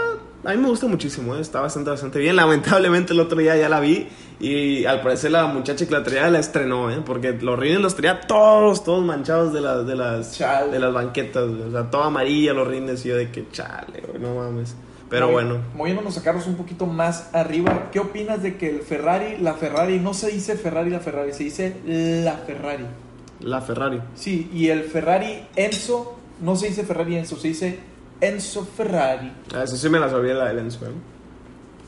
a 0.45 0.51
mí 0.51 0.57
me 0.57 0.69
gusta 0.69 0.87
muchísimo, 0.87 1.35
¿eh? 1.35 1.41
está 1.41 1.59
bastante, 1.59 1.89
bastante 1.89 2.19
bien. 2.19 2.35
Lamentablemente 2.35 3.13
el 3.13 3.19
otro 3.19 3.39
día 3.39 3.55
ya 3.55 3.67
la 3.67 3.79
vi 3.79 4.07
y 4.39 4.85
al 4.85 5.01
parecer 5.01 5.31
la 5.31 5.47
muchacha 5.47 5.85
que 5.85 5.91
la 5.91 6.03
traía 6.03 6.29
la 6.29 6.39
estrenó, 6.39 6.91
¿eh? 6.91 7.01
Porque 7.03 7.33
los 7.33 7.57
rines 7.57 7.79
los 7.79 7.95
traía 7.95 8.21
todos, 8.21 8.83
todos 8.83 9.03
manchados 9.03 9.53
de, 9.53 9.61
las 9.61 9.87
de, 9.87 9.95
las, 9.95 10.37
Chale. 10.37 10.71
de 10.71 10.79
las 10.79 10.93
banquetas, 10.93 11.43
o 11.43 11.71
sea, 11.71 11.89
todo 11.89 12.03
amarilla 12.03 12.53
los 12.53 12.67
rines 12.67 13.05
y 13.05 13.09
yo 13.09 13.17
de 13.17 13.31
que 13.31 13.49
chale, 13.51 14.03
no 14.19 14.35
mames. 14.35 14.75
Pero 15.09 15.31
bueno, 15.31 15.57
Moviéndonos 15.75 16.17
a 16.17 16.23
carros 16.23 16.47
un 16.47 16.55
poquito 16.55 16.85
más 16.87 17.29
arriba, 17.33 17.89
¿qué 17.91 17.99
opinas 17.99 18.41
de 18.41 18.57
que 18.57 18.69
el 18.69 18.81
Ferrari, 18.81 19.37
la 19.37 19.53
Ferrari, 19.53 19.99
no 19.99 20.13
se 20.13 20.29
dice 20.29 20.55
Ferrari 20.57 20.89
la 20.89 20.99
Ferrari, 20.99 21.31
se 21.33 21.43
dice 21.43 21.75
la 21.85 22.37
Ferrari? 22.37 22.85
la 23.39 23.61
Ferrari. 23.61 24.01
Sí, 24.15 24.49
y 24.53 24.69
el 24.69 24.83
Ferrari 24.83 25.45
Enzo, 25.55 26.17
no 26.41 26.55
se 26.55 26.67
dice 26.67 26.83
Ferrari 26.83 27.17
Enzo, 27.17 27.35
se 27.35 27.49
dice 27.49 27.79
Enzo 28.21 28.65
Ferrari. 28.65 29.31
A 29.55 29.63
eso 29.63 29.75
sí 29.77 29.89
me 29.89 29.99
la 29.99 30.09
sabía 30.09 30.33
la 30.33 30.45
del 30.47 30.59
Enzo, 30.59 30.85
¿eh? 30.85 30.91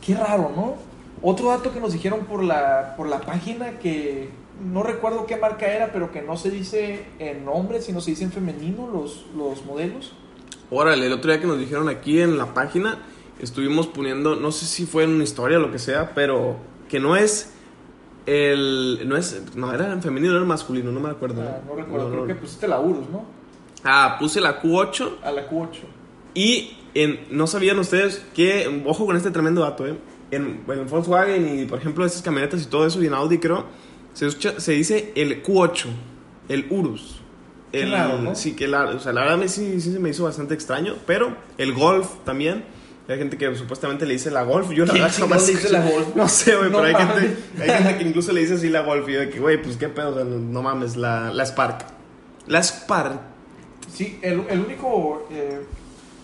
Qué 0.06 0.16
raro, 0.16 0.52
¿no? 0.56 0.76
Otro 1.22 1.50
dato 1.50 1.74
que 1.74 1.80
nos 1.80 1.94
dijeron 1.94 2.22
por 2.26 2.44
la, 2.44 2.94
por 2.96 3.08
la 3.08 3.22
página 3.22 3.80
que 3.80 4.30
no 4.64 4.84
recuerdo 4.84 5.26
qué 5.26 5.38
marca 5.38 5.68
era, 5.68 5.92
pero 5.92 6.12
que 6.12 6.22
no 6.22 6.38
se 6.38 6.52
dice 6.52 7.06
en 7.20 7.48
hombre, 7.48 7.82
sino 7.82 8.02
se 8.02 8.12
dice 8.12 8.24
en 8.24 8.32
femenino 8.32 8.88
los, 8.92 9.26
los 9.36 9.66
modelos. 9.66 10.14
Órale, 10.70 11.06
el 11.08 11.14
otro 11.14 11.32
día 11.32 11.40
que 11.40 11.48
nos 11.48 11.58
dijeron 11.60 11.90
aquí 11.90 12.22
en 12.22 12.38
la 12.38 12.54
página, 12.54 13.00
estuvimos 13.40 13.88
poniendo, 13.88 14.36
no 14.36 14.52
sé 14.52 14.66
si 14.66 14.86
fue 14.86 15.04
en 15.04 15.12
una 15.12 15.24
historia 15.24 15.58
o 15.58 15.62
lo 15.62 15.72
que 15.72 15.80
sea, 15.80 16.14
pero 16.14 16.58
que 16.90 17.00
no 17.00 17.16
es 17.16 17.54
el. 18.26 19.08
No 19.08 19.16
es. 19.18 19.42
No, 19.56 19.74
era 19.74 19.92
en 19.92 20.02
femenino, 20.02 20.34
era 20.34 20.42
en 20.42 20.48
masculino, 20.48 20.92
no 20.92 21.00
me 21.00 21.10
acuerdo. 21.10 21.42
Ah, 21.42 21.62
no 21.66 21.76
recuerdo, 21.76 22.06
No, 22.06 22.12
creo 22.12 22.22
no. 22.22 22.28
que 22.28 22.36
pusiste 22.36 22.68
la 22.68 22.80
Urus, 22.80 23.10
¿no? 23.10 23.26
Ah, 23.84 24.18
puse 24.20 24.42
la 24.42 24.62
Q8 24.62 25.18
A 25.24 25.32
la 25.32 25.50
Q8. 25.50 25.70
Y 26.40 26.78
en, 26.94 27.20
no 27.32 27.48
sabían 27.48 27.80
ustedes 27.80 28.24
que. 28.36 28.84
Ojo 28.86 29.06
con 29.06 29.16
este 29.18 29.32
tremendo 29.32 29.62
dato, 29.62 29.88
¿eh? 29.88 29.96
En, 30.32 30.62
en 30.68 30.88
Volkswagen 30.88 31.60
y, 31.60 31.66
por 31.66 31.80
ejemplo, 31.80 32.06
estas 32.06 32.22
camionetas 32.22 32.62
y 32.64 32.66
todo 32.66 32.86
eso, 32.86 33.02
y 33.02 33.08
en 33.08 33.14
Audi, 33.14 33.38
creo, 33.38 33.66
se, 34.14 34.28
escucha- 34.28 34.60
se 34.60 34.74
dice 34.74 35.14
el 35.16 35.42
Q8, 35.44 35.86
el 36.50 36.68
Urus. 36.70 37.22
El, 37.72 37.92
raro, 37.92 38.20
¿no? 38.22 38.36
Sí, 38.36 38.54
que 38.54 38.68
la, 38.68 38.86
o 38.86 39.00
sea, 39.00 39.12
la 39.14 39.22
verdad 39.22 39.38
me- 39.38 39.48
sí, 39.50 39.80
sí 39.82 39.92
se 39.92 40.00
me 40.00 40.10
hizo 40.10 40.24
bastante 40.26 40.54
extraño, 40.54 40.96
pero 41.06 41.36
el 41.58 41.74
Golf 41.74 42.08
también. 42.26 42.64
Hay 43.10 43.18
gente 43.18 43.38
que 43.38 43.56
supuestamente 43.56 44.06
le 44.06 44.14
dice 44.14 44.30
la 44.32 44.44
Golf. 44.44 44.70
Yo 44.72 44.86
la 44.86 44.92
¿Quién 44.92 45.04
verdad 45.06 45.18
jamás 45.20 45.48
le 45.48 45.54
dice 45.54 45.70
la 45.70 45.82
Golf? 45.82 46.08
No 46.16 46.28
sé, 46.28 46.58
güey, 46.58 46.70
No 46.70 46.82
pero 46.82 46.98
hay 46.98 47.06
gente, 47.08 47.38
hay 47.62 47.70
gente 47.84 47.98
que 47.98 48.04
incluso 48.10 48.34
le 48.34 48.42
dice 48.42 48.56
así 48.56 48.68
la 48.70 48.82
Golf. 48.82 49.08
Y 49.08 49.14
yo 49.14 49.20
de 49.22 49.30
que, 49.30 49.40
güey, 49.40 49.62
pues 49.62 49.78
qué 49.78 49.88
pedo, 49.88 50.10
o 50.12 50.14
sea, 50.16 50.24
no, 50.26 50.38
no 50.38 50.62
mames, 50.62 50.98
la, 50.98 51.32
la 51.34 51.46
Spark. 51.46 51.86
La 52.48 52.62
Spark. 52.62 53.20
Sí, 53.94 54.20
el, 54.22 54.42
el 54.50 54.60
único 54.60 55.26
eh, 55.32 55.62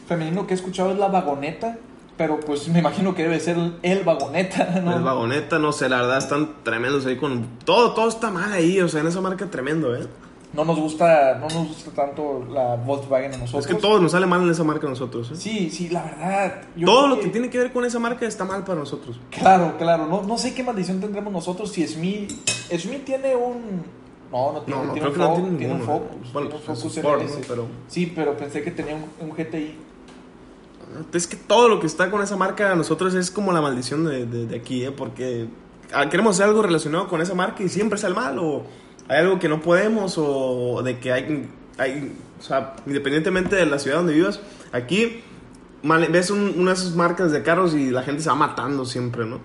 femenino 0.07 0.45
que 0.47 0.53
he 0.53 0.57
escuchado 0.57 0.91
es 0.91 0.97
la 0.97 1.07
vagoneta, 1.07 1.77
pero 2.17 2.39
pues 2.39 2.67
me 2.69 2.79
imagino 2.79 3.15
que 3.15 3.23
debe 3.23 3.39
ser 3.39 3.57
el, 3.81 4.03
vagoneta, 4.03 4.81
¿no? 4.83 4.95
El 4.97 5.03
vagoneta, 5.03 5.59
no 5.59 5.71
sé, 5.71 5.89
la 5.89 6.01
verdad 6.01 6.17
están 6.19 6.49
tremendos 6.63 7.05
ahí 7.05 7.17
con... 7.17 7.47
Todo, 7.65 7.93
todo 7.93 8.07
está 8.09 8.29
mal 8.31 8.51
ahí, 8.53 8.79
o 8.81 8.87
sea, 8.87 9.01
en 9.01 9.07
esa 9.07 9.21
marca 9.21 9.45
tremendo, 9.47 9.95
¿eh? 9.95 10.05
No 10.53 10.63
nos 10.65 10.79
gusta, 10.79 11.33
no 11.39 11.47
nos 11.47 11.67
gusta 11.69 11.89
tanto 11.91 12.45
la 12.51 12.75
Volkswagen 12.75 13.33
a 13.33 13.37
nosotros. 13.37 13.65
Es 13.65 13.73
que 13.73 13.81
todo 13.81 13.99
nos 13.99 14.11
sale 14.11 14.27
mal 14.27 14.43
en 14.43 14.51
esa 14.51 14.63
marca 14.63 14.85
a 14.85 14.89
nosotros, 14.91 15.31
¿eh? 15.31 15.35
Sí, 15.35 15.71
sí, 15.71 15.89
la 15.89 16.03
verdad. 16.03 16.61
yo 16.75 16.85
todo 16.85 17.07
lo 17.07 17.19
que 17.19 17.29
tiene 17.29 17.49
que 17.49 17.57
ver 17.57 17.73
con 17.73 17.83
esa 17.85 17.97
marca 17.97 18.27
está 18.27 18.45
mal 18.45 18.63
para 18.63 18.77
nosotros. 18.79 19.19
Claro, 19.31 19.73
claro. 19.79 20.05
No, 20.05 20.21
no 20.21 20.37
sé 20.37 20.53
qué 20.53 20.61
maldición 20.63 20.99
tendremos 21.01 21.33
nosotros 21.33 21.71
si 21.71 21.87
Smith... 21.87 22.31
Smith 22.77 23.03
tiene 23.03 23.35
un... 23.35 23.81
No, 24.31 24.51
no 24.53 24.61
tiene, 24.61 24.79
No, 24.81 24.85
no, 24.87 24.93
tiene 24.93 25.09
creo 25.09 25.09
un 25.09 25.13
que 25.13 25.19
no 25.19 25.53
Fo- 25.55 25.57
tiene 25.57 25.73
un. 25.73 25.81
Focus. 25.81 26.33
Bueno, 26.33 26.49
tiene 26.49 26.63
un 26.67 26.75
Focus 26.75 26.97
RS. 26.97 27.03
¿no? 27.39 27.45
Pero- 27.47 27.67
Sí, 27.87 28.13
pero 28.15 28.37
pensé 28.37 28.61
que 28.63 28.69
tenía 28.71 28.95
un, 28.95 29.05
un 29.27 29.35
GTI. 29.35 29.75
Es 31.13 31.27
que 31.27 31.35
todo 31.35 31.69
lo 31.69 31.79
que 31.79 31.87
está 31.87 32.09
con 32.11 32.21
esa 32.21 32.35
marca 32.37 32.71
a 32.71 32.75
nosotros 32.75 33.13
es 33.15 33.31
como 33.31 33.51
la 33.51 33.61
maldición 33.61 34.05
de, 34.05 34.25
de- 34.25 34.55
aquí, 34.55 34.83
¿eh? 34.83 34.91
Porque 34.91 35.47
ah, 35.93 36.09
queremos 36.09 36.35
hacer 36.35 36.47
algo 36.47 36.61
relacionado 36.61 37.07
con 37.07 37.21
esa 37.21 37.33
marca 37.35 37.63
y 37.63 37.69
siempre 37.69 37.97
sale 37.99 38.15
mal, 38.15 38.37
o 38.39 38.63
hay 39.07 39.19
algo 39.19 39.39
que 39.39 39.49
no 39.49 39.61
podemos, 39.61 40.15
o 40.17 40.81
de 40.83 40.99
que 40.99 41.11
hay, 41.11 41.49
hay 41.77 42.15
o 42.39 42.43
sea, 42.43 42.75
independientemente 42.85 43.55
de 43.55 43.65
la 43.65 43.79
ciudad 43.79 43.97
donde 43.97 44.13
vivas, 44.13 44.39
aquí 44.71 45.21
ves 45.83 46.29
un- 46.31 46.53
una 46.57 46.71
de 46.71 46.77
esas 46.77 46.95
marcas 46.95 47.31
de 47.31 47.43
carros 47.43 47.73
y 47.73 47.89
la 47.91 48.03
gente 48.03 48.21
se 48.23 48.29
va 48.29 48.35
matando 48.35 48.85
siempre, 48.85 49.25
¿no? 49.25 49.39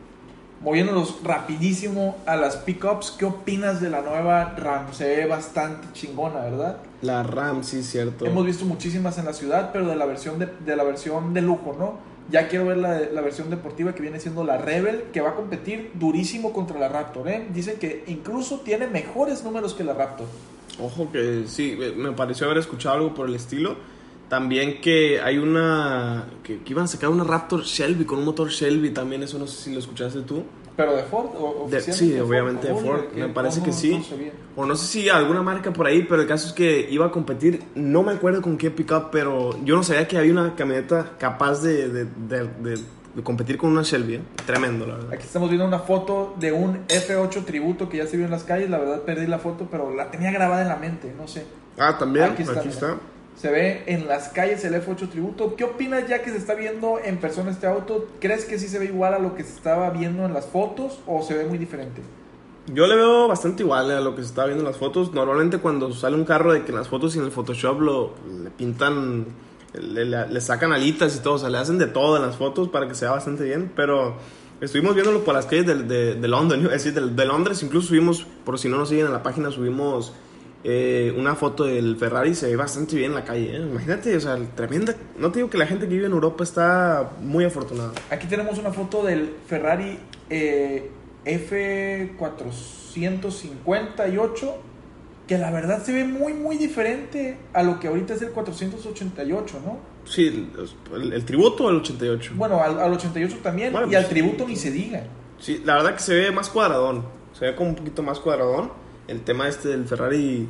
Moviéndonos 0.60 1.22
rapidísimo 1.22 2.16
a 2.26 2.34
las 2.34 2.56
pickups, 2.56 3.12
¿qué 3.12 3.24
opinas 3.24 3.80
de 3.80 3.90
la 3.90 4.02
nueva 4.02 4.56
RAM? 4.56 4.92
Se 4.92 5.06
ve 5.06 5.26
bastante 5.26 5.86
chingona, 5.92 6.40
¿verdad? 6.40 6.78
La 7.00 7.22
RAM, 7.22 7.62
sí, 7.62 7.84
cierto. 7.84 8.26
Hemos 8.26 8.44
visto 8.44 8.64
muchísimas 8.64 9.18
en 9.18 9.26
la 9.26 9.32
ciudad, 9.32 9.70
pero 9.72 9.86
de 9.86 9.94
la 9.94 10.04
versión 10.04 10.40
de, 10.40 10.48
de 10.66 10.74
la 10.74 10.82
versión 10.82 11.32
de 11.32 11.42
lujo, 11.42 11.76
¿no? 11.78 11.98
Ya 12.30 12.48
quiero 12.48 12.66
ver 12.66 12.76
la, 12.78 12.98
la 12.98 13.20
versión 13.20 13.50
deportiva 13.50 13.94
que 13.94 14.02
viene 14.02 14.18
siendo 14.18 14.42
la 14.42 14.58
Rebel, 14.58 15.04
que 15.12 15.20
va 15.20 15.30
a 15.30 15.34
competir 15.34 15.92
durísimo 15.94 16.52
contra 16.52 16.78
la 16.78 16.88
Raptor, 16.88 17.28
¿eh? 17.28 17.46
Dicen 17.54 17.78
que 17.78 18.02
incluso 18.08 18.60
tiene 18.60 18.88
mejores 18.88 19.44
números 19.44 19.74
que 19.74 19.84
la 19.84 19.94
Raptor. 19.94 20.26
Ojo 20.82 21.10
que 21.12 21.44
sí, 21.46 21.78
me 21.96 22.12
pareció 22.12 22.46
haber 22.46 22.58
escuchado 22.58 22.96
algo 22.96 23.14
por 23.14 23.28
el 23.28 23.36
estilo. 23.36 23.76
También 24.28 24.80
que 24.80 25.20
hay 25.20 25.38
una. 25.38 26.26
Que, 26.42 26.58
que 26.62 26.72
iban 26.72 26.84
a 26.84 26.88
sacar 26.88 27.08
una 27.10 27.24
Raptor 27.24 27.62
Shelby 27.62 28.04
con 28.04 28.18
un 28.18 28.24
motor 28.26 28.48
Shelby 28.50 28.90
también, 28.90 29.22
eso 29.22 29.38
no 29.38 29.46
sé 29.46 29.64
si 29.64 29.72
lo 29.72 29.78
escuchaste 29.78 30.20
tú. 30.22 30.44
¿Pero 30.76 30.94
de 30.94 31.02
Ford? 31.02 31.26
O, 31.36 31.66
De- 31.68 31.80
sí, 31.80 32.10
de 32.10 32.18
Ford? 32.18 32.28
obviamente 32.28 32.68
de 32.68 32.74
Ford, 32.74 33.00
me 33.16 33.28
parece 33.28 33.62
que 33.62 33.72
sí. 33.72 33.98
no. 34.56 34.62
O 34.62 34.66
no 34.66 34.76
sé 34.76 34.86
si 34.86 35.08
alguna 35.08 35.42
marca 35.42 35.72
por 35.72 35.86
ahí, 35.86 36.04
pero 36.08 36.22
el 36.22 36.28
caso 36.28 36.46
es 36.48 36.52
que 36.52 36.86
iba 36.90 37.06
a 37.06 37.10
competir, 37.10 37.62
no 37.74 38.02
me 38.04 38.12
acuerdo 38.12 38.42
con 38.42 38.56
qué 38.58 38.70
pickup, 38.70 39.10
pero 39.10 39.58
yo 39.64 39.74
no 39.74 39.82
sabía 39.82 40.06
que 40.06 40.18
había 40.18 40.30
una 40.32 40.54
camioneta 40.54 41.12
capaz 41.18 41.62
de, 41.62 41.88
de, 41.88 42.04
de- 42.04 42.78
competir 43.24 43.58
con 43.58 43.70
una 43.70 43.82
Shelby. 43.82 44.14
¿eh? 44.16 44.20
Tremendo, 44.46 44.86
la 44.86 44.94
verdad. 44.94 45.12
Aquí 45.14 45.24
estamos 45.24 45.48
viendo 45.48 45.66
una 45.66 45.80
foto 45.80 46.36
de 46.38 46.52
un 46.52 46.86
F8 46.86 47.44
tributo 47.44 47.88
que 47.88 47.96
ya 47.96 48.06
se 48.06 48.16
vio 48.16 48.26
en 48.26 48.30
las 48.30 48.44
calles. 48.44 48.70
La 48.70 48.78
verdad 48.78 49.00
perdí 49.02 49.26
la 49.26 49.40
foto, 49.40 49.66
pero 49.68 49.92
la 49.92 50.12
tenía 50.12 50.30
grabada 50.30 50.62
en 50.62 50.68
la 50.68 50.76
mente, 50.76 51.12
no 51.18 51.26
sé. 51.26 51.44
Ah, 51.76 51.96
también, 51.98 52.26
Aquí 52.26 52.42
aquí 52.42 52.42
está, 52.42 52.62
está. 52.62 52.86
mira. 52.88 52.98
Se 53.40 53.52
ve 53.52 53.84
en 53.86 54.08
las 54.08 54.30
calles 54.30 54.64
el 54.64 54.74
F8 54.74 55.08
tributo. 55.10 55.54
¿Qué 55.54 55.62
opinas 55.62 56.08
ya 56.08 56.22
que 56.22 56.30
se 56.30 56.38
está 56.38 56.54
viendo 56.54 56.98
en 56.98 57.18
persona 57.18 57.52
este 57.52 57.68
auto? 57.68 58.08
¿Crees 58.18 58.44
que 58.44 58.58
sí 58.58 58.66
se 58.66 58.80
ve 58.80 58.86
igual 58.86 59.14
a 59.14 59.20
lo 59.20 59.36
que 59.36 59.44
se 59.44 59.54
estaba 59.54 59.90
viendo 59.90 60.26
en 60.26 60.34
las 60.34 60.46
fotos 60.46 60.98
o 61.06 61.22
se 61.22 61.34
ve 61.34 61.44
muy 61.46 61.56
diferente? 61.56 62.02
Yo 62.66 62.88
le 62.88 62.96
veo 62.96 63.28
bastante 63.28 63.62
igual 63.62 63.92
a 63.92 64.00
lo 64.00 64.16
que 64.16 64.22
se 64.22 64.28
está 64.28 64.44
viendo 64.44 64.64
en 64.64 64.68
las 64.68 64.76
fotos. 64.76 65.14
Normalmente 65.14 65.58
cuando 65.58 65.92
sale 65.92 66.16
un 66.16 66.24
carro 66.24 66.52
de 66.52 66.64
que 66.64 66.72
en 66.72 66.78
las 66.78 66.88
fotos 66.88 67.14
y 67.14 67.20
en 67.20 67.26
el 67.26 67.30
Photoshop 67.30 67.80
lo 67.80 68.14
le 68.42 68.50
pintan, 68.50 69.26
le, 69.72 70.40
sacan 70.40 70.72
alitas 70.72 71.14
y 71.14 71.20
todo, 71.20 71.34
o 71.34 71.38
sea, 71.38 71.48
le 71.48 71.58
hacen 71.58 71.78
de 71.78 71.86
todo 71.86 72.16
en 72.16 72.22
las 72.22 72.36
fotos 72.36 72.68
para 72.68 72.88
que 72.88 72.96
se 72.96 73.04
vea 73.04 73.12
bastante 73.12 73.44
bien. 73.44 73.70
Pero 73.76 74.16
Estuvimos 74.60 74.96
viéndolo 74.96 75.22
por 75.22 75.34
las 75.34 75.46
calles 75.46 75.66
de, 75.66 75.76
de, 75.84 76.14
de 76.16 76.28
London, 76.28 76.64
es 76.64 76.70
decir, 76.70 76.92
de, 76.92 77.08
de 77.08 77.24
Londres. 77.24 77.62
Incluso 77.62 77.88
subimos, 77.88 78.26
por 78.44 78.58
si 78.58 78.68
no 78.68 78.76
nos 78.76 78.88
siguen 78.88 79.06
en 79.06 79.12
la 79.12 79.22
página, 79.22 79.52
subimos 79.52 80.12
eh, 80.64 81.14
una 81.16 81.34
foto 81.34 81.64
del 81.64 81.96
Ferrari. 81.96 82.34
Se 82.34 82.46
ve 82.48 82.56
bastante 82.56 82.96
bien 82.96 83.10
en 83.10 83.14
la 83.16 83.24
calle. 83.24 83.56
¿eh? 83.56 83.60
Imagínate, 83.60 84.16
o 84.16 84.20
sea, 84.20 84.36
tremenda. 84.54 84.94
No 85.18 85.30
te 85.30 85.38
digo 85.38 85.50
que 85.50 85.58
la 85.58 85.66
gente 85.66 85.86
que 85.86 85.94
vive 85.94 86.06
en 86.06 86.12
Europa 86.12 86.44
está 86.44 87.10
muy 87.20 87.44
afortunada. 87.44 87.92
Aquí 88.10 88.26
tenemos 88.26 88.58
una 88.58 88.72
foto 88.72 89.04
del 89.04 89.34
Ferrari 89.46 89.98
eh, 90.30 90.90
F458, 92.94 94.52
que 95.26 95.38
la 95.38 95.50
verdad 95.50 95.82
se 95.82 95.92
ve 95.92 96.04
muy, 96.04 96.32
muy 96.32 96.56
diferente 96.56 97.36
a 97.52 97.62
lo 97.62 97.78
que 97.78 97.88
ahorita 97.88 98.14
es 98.14 98.22
el 98.22 98.30
488, 98.30 99.60
¿no? 99.64 99.78
Sí, 100.04 100.48
el, 100.94 101.12
el 101.12 101.24
tributo 101.24 101.68
al 101.68 101.76
88. 101.76 102.32
Bueno, 102.34 102.62
al, 102.62 102.80
al 102.80 102.92
88 102.94 103.38
también, 103.42 103.72
Bueno, 103.72 103.88
y 103.88 103.90
pues 103.90 104.04
al 104.04 104.08
tributo 104.08 104.48
ni 104.48 104.56
se 104.56 104.70
diga. 104.70 105.04
Sí, 105.38 105.62
la 105.64 105.74
verdad 105.74 105.94
que 105.94 106.00
se 106.00 106.14
ve 106.14 106.30
más 106.32 106.48
cuadradón. 106.48 107.04
Se 107.38 107.44
ve 107.44 107.54
como 107.54 107.68
un 107.70 107.76
poquito 107.76 108.02
más 108.02 108.18
cuadradón. 108.18 108.70
El 109.08 109.22
tema 109.22 109.48
este 109.48 109.68
del 109.68 109.86
Ferrari. 109.86 110.48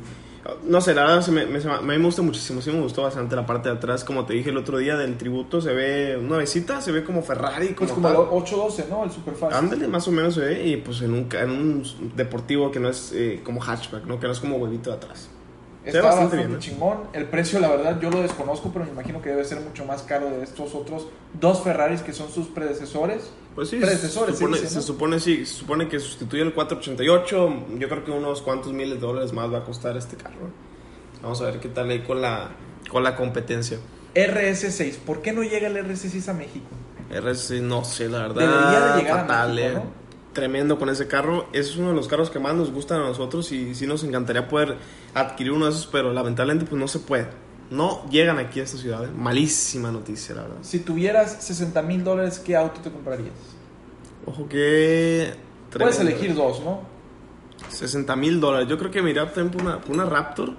No 0.63 0.79
sé, 0.81 0.95
la 0.95 1.03
verdad 1.03 1.21
se 1.21 1.31
me, 1.31 1.45
me- 1.45 1.59
a 1.59 1.81
mí 1.81 1.97
me 1.97 2.03
gusta 2.05 2.21
muchísimo. 2.21 2.61
Sí 2.61 2.71
me 2.71 2.81
gustó 2.81 3.03
bastante 3.03 3.35
la 3.35 3.45
parte 3.45 3.69
de 3.69 3.75
atrás. 3.75 4.03
Como 4.03 4.25
te 4.25 4.33
dije 4.33 4.49
el 4.49 4.57
otro 4.57 4.77
día 4.77 4.97
del 4.97 5.17
tributo, 5.17 5.61
se 5.61 5.73
ve 5.73 6.17
nuevecita, 6.21 6.81
se 6.81 6.91
ve 6.91 7.03
como 7.03 7.21
Ferrari. 7.21 7.69
Como 7.73 7.93
como 7.93 8.07
el 8.09 8.13
tal. 8.15 8.23
812, 8.31 8.85
¿no? 8.89 9.03
El 9.03 9.11
Superfast. 9.11 9.53
Ándale, 9.53 9.87
más 9.87 10.07
o 10.07 10.11
menos 10.11 10.33
se 10.35 10.41
ve. 10.41 10.65
Y 10.67 10.77
pues 10.77 11.01
en 11.01 11.13
un, 11.13 11.27
en 11.33 11.49
un 11.51 11.83
deportivo 12.15 12.71
que 12.71 12.79
no 12.79 12.89
es 12.89 13.11
eh, 13.13 13.41
como 13.43 13.59
hatchback, 13.61 14.05
¿no? 14.05 14.19
Que 14.19 14.27
no 14.27 14.33
es 14.33 14.39
como 14.39 14.57
huevito 14.57 14.89
de 14.91 14.95
atrás. 14.97 15.29
Se 15.83 15.91
ve 15.91 15.97
Está 15.97 16.01
bastante 16.07 16.35
bastante, 16.37 16.47
bien, 16.47 16.53
¿eh? 16.53 16.59
chingón. 16.59 16.97
El 17.13 17.25
precio, 17.25 17.59
la 17.59 17.69
verdad, 17.69 17.99
yo 18.01 18.09
lo 18.09 18.21
desconozco, 18.21 18.71
pero 18.73 18.85
me 18.85 18.91
imagino 18.91 19.21
que 19.21 19.29
debe 19.29 19.43
ser 19.45 19.59
mucho 19.61 19.85
más 19.85 20.03
caro 20.03 20.29
de 20.29 20.43
estos 20.43 20.73
otros 20.75 21.07
dos 21.39 21.61
Ferraris 21.63 22.01
que 22.01 22.13
son 22.13 22.29
sus 22.31 22.47
predecesores. 22.47 23.31
Pues 23.59 23.71
sí, 23.71 23.75
Predecesores, 23.75 24.37
se 24.37 24.39
supone, 24.39 24.61
¿no? 24.61 24.69
se 24.69 24.81
supone, 24.81 25.19
sí, 25.19 25.45
se 25.45 25.53
supone 25.53 25.89
que 25.89 25.99
sustituye 25.99 26.43
el 26.43 26.53
488. 26.53 27.65
Yo 27.77 27.89
creo 27.89 28.05
que 28.05 28.11
unos 28.11 28.41
cuantos 28.41 28.71
miles 28.71 29.01
de 29.01 29.05
dólares 29.05 29.33
más 29.33 29.51
va 29.51 29.57
a 29.57 29.63
costar 29.65 29.97
este 29.97 30.15
carro. 30.15 30.49
Vamos 31.21 31.41
a 31.41 31.47
ver 31.47 31.59
qué 31.59 31.67
tal 31.67 31.89
ahí 31.89 31.99
con 31.99 32.21
la, 32.21 32.51
con 32.89 33.03
la 33.03 33.17
competencia. 33.17 33.77
RS6, 34.15 34.99
¿por 34.99 35.21
qué 35.21 35.33
no 35.33 35.43
llega 35.43 35.67
el 35.67 35.75
RS6 35.75 36.29
a 36.29 36.33
México? 36.35 36.67
RS, 37.11 37.61
no 37.61 37.83
sé, 37.83 38.07
la 38.07 38.19
verdad. 38.19 38.47
Debería 38.47 38.95
de 38.95 39.01
llegar 39.01 39.17
a 39.17 39.21
fatal, 39.23 39.53
México, 39.53 39.67
eh. 39.67 39.73
¿no? 39.83 39.91
Tremendo 40.31 40.79
con 40.79 40.87
ese 40.87 41.09
carro. 41.09 41.49
Es 41.51 41.75
uno 41.75 41.89
de 41.89 41.95
los 41.95 42.07
carros 42.07 42.29
que 42.29 42.39
más 42.39 42.55
nos 42.55 42.71
gustan 42.71 43.01
a 43.01 43.07
nosotros 43.07 43.51
y 43.51 43.75
sí 43.75 43.85
nos 43.87 44.05
encantaría 44.05 44.47
poder 44.47 44.77
adquirir 45.13 45.51
uno 45.51 45.65
de 45.65 45.71
esos, 45.71 45.85
pero 45.85 46.13
lamentablemente 46.13 46.65
pues 46.65 46.79
no 46.79 46.87
se 46.87 46.99
puede. 46.99 47.27
No 47.69 48.09
llegan 48.09 48.39
aquí 48.39 48.59
a 48.59 48.63
esta 48.63 48.77
ciudad. 48.77 49.05
eh. 49.05 49.11
Malísima 49.15 49.91
noticia, 49.91 50.35
la 50.35 50.41
verdad. 50.43 50.57
Si 50.61 50.79
tuvieras 50.79 51.43
60 51.43 51.81
mil 51.83 52.03
dólares, 52.03 52.39
¿qué 52.39 52.55
auto 52.55 52.81
te 52.81 52.91
comprarías? 52.91 53.33
Ojo 54.25 54.47
que... 54.47 55.33
Puedes 55.71 55.99
elegir 55.99 56.33
dos, 56.33 56.61
¿no? 56.63 56.81
60 57.69 58.15
mil 58.15 58.39
dólares. 58.39 58.67
Yo 58.67 58.77
creo 58.77 58.89
que 58.89 59.01
me 59.01 59.11
iría 59.11 59.25
también 59.31 59.51
por 59.51 59.61
una, 59.61 59.79
por 59.81 59.91
una 59.95 60.05
Raptor. 60.05 60.53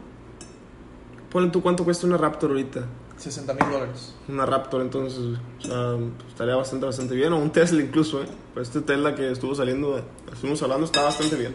Ponle 1.30 1.50
tú 1.50 1.62
cuánto 1.62 1.84
cuesta 1.84 2.06
una 2.06 2.16
Raptor 2.16 2.50
ahorita. 2.50 2.86
60 3.16 3.54
mil 3.54 3.70
dólares. 3.70 4.14
Una 4.28 4.46
Raptor, 4.46 4.82
entonces, 4.82 5.18
o 5.18 5.61
sea, 5.61 5.96
pues, 5.96 6.28
estaría 6.28 6.54
bastante, 6.54 6.86
bastante 6.86 7.14
bien. 7.14 7.32
O 7.32 7.38
un 7.38 7.50
Tesla 7.50 7.82
incluso, 7.82 8.22
¿eh? 8.22 8.26
Pero 8.54 8.62
este 8.62 8.80
Tesla 8.82 9.14
que 9.14 9.30
estuvo 9.30 9.54
saliendo, 9.54 10.00
estuvimos 10.32 10.62
hablando, 10.62 10.86
está 10.86 11.02
bastante 11.02 11.36
bien. 11.36 11.54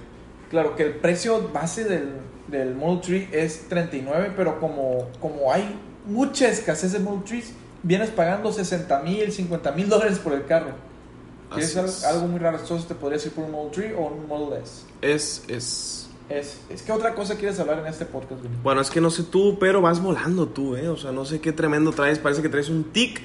Claro 0.49 0.75
que 0.75 0.83
el 0.83 0.95
precio 0.95 1.49
base 1.53 1.85
del, 1.85 2.09
del 2.47 2.75
Model 2.75 3.01
3 3.01 3.29
es 3.31 3.67
39, 3.69 4.33
pero 4.35 4.59
como, 4.59 5.09
como 5.19 5.51
hay 5.51 5.63
mucha 6.05 6.47
escasez 6.47 6.91
de 6.93 6.99
Model 6.99 7.23
3, 7.23 7.53
vienes 7.83 8.09
pagando 8.09 8.51
60 8.51 8.99
mil, 9.01 9.31
50 9.31 9.71
mil 9.71 9.89
dólares 9.89 10.19
por 10.19 10.33
el 10.33 10.45
carro. 10.45 10.71
Que 11.53 11.61
es 11.61 11.75
es. 11.75 12.03
algo 12.03 12.27
muy 12.27 12.39
raro. 12.39 12.59
Entonces 12.59 12.87
te 12.87 12.95
podrías 12.95 13.25
ir 13.25 13.31
por 13.31 13.45
un 13.45 13.51
Model 13.51 13.71
3 13.71 13.93
o 13.97 14.07
un 14.07 14.27
Model 14.27 14.61
S. 14.61 14.83
Es, 15.01 15.43
es... 15.47 16.01
Es, 16.27 16.59
es 16.71 16.81
que 16.81 16.91
otra 16.91 17.13
cosa 17.13 17.35
quieres 17.35 17.59
hablar 17.59 17.77
en 17.77 17.85
este 17.85 18.03
podcast, 18.03 18.41
Benny? 18.41 18.55
Bueno, 18.63 18.81
es 18.81 18.89
que 18.89 18.99
no 18.99 19.11
sé 19.11 19.23
tú, 19.23 19.57
pero 19.59 19.79
vas 19.79 20.01
volando 20.01 20.47
tú, 20.47 20.75
¿eh? 20.75 20.89
O 20.89 20.97
sea, 20.97 21.11
no 21.11 21.23
sé 21.23 21.39
qué 21.39 21.51
tremendo 21.51 21.91
traes. 21.91 22.17
Parece 22.17 22.41
que 22.41 22.49
traes 22.49 22.67
un 22.67 22.85
tic 22.85 23.21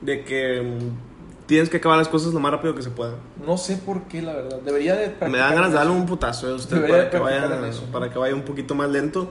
de 0.00 0.24
que 0.24 0.60
mm, 0.60 1.11
tienes 1.46 1.68
que 1.68 1.78
acabar 1.78 1.98
las 1.98 2.08
cosas 2.08 2.32
lo 2.32 2.40
más 2.40 2.52
rápido 2.52 2.74
que 2.74 2.82
se 2.82 2.90
pueda. 2.90 3.14
No 3.46 3.56
sé 3.56 3.76
por 3.76 4.02
qué, 4.02 4.22
la 4.22 4.34
verdad. 4.34 4.60
Debería 4.60 4.94
de 4.94 5.14
Me 5.28 5.38
dan 5.38 5.54
ganas 5.54 5.70
de 5.70 5.76
darle 5.76 5.92
un 5.92 6.06
putazo 6.06 6.48
a 6.48 6.54
usted 6.54 6.88
para 6.88 7.10
que, 7.10 7.18
vaya, 7.18 7.48
para 7.92 8.10
que 8.10 8.18
vaya 8.18 8.34
un 8.34 8.42
poquito 8.42 8.74
más 8.74 8.90
lento. 8.90 9.30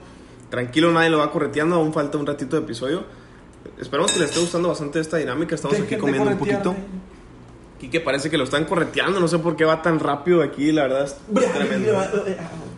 Tranquilo, 0.50 0.92
nadie 0.92 1.10
lo 1.10 1.20
va 1.20 1.32
correteando, 1.32 1.76
aún 1.76 1.94
falta 1.94 2.18
un 2.18 2.28
ratito 2.28 2.58
de 2.58 2.64
episodio. 2.64 3.04
Esperamos 3.80 4.12
que 4.12 4.20
les 4.20 4.30
esté 4.30 4.42
gustando 4.42 4.70
bastante 4.70 5.00
esta 5.00 5.18
dinámica. 5.18 5.56
Estamos 5.56 5.76
aquí 5.76 5.84
Dejen 5.86 6.00
comiendo 6.00 6.30
un 6.30 6.38
poquito. 6.38 6.76
Quique 7.80 8.00
parece 8.00 8.30
que 8.30 8.38
lo 8.38 8.44
están 8.44 8.66
correteando, 8.66 9.20
no 9.20 9.28
sé 9.28 9.40
por 9.40 9.56
qué 9.56 9.66
va 9.66 9.82
tan 9.82 10.00
rápido 10.00 10.44
aquí, 10.44 10.72
la 10.72 10.84
verdad 10.84 11.06
es 11.06 11.16
tremendo. 11.54 12.00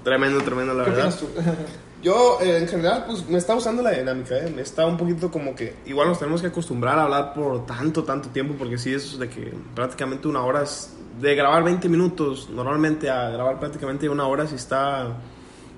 Tremendo, 0.03 0.41
tremendo, 0.41 0.73
la 0.73 0.85
¿Qué 0.85 0.91
verdad. 0.91 1.13
Yo, 2.03 2.37
eh, 2.41 2.57
en 2.57 2.67
general, 2.67 3.05
pues 3.07 3.25
me 3.29 3.37
está 3.37 3.53
gustando 3.53 3.81
la 3.81 3.91
dinámica, 3.91 4.37
¿eh? 4.37 4.51
Me 4.53 4.61
está 4.61 4.85
un 4.85 4.97
poquito 4.97 5.31
como 5.31 5.55
que 5.55 5.73
igual 5.85 6.09
nos 6.09 6.19
tenemos 6.19 6.41
que 6.41 6.47
acostumbrar 6.47 6.99
a 6.99 7.03
hablar 7.03 7.33
por 7.33 7.65
tanto, 7.65 8.03
tanto 8.03 8.27
tiempo, 8.27 8.55
porque 8.57 8.77
sí, 8.77 8.93
es 8.93 9.17
de 9.17 9.29
que 9.29 9.53
prácticamente 9.73 10.27
una 10.27 10.43
hora 10.43 10.63
es 10.63 10.93
de 11.21 11.33
grabar 11.33 11.63
20 11.63 11.87
minutos, 11.87 12.49
normalmente 12.49 13.09
a 13.09 13.29
grabar 13.29 13.57
prácticamente 13.57 14.09
una 14.09 14.27
hora, 14.27 14.45
sí 14.47 14.55
está, 14.55 15.15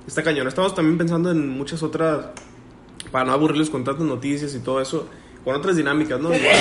está 0.08 0.24
cañón. 0.24 0.48
Estamos 0.48 0.74
también 0.74 0.98
pensando 0.98 1.30
en 1.30 1.48
muchas 1.48 1.84
otras, 1.84 2.26
para 3.12 3.26
no 3.26 3.32
aburrirles 3.32 3.70
con 3.70 3.84
tantas 3.84 4.06
noticias 4.06 4.56
y 4.56 4.60
todo 4.60 4.82
eso, 4.82 5.08
con 5.44 5.54
otras 5.54 5.76
dinámicas, 5.76 6.20
¿no? 6.20 6.30
Igual, 6.36 6.56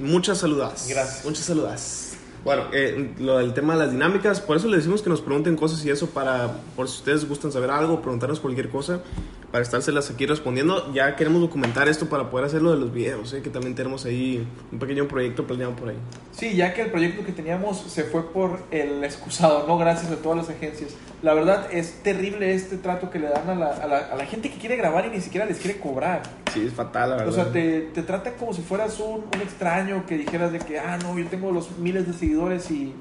muchas 0.00 0.36
saludas. 0.36 0.86
Gracias. 0.86 1.24
Muchas 1.24 1.46
saludas. 1.46 2.17
Bueno, 2.48 2.62
eh, 2.72 3.10
lo 3.18 3.36
del 3.36 3.52
tema 3.52 3.74
de 3.74 3.80
las 3.80 3.92
dinámicas, 3.92 4.40
por 4.40 4.56
eso 4.56 4.68
les 4.68 4.78
decimos 4.78 5.02
que 5.02 5.10
nos 5.10 5.20
pregunten 5.20 5.54
cosas 5.54 5.84
y 5.84 5.90
eso 5.90 6.08
para, 6.08 6.50
por 6.76 6.88
si 6.88 6.96
ustedes 6.96 7.28
gustan 7.28 7.52
saber 7.52 7.70
algo, 7.70 8.00
preguntarnos 8.00 8.40
cualquier 8.40 8.70
cosa, 8.70 9.02
para 9.50 9.62
estárselas 9.62 10.10
aquí 10.10 10.26
respondiendo. 10.26 10.92
Ya 10.92 11.16
queremos 11.16 11.40
documentar 11.40 11.88
esto 11.88 12.08
para 12.08 12.30
poder 12.30 12.46
hacer 12.46 12.62
lo 12.62 12.72
de 12.72 12.78
los 12.78 12.92
videos, 12.92 13.32
¿eh? 13.32 13.42
que 13.42 13.50
también 13.50 13.74
tenemos 13.74 14.04
ahí 14.04 14.46
un 14.70 14.78
pequeño 14.78 15.08
proyecto 15.08 15.46
planeado 15.46 15.74
por 15.74 15.88
ahí. 15.88 15.96
Sí, 16.32 16.54
ya 16.54 16.74
que 16.74 16.82
el 16.82 16.90
proyecto 16.90 17.24
que 17.24 17.32
teníamos 17.32 17.78
se 17.78 18.04
fue 18.04 18.30
por 18.30 18.60
el 18.70 19.02
excusado, 19.04 19.66
no 19.66 19.78
gracias 19.78 20.12
a 20.12 20.16
todas 20.16 20.38
las 20.38 20.50
agencias. 20.50 20.90
La 21.22 21.34
verdad 21.34 21.66
es 21.72 22.02
terrible 22.02 22.54
este 22.54 22.76
trato 22.76 23.10
que 23.10 23.18
le 23.18 23.28
dan 23.28 23.48
a 23.48 23.54
la, 23.54 23.70
a 23.70 23.86
la, 23.86 23.98
a 23.98 24.16
la 24.16 24.26
gente 24.26 24.50
que 24.50 24.58
quiere 24.58 24.76
grabar 24.76 25.06
y 25.06 25.10
ni 25.10 25.20
siquiera 25.20 25.46
les 25.46 25.58
quiere 25.58 25.80
cobrar. 25.80 26.22
Sí, 26.52 26.64
es 26.66 26.72
fatal, 26.72 27.10
la 27.10 27.16
verdad. 27.16 27.32
O 27.32 27.34
sea, 27.34 27.50
te, 27.50 27.80
te 27.92 28.02
tratan 28.02 28.34
como 28.38 28.52
si 28.54 28.62
fueras 28.62 29.00
un, 29.00 29.24
un 29.34 29.40
extraño 29.42 30.06
que 30.06 30.16
dijeras 30.16 30.52
de 30.52 30.60
que, 30.60 30.78
ah, 30.78 30.98
no, 31.02 31.18
yo 31.18 31.26
tengo 31.26 31.50
los 31.50 31.78
miles 31.78 32.06
de 32.06 32.12
seguidores 32.12 32.70
y, 32.70 32.94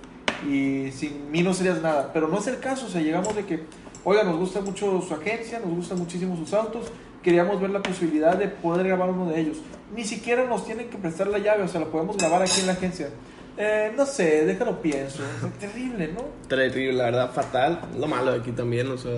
y 0.50 0.92
sin 0.92 1.30
mí 1.30 1.44
no 1.44 1.54
serías 1.54 1.82
nada. 1.82 2.12
Pero 2.12 2.28
no 2.28 2.40
es 2.40 2.48
el 2.48 2.60
caso, 2.60 2.88
o 2.88 2.90
sea, 2.90 3.02
llegamos 3.02 3.36
de 3.36 3.46
que, 3.46 3.66
oiga, 4.10 4.24
nos 4.24 4.38
gusta 4.38 4.62
mucho 4.62 5.02
su 5.02 5.14
agencia, 5.14 5.60
nos 5.60 5.70
gustan 5.70 6.00
muchísimo 6.00 6.38
sus 6.38 6.54
autos, 6.54 6.86
queríamos 7.22 7.60
ver 7.60 7.72
la 7.72 7.84
posibilidad 7.84 8.38
de 8.38 8.48
poder 8.48 8.88
grabar 8.88 9.10
uno 9.10 9.30
de 9.30 9.42
ellos. 9.42 9.58
Ni 9.94 10.06
siquiera 10.06 10.46
nos 10.46 10.66
tienen 10.66 10.90
que 10.90 10.98
prestar 10.98 11.28
la 11.28 11.40
llave, 11.40 11.64
o 11.64 11.68
sea, 11.68 11.82
la 11.82 11.88
podemos 11.88 12.16
grabar 12.16 12.42
aquí 12.42 12.62
en 12.62 12.68
la 12.68 12.72
agencia. 12.72 13.10
Eh, 13.58 13.92
no 13.98 14.06
sé, 14.06 14.46
déjalo 14.46 14.82
pienso. 14.82 15.24
Terrible, 15.60 16.08
¿no? 16.14 16.22
Terrible, 16.48 16.94
la 16.94 17.04
verdad, 17.06 17.34
fatal. 17.34 17.82
Lo 18.00 18.08
malo 18.08 18.32
de 18.32 18.40
aquí 18.40 18.54
también, 18.54 18.90
o 18.90 18.98
sea, 18.98 19.12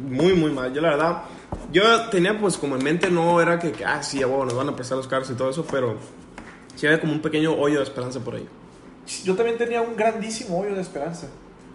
muy, 0.00 0.32
muy 0.32 0.50
mal. 0.50 0.72
Yo, 0.72 0.80
la 0.80 0.90
verdad, 0.92 1.22
yo 1.70 2.08
tenía 2.08 2.38
pues 2.40 2.56
como 2.56 2.76
en 2.76 2.84
mente, 2.84 3.10
no 3.10 3.38
era 3.38 3.58
que, 3.58 3.70
que, 3.72 3.84
ah, 3.84 4.02
sí, 4.02 4.24
bueno, 4.24 4.46
nos 4.46 4.54
van 4.54 4.70
a 4.70 4.74
prestar 4.74 4.96
los 4.96 5.08
carros 5.08 5.28
y 5.28 5.34
todo 5.34 5.50
eso, 5.50 5.66
pero 5.70 5.98
sí 6.74 6.86
había 6.86 7.02
como 7.02 7.12
un 7.12 7.20
pequeño 7.20 7.52
hoyo 7.52 7.76
de 7.76 7.84
esperanza 7.84 8.20
por 8.20 8.36
ahí. 8.36 8.48
Yo 9.24 9.36
también 9.36 9.58
tenía 9.58 9.82
un 9.82 9.94
grandísimo 9.94 10.58
hoyo 10.58 10.74
de 10.74 10.80
esperanza. 10.80 11.28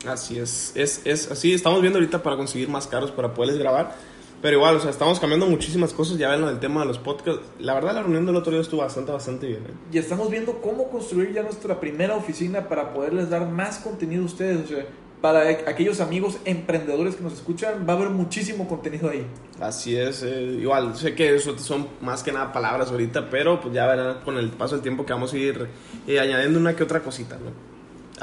Así 0.05 0.37
es, 0.37 0.71
es, 0.75 1.01
es 1.05 1.31
así. 1.31 1.53
Estamos 1.53 1.81
viendo 1.81 1.99
ahorita 1.99 2.21
para 2.21 2.35
conseguir 2.35 2.69
más 2.69 2.87
carros 2.87 3.11
para 3.11 3.33
poderles 3.33 3.57
grabar. 3.57 3.95
Pero 4.41 4.57
igual, 4.57 4.75
o 4.75 4.79
sea, 4.79 4.91
estamos 4.91 5.19
cambiando 5.19 5.47
muchísimas 5.47 5.93
cosas. 5.93 6.17
Ya 6.17 6.29
ven 6.29 6.41
lo 6.41 6.47
del 6.47 6.59
tema 6.59 6.81
de 6.81 6.87
los 6.87 6.99
podcasts. 6.99 7.41
La 7.59 7.73
verdad, 7.73 7.95
la 7.95 8.03
reunión 8.03 8.25
del 8.25 8.35
otro 8.35 8.51
día 8.51 8.61
estuvo 8.61 8.81
bastante, 8.81 9.11
bastante 9.11 9.47
bien. 9.47 9.61
¿eh? 9.61 9.73
Y 9.91 9.97
estamos 9.97 10.29
viendo 10.29 10.61
cómo 10.61 10.89
construir 10.89 11.33
ya 11.33 11.41
nuestra 11.41 11.79
primera 11.79 12.15
oficina 12.15 12.67
para 12.67 12.93
poderles 12.93 13.29
dar 13.29 13.49
más 13.49 13.79
contenido 13.79 14.21
a 14.21 14.25
ustedes. 14.25 14.65
O 14.65 14.67
sea, 14.67 14.85
para 15.21 15.49
aquellos 15.49 15.99
amigos 15.99 16.37
emprendedores 16.45 17.15
que 17.15 17.23
nos 17.23 17.33
escuchan, 17.33 17.85
va 17.89 17.93
a 17.93 17.95
haber 17.95 18.09
muchísimo 18.09 18.67
contenido 18.67 19.09
ahí. 19.09 19.25
Así 19.59 19.95
es, 19.95 20.21
eh, 20.21 20.57
igual, 20.61 20.95
sé 20.95 21.15
que 21.15 21.35
eso 21.35 21.57
son 21.57 21.87
más 22.01 22.21
que 22.21 22.31
nada 22.31 22.53
palabras 22.53 22.91
ahorita, 22.91 23.29
pero 23.29 23.59
pues 23.59 23.73
ya 23.73 23.87
verán 23.87 24.19
con 24.23 24.37
el 24.37 24.49
paso 24.49 24.75
del 24.75 24.83
tiempo 24.83 25.05
que 25.05 25.13
vamos 25.13 25.33
a 25.33 25.37
ir 25.37 25.67
eh, 26.07 26.19
añadiendo 26.19 26.59
una 26.59 26.75
que 26.75 26.83
otra 26.83 27.01
cosita, 27.01 27.37
¿no? 27.37 27.51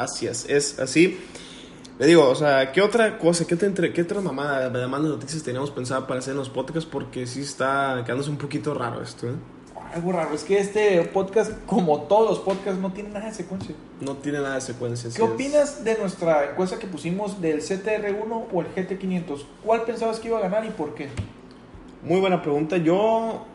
Así 0.01 0.27
es, 0.27 0.49
es 0.49 0.79
así. 0.79 1.19
Le 1.99 2.07
digo, 2.07 2.29
o 2.29 2.35
sea, 2.35 2.73
¿qué 2.73 2.83
otra 2.83 3.19
cosa, 3.19 3.47
qué, 3.47 3.55
te 3.55 3.67
entre, 3.67 3.93
qué 3.93 4.03
otra 4.03 4.21
mamada, 4.21 4.67
además 4.67 5.05
de 5.05 5.11
noticias 5.11 5.45
teníamos 5.45 5.71
pensado 5.71 6.09
para 6.09 6.19
hacer 6.19 6.33
en 6.33 6.39
los 6.39 6.49
podcasts? 6.49 6.89
Porque 6.91 7.25
sí 7.27 7.43
está 7.43 8.03
quedándose 8.05 8.31
un 8.31 8.37
poquito 8.37 8.75
raro 8.75 9.01
esto, 9.01 9.29
¿eh? 9.29 9.35
Algo 9.95 10.11
raro, 10.11 10.35
es 10.35 10.43
que 10.43 10.59
este 10.59 11.01
podcast, 11.03 11.53
como 11.67 12.01
todos 12.03 12.31
los 12.31 12.39
podcasts, 12.41 12.81
no 12.81 12.93
tiene 12.93 13.11
nada 13.11 13.27
de 13.27 13.35
secuencia. 13.35 13.77
No 14.01 14.17
tiene 14.17 14.41
nada 14.41 14.57
de 14.57 14.61
secuencia. 14.61 15.09
¿Qué 15.09 15.23
es. 15.23 15.31
opinas 15.31 15.85
de 15.85 15.97
nuestra 15.97 16.51
encuesta 16.51 16.81
que 16.81 16.89
pusimos 16.89 17.41
del 17.41 17.61
CTR1 17.61 18.45
o 18.53 18.61
el 18.61 18.75
GT500? 18.75 19.45
¿Cuál 19.65 19.83
pensabas 19.83 20.19
que 20.19 20.27
iba 20.27 20.39
a 20.39 20.43
ganar 20.43 20.65
y 20.65 20.71
por 20.71 20.97
qué? 20.97 21.11
Muy 22.03 22.19
buena 22.19 22.43
pregunta. 22.43 22.77
Yo 22.77 23.47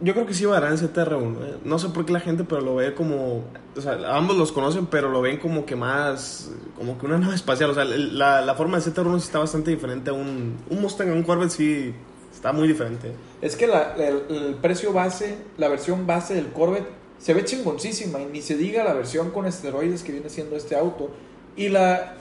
yo 0.00 0.12
creo 0.12 0.26
que 0.26 0.34
sí 0.34 0.44
va 0.44 0.58
a 0.58 0.68
el 0.68 0.78
CTR1. 0.78 1.36
¿eh? 1.44 1.54
No 1.64 1.78
sé 1.78 1.88
por 1.88 2.04
qué 2.04 2.12
la 2.12 2.20
gente, 2.20 2.44
pero 2.44 2.60
lo 2.60 2.74
ve 2.74 2.94
como. 2.94 3.44
O 3.76 3.80
sea, 3.80 3.98
ambos 4.16 4.36
los 4.36 4.52
conocen, 4.52 4.86
pero 4.86 5.08
lo 5.08 5.20
ven 5.22 5.38
como 5.38 5.64
que 5.64 5.74
más. 5.76 6.50
Como 6.76 6.98
que 6.98 7.06
una 7.06 7.18
nave 7.18 7.34
espacial. 7.34 7.70
O 7.70 7.74
sea, 7.74 7.84
la, 7.84 8.42
la 8.42 8.54
forma 8.54 8.78
del 8.78 8.92
CTR1 8.92 9.18
sí 9.20 9.26
está 9.26 9.38
bastante 9.38 9.70
diferente 9.70 10.10
a 10.10 10.12
un. 10.12 10.56
Un 10.68 10.80
Mustang, 10.80 11.10
a 11.10 11.12
un 11.14 11.22
Corvette 11.22 11.50
sí 11.50 11.94
está 12.32 12.52
muy 12.52 12.68
diferente. 12.68 13.12
Es 13.40 13.56
que 13.56 13.66
la- 13.66 13.94
el, 13.96 14.22
el 14.28 14.54
precio 14.56 14.92
base, 14.92 15.38
la 15.56 15.68
versión 15.68 16.06
base 16.06 16.34
del 16.34 16.48
Corvette, 16.52 16.88
se 17.18 17.32
ve 17.32 17.44
chingoncísima. 17.44 18.20
Y 18.20 18.26
ni 18.26 18.42
se 18.42 18.56
diga 18.56 18.84
la 18.84 18.92
versión 18.92 19.30
con 19.30 19.46
esteroides 19.46 20.02
que 20.02 20.12
viene 20.12 20.28
siendo 20.28 20.56
este 20.56 20.76
auto. 20.76 21.10
Y 21.56 21.68
la, 21.70 22.14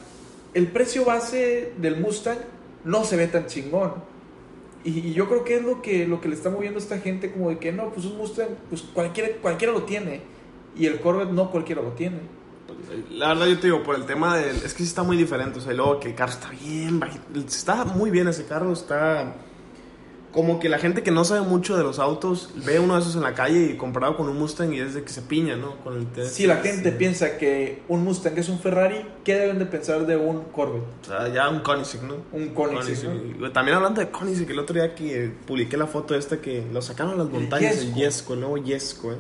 el 0.53 0.67
precio 0.67 1.03
base 1.03 1.73
del 1.77 1.99
Mustang 1.99 2.37
no 2.85 3.03
se 3.03 3.17
ve 3.17 3.27
tan 3.27 3.47
chingón. 3.47 4.14
Y, 4.85 5.13
yo 5.13 5.27
creo 5.27 5.43
que 5.43 5.55
es 5.57 5.63
lo 5.63 5.81
que, 5.81 6.07
lo 6.07 6.21
que 6.21 6.29
le 6.29 6.35
está 6.35 6.49
moviendo 6.49 6.79
a 6.79 6.81
esta 6.81 6.99
gente, 6.99 7.31
como 7.31 7.49
de 7.49 7.57
que 7.57 7.71
no, 7.71 7.89
pues 7.89 8.05
un 8.05 8.17
Mustang, 8.17 8.49
pues 8.69 8.83
cualquiera, 8.83 9.29
cualquiera 9.41 9.73
lo 9.73 9.83
tiene. 9.83 10.21
Y 10.77 10.85
el 10.85 10.99
Corvette 10.99 11.31
no 11.31 11.51
cualquiera 11.51 11.81
lo 11.81 11.89
tiene. 11.91 12.19
La 13.09 13.29
verdad, 13.29 13.47
yo 13.47 13.59
te 13.59 13.67
digo, 13.67 13.83
por 13.83 13.95
el 13.95 14.05
tema 14.05 14.37
del. 14.37 14.57
Es 14.57 14.73
que 14.73 14.79
sí 14.79 14.83
está 14.83 15.03
muy 15.03 15.17
diferente. 15.17 15.59
O 15.59 15.61
sea, 15.61 15.73
y 15.73 15.75
luego 15.75 15.99
que 15.99 16.09
el 16.09 16.15
carro 16.15 16.31
está 16.31 16.49
bien. 16.49 17.01
Está 17.35 17.85
muy 17.85 18.11
bien 18.11 18.27
ese 18.27 18.45
carro. 18.45 18.71
Está. 18.73 19.35
Como 20.35 20.59
que 20.59 20.67
la 20.67 20.79
gente 20.79 21.01
que 21.01 21.11
no 21.11 21.23
sabe 21.23 21.47
mucho 21.47 21.77
de 21.77 21.83
los 21.83 21.97
autos 21.97 22.49
ve 22.65 22.77
uno 22.77 22.95
de 22.95 22.99
esos 22.99 23.15
en 23.15 23.21
la 23.21 23.33
calle 23.33 23.71
y 23.71 23.77
comparado 23.77 24.17
con 24.17 24.27
un 24.27 24.37
Mustang 24.37 24.73
y 24.73 24.81
es 24.81 24.93
de 24.93 25.01
que 25.01 25.09
se 25.09 25.21
piña, 25.21 25.55
¿no? 25.55 25.77
Con 25.77 25.97
el 25.97 26.07
TS. 26.07 26.33
Si 26.33 26.45
la 26.45 26.57
gente 26.57 26.91
piensa 26.91 27.37
que 27.37 27.83
un 27.87 28.03
Mustang 28.03 28.37
es 28.37 28.49
un 28.49 28.59
Ferrari, 28.59 29.05
¿qué 29.23 29.35
deben 29.35 29.59
de 29.59 29.65
pensar 29.65 30.05
de 30.05 30.17
un 30.17 30.43
Corvette? 30.51 30.83
O 31.03 31.05
sea, 31.05 31.29
ya 31.29 31.47
un 31.47 31.61
Koenigsegg, 31.61 32.03
¿no? 32.03 32.15
Un 32.33 32.49
Koenigsegg, 32.49 33.05
Koenigsegg. 33.05 33.53
También 33.53 33.77
hablando 33.77 34.01
de 34.01 34.09
Koenigsegg, 34.09 34.51
el 34.51 34.59
otro 34.59 34.75
día 34.75 34.93
que 34.93 35.31
publiqué 35.47 35.77
la 35.77 35.87
foto 35.87 36.15
esta 36.15 36.41
que 36.41 36.65
lo 36.69 36.81
sacaron 36.81 37.13
a 37.13 37.15
las 37.15 37.29
montañas, 37.29 37.81
Yesco. 37.81 37.95
Yesco, 37.97 38.33
el 38.33 38.39
nuevo 38.41 38.57
Yesco, 38.57 39.13
¿eh? 39.13 39.17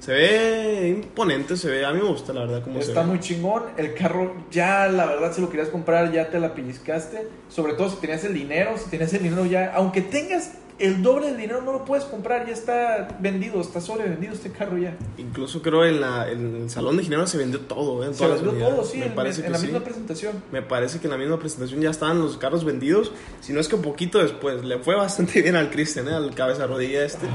Se 0.00 0.12
ve 0.12 0.88
imponente, 0.88 1.56
se 1.58 1.70
ve, 1.70 1.84
a 1.84 1.92
mí 1.92 2.00
me 2.00 2.08
gusta 2.08 2.32
la 2.32 2.40
verdad 2.40 2.62
cómo 2.64 2.80
se 2.80 2.88
Está 2.88 3.02
ve. 3.02 3.06
muy 3.08 3.20
chingón. 3.20 3.64
El 3.76 3.94
carro, 3.94 4.34
ya 4.50 4.88
la 4.88 5.04
verdad, 5.06 5.32
si 5.32 5.42
lo 5.42 5.50
querías 5.50 5.68
comprar, 5.68 6.10
ya 6.10 6.30
te 6.30 6.40
la 6.40 6.54
pellizcaste. 6.54 7.28
Sobre 7.50 7.74
todo 7.74 7.90
si 7.90 7.96
tenías 7.96 8.24
el 8.24 8.32
dinero. 8.34 8.78
Si 8.78 8.88
tenías 8.88 9.12
el 9.12 9.22
dinero 9.22 9.44
ya, 9.44 9.72
aunque 9.74 10.00
tengas 10.00 10.52
el 10.80 11.02
doble 11.02 11.26
del 11.26 11.36
dinero, 11.36 11.62
no 11.62 11.72
lo 11.72 11.84
puedes 11.84 12.04
comprar. 12.04 12.46
Ya 12.46 12.52
está 12.52 13.08
vendido, 13.20 13.60
está 13.60 13.80
sobrevendido 13.80 14.32
este 14.32 14.50
carro 14.50 14.78
ya. 14.78 14.96
Incluso 15.18 15.62
creo 15.62 15.84
en, 15.84 16.00
la, 16.00 16.30
en 16.30 16.56
el 16.56 16.70
salón 16.70 16.96
de 16.96 17.02
Ginebra 17.04 17.26
se 17.26 17.38
vendió 17.38 17.60
todo, 17.60 18.02
¿eh? 18.02 18.08
En 18.08 18.14
Se 18.14 18.26
vendió 18.26 18.52
todo, 18.52 18.84
sí, 18.84 18.98
me 18.98 19.06
en, 19.06 19.14
parece 19.14 19.40
en 19.40 19.46
que 19.46 19.52
la 19.52 19.58
sí. 19.58 19.66
misma 19.66 19.80
presentación. 19.80 20.42
Me 20.50 20.62
parece 20.62 20.98
que 20.98 21.06
en 21.06 21.12
la 21.12 21.18
misma 21.18 21.38
presentación 21.38 21.80
ya 21.80 21.90
estaban 21.90 22.20
los 22.20 22.36
carros 22.36 22.64
vendidos. 22.64 23.12
Si 23.40 23.52
no 23.52 23.60
es 23.60 23.68
que 23.68 23.76
un 23.76 23.82
poquito 23.82 24.18
después. 24.18 24.64
Le 24.64 24.78
fue 24.78 24.96
bastante 24.96 25.42
bien 25.42 25.56
al 25.56 25.70
Christian, 25.70 26.08
¿eh? 26.08 26.14
al 26.14 26.34
cabeza 26.34 26.66
rodilla 26.66 27.04
este. 27.04 27.26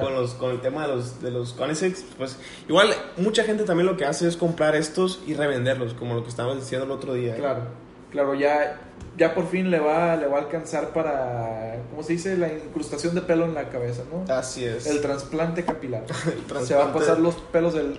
con, 0.00 0.14
los, 0.14 0.34
con 0.34 0.52
el 0.52 0.60
tema 0.60 0.86
de 0.86 0.94
los, 0.94 1.20
de 1.20 1.30
los 1.30 1.52
Koenigsegg, 1.52 1.96
Pues 2.16 2.38
igual, 2.68 2.88
mucha 3.16 3.44
gente 3.44 3.64
también 3.64 3.86
lo 3.86 3.96
que 3.96 4.04
hace 4.04 4.28
es 4.28 4.36
comprar 4.36 4.76
estos 4.76 5.20
y 5.26 5.34
revenderlos, 5.34 5.94
como 5.94 6.14
lo 6.14 6.22
que 6.22 6.28
estábamos 6.28 6.60
diciendo 6.60 6.86
el 6.86 6.92
otro 6.92 7.14
día. 7.14 7.34
¿eh? 7.34 7.38
Claro, 7.38 7.62
claro, 8.10 8.34
ya, 8.34 8.80
ya 9.16 9.34
por 9.34 9.48
fin 9.48 9.70
le 9.70 9.78
va, 9.80 10.16
le 10.16 10.26
va 10.26 10.38
a 10.38 10.40
alcanzar 10.42 10.88
para, 10.88 11.76
¿cómo 11.90 12.02
se 12.02 12.14
dice? 12.14 12.36
La 12.36 12.48
incrustación 12.52 13.14
de 13.14 13.20
pelo 13.22 13.44
en 13.44 13.54
la 13.54 13.68
cabeza, 13.68 14.02
¿no? 14.12 14.32
Así 14.32 14.64
es. 14.64 14.86
El 14.86 15.00
trasplante 15.00 15.64
capilar. 15.64 16.04
El 16.26 16.66
Se 16.66 16.74
va 16.74 16.84
a 16.84 16.92
trasplante 16.92 16.98
pasar 16.98 17.18
los 17.20 17.34
pelos 17.36 17.74
del 17.74 17.98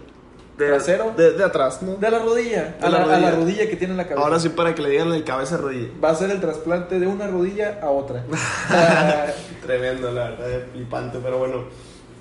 de- 0.57 0.67
trasero. 0.67 1.13
De, 1.17 1.31
de 1.33 1.43
atrás, 1.43 1.81
¿no? 1.81 1.95
de 1.95 2.09
la 2.11 2.19
rodilla, 2.19 2.75
De 2.79 2.85
a, 2.85 2.89
la 2.89 3.05
la, 3.05 3.15
a 3.15 3.19
la 3.19 3.31
rodilla. 3.31 3.31
rodilla 3.35 3.69
que 3.69 3.75
tiene 3.75 3.91
en 3.93 3.97
la 3.97 4.03
cabeza. 4.07 4.23
Ahora 4.25 4.39
sí 4.39 4.49
para 4.49 4.73
que 4.75 4.81
le 4.81 4.89
digan 4.89 5.11
el 5.13 5.23
cabeza 5.23 5.57
rodilla. 5.57 5.89
Va 6.03 6.09
a 6.11 6.15
ser 6.15 6.31
el 6.31 6.39
trasplante 6.41 6.99
de 6.99 7.07
una 7.07 7.27
rodilla 7.27 7.79
a 7.81 7.89
otra. 7.89 8.23
Tremendo, 9.65 10.11
la 10.11 10.29
verdad, 10.29 10.51
eh, 10.51 10.65
flipante, 10.71 11.19
pero 11.21 11.39
bueno. 11.39 11.63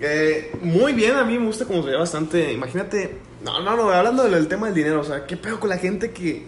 Eh, 0.00 0.52
muy 0.62 0.92
bien, 0.92 1.14
a 1.16 1.24
mí 1.24 1.38
me 1.38 1.46
gusta 1.46 1.64
como 1.64 1.82
se 1.82 1.90
ve 1.90 1.96
bastante. 1.96 2.52
Imagínate, 2.52 3.18
no, 3.44 3.60
no, 3.62 3.76
no, 3.76 3.90
hablando 3.90 4.22
del, 4.24 4.32
del 4.32 4.48
tema 4.48 4.66
del 4.66 4.74
dinero, 4.74 5.00
o 5.00 5.04
sea, 5.04 5.26
qué 5.26 5.36
pedo 5.36 5.60
con 5.60 5.68
la 5.70 5.78
gente 5.78 6.10
que 6.10 6.46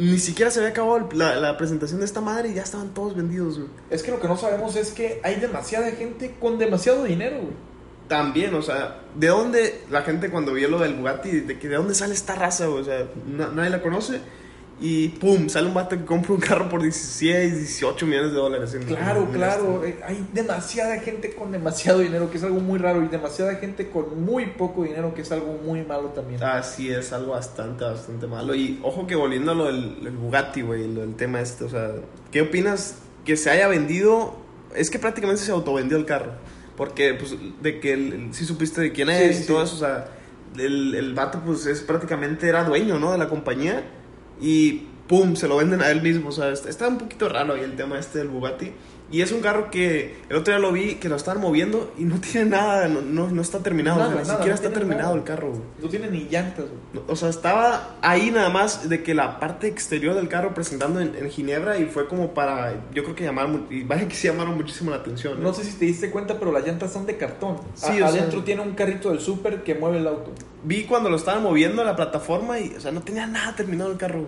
ni 0.00 0.18
siquiera 0.18 0.50
se 0.50 0.58
había 0.60 0.70
acabado 0.70 1.08
la, 1.12 1.36
la 1.36 1.56
presentación 1.56 2.00
de 2.00 2.06
esta 2.06 2.20
madre 2.20 2.48
y 2.48 2.54
ya 2.54 2.62
estaban 2.62 2.94
todos 2.94 3.14
vendidos, 3.14 3.58
güey. 3.58 3.70
es 3.90 4.02
que 4.02 4.10
lo 4.10 4.20
que 4.20 4.28
no 4.28 4.36
sabemos 4.36 4.74
es 4.76 4.92
que 4.92 5.20
hay 5.22 5.36
demasiada 5.36 5.90
gente 5.92 6.34
con 6.40 6.58
demasiado 6.58 7.04
dinero, 7.04 7.36
güey. 7.42 7.54
También, 8.08 8.52
o 8.54 8.62
sea, 8.62 9.02
¿de 9.14 9.28
dónde 9.28 9.82
la 9.90 10.02
gente 10.02 10.30
cuando 10.30 10.52
vio 10.54 10.68
lo 10.68 10.78
del 10.80 10.94
Bugatti, 10.94 11.30
de 11.42 11.58
que 11.60 11.68
de 11.68 11.76
dónde 11.76 11.94
sale 11.94 12.14
esta 12.14 12.34
raza, 12.34 12.66
güey? 12.66 12.80
O 12.80 12.84
sea, 12.84 13.06
na- 13.28 13.48
nadie 13.54 13.70
la 13.70 13.80
conoce 13.82 14.20
y 14.80 15.08
pum, 15.08 15.48
sale 15.50 15.68
un 15.68 15.74
vato 15.74 15.96
que 15.96 16.04
compra 16.06 16.32
un 16.32 16.40
carro 16.40 16.68
por 16.70 16.80
16, 16.82 17.58
18 17.58 18.06
millones 18.06 18.30
de 18.30 18.36
dólares. 18.38 18.76
Claro, 18.86 19.28
claro. 19.30 19.84
este. 19.84 20.02
Hay 20.02 20.26
demasiada 20.32 20.98
gente 21.00 21.34
con 21.34 21.52
demasiado 21.52 21.98
dinero, 21.98 22.30
que 22.30 22.38
es 22.38 22.44
algo 22.44 22.60
muy 22.60 22.78
raro, 22.78 23.02
y 23.04 23.08
demasiada 23.08 23.56
gente 23.56 23.90
con 23.90 24.24
muy 24.24 24.46
poco 24.46 24.84
dinero, 24.84 25.12
que 25.14 25.20
es 25.20 25.30
algo 25.32 25.58
muy 25.64 25.82
malo 25.84 26.08
también. 26.08 26.42
Así 26.42 26.90
es, 26.90 27.12
algo 27.12 27.32
bastante, 27.32 27.84
bastante 27.84 28.26
malo. 28.26 28.54
Y 28.54 28.80
ojo 28.82 29.06
que 29.06 29.16
volviendo 29.16 29.52
a 29.52 29.54
lo 29.54 29.66
del, 29.66 30.02
del 30.02 30.16
Bugatti, 30.16 30.62
güey, 30.62 30.92
lo 30.92 31.02
del 31.02 31.14
tema 31.14 31.42
este, 31.42 31.64
o 31.64 31.68
sea, 31.68 31.90
¿qué 32.32 32.40
opinas 32.40 32.96
que 33.26 33.36
se 33.36 33.50
haya 33.50 33.68
vendido? 33.68 34.34
Es 34.74 34.88
que 34.90 34.98
prácticamente 34.98 35.42
se 35.42 35.52
autovendió 35.52 35.98
el 35.98 36.06
carro. 36.06 36.32
Porque, 36.76 37.12
pues, 37.12 37.36
de 37.60 37.80
que 37.80 37.92
el, 37.92 38.28
sí 38.32 38.46
supiste 38.46 38.80
de 38.80 38.92
quién 38.92 39.08
Sí, 39.08 39.14
es 39.14 39.40
y 39.40 39.42
sí. 39.42 39.46
todo 39.46 39.62
eso, 39.62 39.74
o 39.74 39.78
sea, 39.78 40.06
el, 40.56 40.94
el 40.94 41.12
vato, 41.12 41.42
pues, 41.44 41.66
es 41.66 41.82
prácticamente 41.82 42.48
era 42.48 42.64
dueño, 42.64 42.98
¿no? 42.98 43.12
De 43.12 43.18
la 43.18 43.28
compañía. 43.28 43.84
Y, 44.40 44.82
pum, 45.06 45.36
se 45.36 45.48
lo 45.48 45.56
venden 45.56 45.82
a 45.82 45.90
él 45.90 46.02
mismo, 46.02 46.28
o 46.28 46.32
sea, 46.32 46.50
está, 46.50 46.88
un 46.88 46.98
poquito 46.98 47.28
raro 47.28 47.54
ahí 47.54 47.62
el 47.62 47.76
tema 47.76 47.98
este 47.98 48.18
del 48.18 48.28
Bugatti. 48.28 48.72
Y 49.12 49.22
es 49.22 49.32
un 49.32 49.40
carro 49.40 49.70
que 49.72 50.14
el 50.28 50.36
otro 50.36 50.54
día 50.54 50.60
lo 50.60 50.70
vi, 50.72 50.94
que 50.94 51.08
lo 51.08 51.16
estaban 51.16 51.40
moviendo 51.42 51.92
y 51.98 52.04
no 52.04 52.20
tiene 52.20 52.50
nada, 52.50 52.86
no, 52.88 53.00
no, 53.00 53.28
no 53.28 53.42
está 53.42 53.58
terminado, 53.58 53.96
o 53.96 54.00
sea, 54.00 54.08
Nada, 54.10 54.20
ni 54.20 54.26
siquiera 54.28 54.48
no 54.48 54.54
está 54.54 54.70
terminado 54.72 55.02
nada. 55.08 55.16
el 55.16 55.24
carro, 55.24 55.48
güey. 55.50 55.62
No 55.82 55.88
tiene 55.88 56.10
ni 56.10 56.28
llantas, 56.30 56.66
güey. 56.92 57.04
O 57.08 57.16
sea, 57.16 57.28
estaba 57.28 57.96
ahí 58.02 58.30
nada 58.30 58.50
más 58.50 58.88
de 58.88 59.02
que 59.02 59.14
la 59.14 59.40
parte 59.40 59.66
exterior 59.66 60.14
del 60.14 60.28
carro 60.28 60.54
presentando 60.54 61.00
en, 61.00 61.14
en 61.16 61.28
Ginebra 61.30 61.78
y 61.78 61.86
fue 61.86 62.06
como 62.06 62.32
para, 62.34 62.72
yo 62.94 63.02
creo 63.02 63.16
que 63.16 63.24
llamaron, 63.24 63.66
y 63.70 63.82
vaya 63.82 64.06
que 64.06 64.14
sí 64.14 64.28
llamaron 64.28 64.56
muchísimo 64.56 64.90
la 64.90 64.98
atención. 64.98 65.34
¿eh? 65.34 65.40
No 65.42 65.52
sé 65.52 65.64
si 65.64 65.72
te 65.76 65.86
diste 65.86 66.10
cuenta, 66.10 66.38
pero 66.38 66.52
las 66.52 66.64
llantas 66.64 66.92
son 66.92 67.04
de 67.06 67.16
cartón. 67.16 67.56
Sí, 67.74 67.86
A- 67.86 67.90
o 67.90 67.96
sea- 67.96 68.06
adentro 68.08 68.44
tiene 68.44 68.62
un 68.62 68.74
carrito 68.74 69.10
del 69.10 69.20
súper 69.20 69.62
que 69.64 69.74
mueve 69.74 69.98
el 69.98 70.06
auto. 70.06 70.30
Vi 70.62 70.84
cuando 70.84 71.10
lo 71.10 71.16
estaban 71.16 71.42
moviendo 71.42 71.82
la 71.82 71.96
plataforma 71.96 72.60
y, 72.60 72.74
o 72.76 72.80
sea, 72.80 72.92
no 72.92 73.00
tenía 73.00 73.26
nada 73.26 73.56
terminado 73.56 73.90
el 73.90 73.96
carro. 73.96 74.26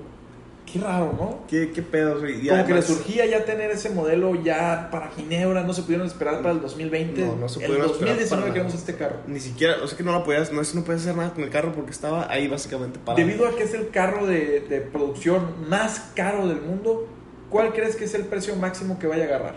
Qué 0.71 0.79
raro, 0.79 1.13
¿no? 1.19 1.41
¿Qué, 1.49 1.71
qué 1.73 1.83
pedo? 1.83 2.19
güey? 2.19 2.49
Como 2.49 2.65
que 2.65 2.75
le 2.75 2.83
surgía 2.83 3.27
ya 3.27 3.45
tener 3.45 3.71
ese 3.71 3.91
modelo 3.91 4.35
ya 4.43 4.89
para 4.91 5.11
Ginebra, 5.11 5.63
no 5.65 5.73
se 5.75 5.83
pudieron 5.83 6.07
esperar 6.07 6.39
para 6.41 6.53
el 6.53 6.61
2020. 6.61 7.21
No, 7.27 7.37
no 7.37 7.49
se 7.49 7.61
el 7.61 7.67
pudieron 7.67 7.91
esperar 7.91 8.17
2019 8.17 8.43
para 8.43 8.53
queremos 8.53 8.75
este 8.75 8.95
carro. 8.97 9.17
Ni 9.27 9.41
siquiera, 9.41 9.77
o 9.83 9.87
sea 9.87 9.99
que 9.99 10.05
no 10.05 10.13
lo 10.13 10.25
podías, 10.25 10.53
no, 10.53 10.63
no 10.63 10.85
podías 10.85 11.03
hacer 11.03 11.17
nada 11.17 11.35
con 11.35 11.45
el 11.45 11.51
carro 11.51 11.73
porque 11.73 11.91
estaba 11.91 12.31
ahí 12.31 12.49
básicamente 12.49 12.99
parado. 12.99 13.27
Debido 13.27 13.47
a 13.47 13.57
que 13.57 13.65
es 13.65 13.75
el 13.75 13.91
carro 13.91 14.27
de, 14.27 14.61
de 14.61 14.81
producción 14.81 15.69
más 15.69 16.13
caro 16.15 16.49
del 16.49 16.63
mundo, 16.63 17.07
¿cuál 17.51 17.73
crees 17.73 17.97
que 17.97 18.05
es 18.05 18.15
el 18.15 18.25
precio 18.25 18.57
máximo 18.57 18.99
que 18.99 19.07
vaya 19.07 19.25
a 19.25 19.27
agarrar? 19.27 19.55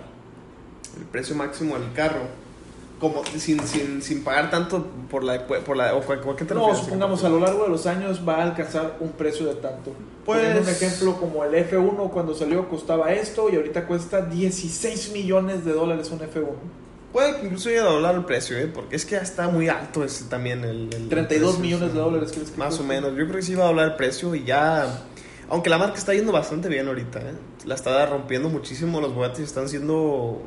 El 0.97 1.06
precio 1.06 1.36
máximo 1.36 1.78
del 1.78 1.93
carro. 1.93 2.45
Como 3.10 3.24
sin, 3.38 3.60
sin, 3.68 4.01
sin 4.01 4.24
pagar 4.24 4.49
tanto 4.49 4.86
por 5.10 5.24
la, 5.24 5.45
por 5.45 5.76
la 5.78 5.95
o 5.95 6.01
cual- 6.01 6.20
¿a 6.20 6.36
qué 6.36 6.45
te 6.45 6.53
No, 6.53 6.74
supongamos 6.76 7.24
a 7.24 7.30
lo 7.30 7.39
largo 7.39 7.64
de 7.64 7.70
los 7.70 7.86
años 7.86 8.22
va 8.28 8.38
a 8.38 8.43
alcanzar 8.43 8.97
un 8.99 9.12
precio 9.12 9.45
de 9.47 9.56
tanto. 9.56 9.91
Pues- 10.26 10.39
Poniendo 10.39 10.62
un 10.62 10.70
ejemplo 10.70 11.18
como 11.18 11.43
el 11.43 11.53
F1 11.53 12.10
cuando 12.12 12.34
salió 12.34 12.68
costaba 12.68 13.14
esto 13.14 13.49
y 13.51 13.56
ahorita 13.58 13.86
cuesta 13.86 14.22
16 14.22 15.12
millones 15.12 15.64
de 15.66 15.74
dólares 15.74 16.10
un 16.12 16.20
F1. 16.20 16.56
Puede 17.14 17.38
que 17.38 17.45
incluso 17.45 17.70
llegue 17.70 17.82
a 17.82 17.86
doblar 17.86 18.16
el 18.16 18.26
precio, 18.26 18.58
¿eh? 18.58 18.68
porque 18.68 18.97
es 18.97 19.06
que 19.06 19.12
ya 19.16 19.22
está 19.22 19.47
muy 19.47 19.70
alto 19.70 20.03
ese 20.03 20.26
también 20.26 20.66
el... 20.66 20.89
el 20.93 21.08
32 21.08 21.56
precio, 21.56 21.60
millones 21.62 21.93
de 21.93 21.99
dólares, 21.99 22.32
¿crees 22.34 22.51
que 22.51 22.58
Más 22.58 22.78
o 22.80 22.84
menos, 22.84 23.12
yo 23.12 23.24
creo 23.26 23.36
que 23.38 23.41
sí 23.41 23.56
va 23.56 23.64
a 23.64 23.68
doblar 23.68 23.86
el 23.91 23.95
precio 23.95 24.36
y 24.36 24.43
ya... 24.43 25.03
Aunque 25.50 25.70
la 25.70 25.78
marca 25.78 25.98
está 25.98 26.14
yendo 26.14 26.32
bastante 26.32 26.70
bien 26.70 26.88
ahorita, 26.88 27.20
¿eh? 27.20 27.34
La 27.66 27.76
está 27.76 28.06
rompiendo 28.06 28.50
muchísimo, 28.50 29.00
los 29.00 29.14
Bugatti 29.14 29.43
están 29.43 29.70
siendo 29.70 30.41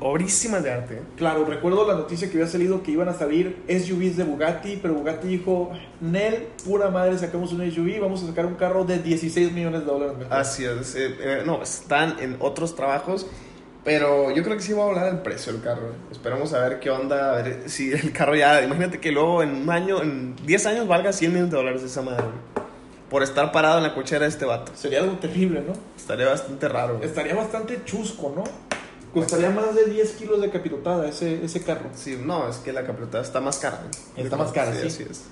obrísimas 0.00 0.62
de 0.62 0.70
arte, 0.70 0.94
¿eh? 0.96 1.02
Claro, 1.16 1.44
recuerdo 1.44 1.86
la 1.86 1.94
noticia 1.94 2.28
que 2.28 2.38
había 2.38 2.46
salido 2.46 2.82
que 2.82 2.90
iban 2.90 3.08
a 3.08 3.14
salir 3.14 3.62
SUVs 3.68 4.16
de 4.16 4.24
Bugatti, 4.24 4.78
pero 4.82 4.94
Bugatti 4.94 5.28
dijo, 5.28 5.70
Nel, 6.00 6.48
pura 6.64 6.90
madre, 6.90 7.16
sacamos 7.18 7.52
un 7.52 7.70
SUV, 7.70 8.00
vamos 8.00 8.22
a 8.22 8.26
sacar 8.26 8.46
un 8.46 8.54
carro 8.54 8.84
de 8.84 8.98
16 8.98 9.52
millones 9.52 9.80
de 9.80 9.86
dólares. 9.86 10.16
mejor". 10.18 10.34
Así 10.34 10.64
es, 10.64 10.94
eh, 10.94 11.16
eh, 11.20 11.42
no, 11.46 11.62
están 11.62 12.16
en 12.20 12.36
otros 12.40 12.76
trabajos, 12.76 13.26
pero 13.82 14.30
yo 14.30 14.42
creo 14.42 14.56
que 14.56 14.62
sí 14.62 14.74
va 14.74 14.82
a 14.82 14.86
volar 14.86 15.08
el 15.08 15.20
precio 15.20 15.52
del 15.52 15.62
carro. 15.62 15.92
Esperamos 16.12 16.52
a 16.52 16.60
ver 16.60 16.80
qué 16.80 16.90
onda, 16.90 17.32
a 17.32 17.42
ver 17.42 17.62
si 17.66 17.92
el 17.92 18.12
carro 18.12 18.36
ya, 18.36 18.62
imagínate 18.62 19.00
que 19.00 19.10
luego 19.10 19.42
en 19.42 19.54
un 19.54 19.70
año, 19.70 20.02
en 20.02 20.36
10 20.44 20.66
años 20.66 20.86
valga 20.86 21.12
100 21.12 21.32
millones 21.32 21.50
de 21.50 21.56
dólares 21.56 21.82
esa 21.82 22.02
madre. 22.02 22.26
Por 23.10 23.22
estar 23.22 23.50
parado 23.52 23.78
en 23.78 23.82
la 23.82 23.94
cochera 23.94 24.22
de 24.22 24.28
este 24.30 24.44
vato. 24.44 24.72
Sería 24.74 25.00
algo 25.00 25.16
terrible, 25.18 25.62
¿no? 25.66 25.72
Estaría 25.96 26.28
bastante 26.28 26.68
raro. 26.68 26.96
güey. 26.96 27.08
Estaría 27.08 27.34
bastante 27.34 27.82
chusco, 27.84 28.32
¿no? 28.34 28.44
Costaría 29.12 29.50
más 29.50 29.74
de 29.74 29.86
10 29.86 30.12
kilos 30.12 30.40
de 30.40 30.50
capirotada 30.50 31.08
ese, 31.08 31.44
ese 31.44 31.62
carro. 31.64 31.90
Sí, 31.94 32.16
no, 32.24 32.48
es 32.48 32.58
que 32.58 32.72
la 32.72 32.84
capirotada 32.86 33.24
está 33.24 33.40
más 33.40 33.58
cara. 33.58 33.82
¿eh? 34.16 34.22
Está 34.22 34.36
más 34.36 34.52
cara, 34.52 34.72
sí. 34.72 34.86
Así 34.86 35.02
es. 35.10 35.24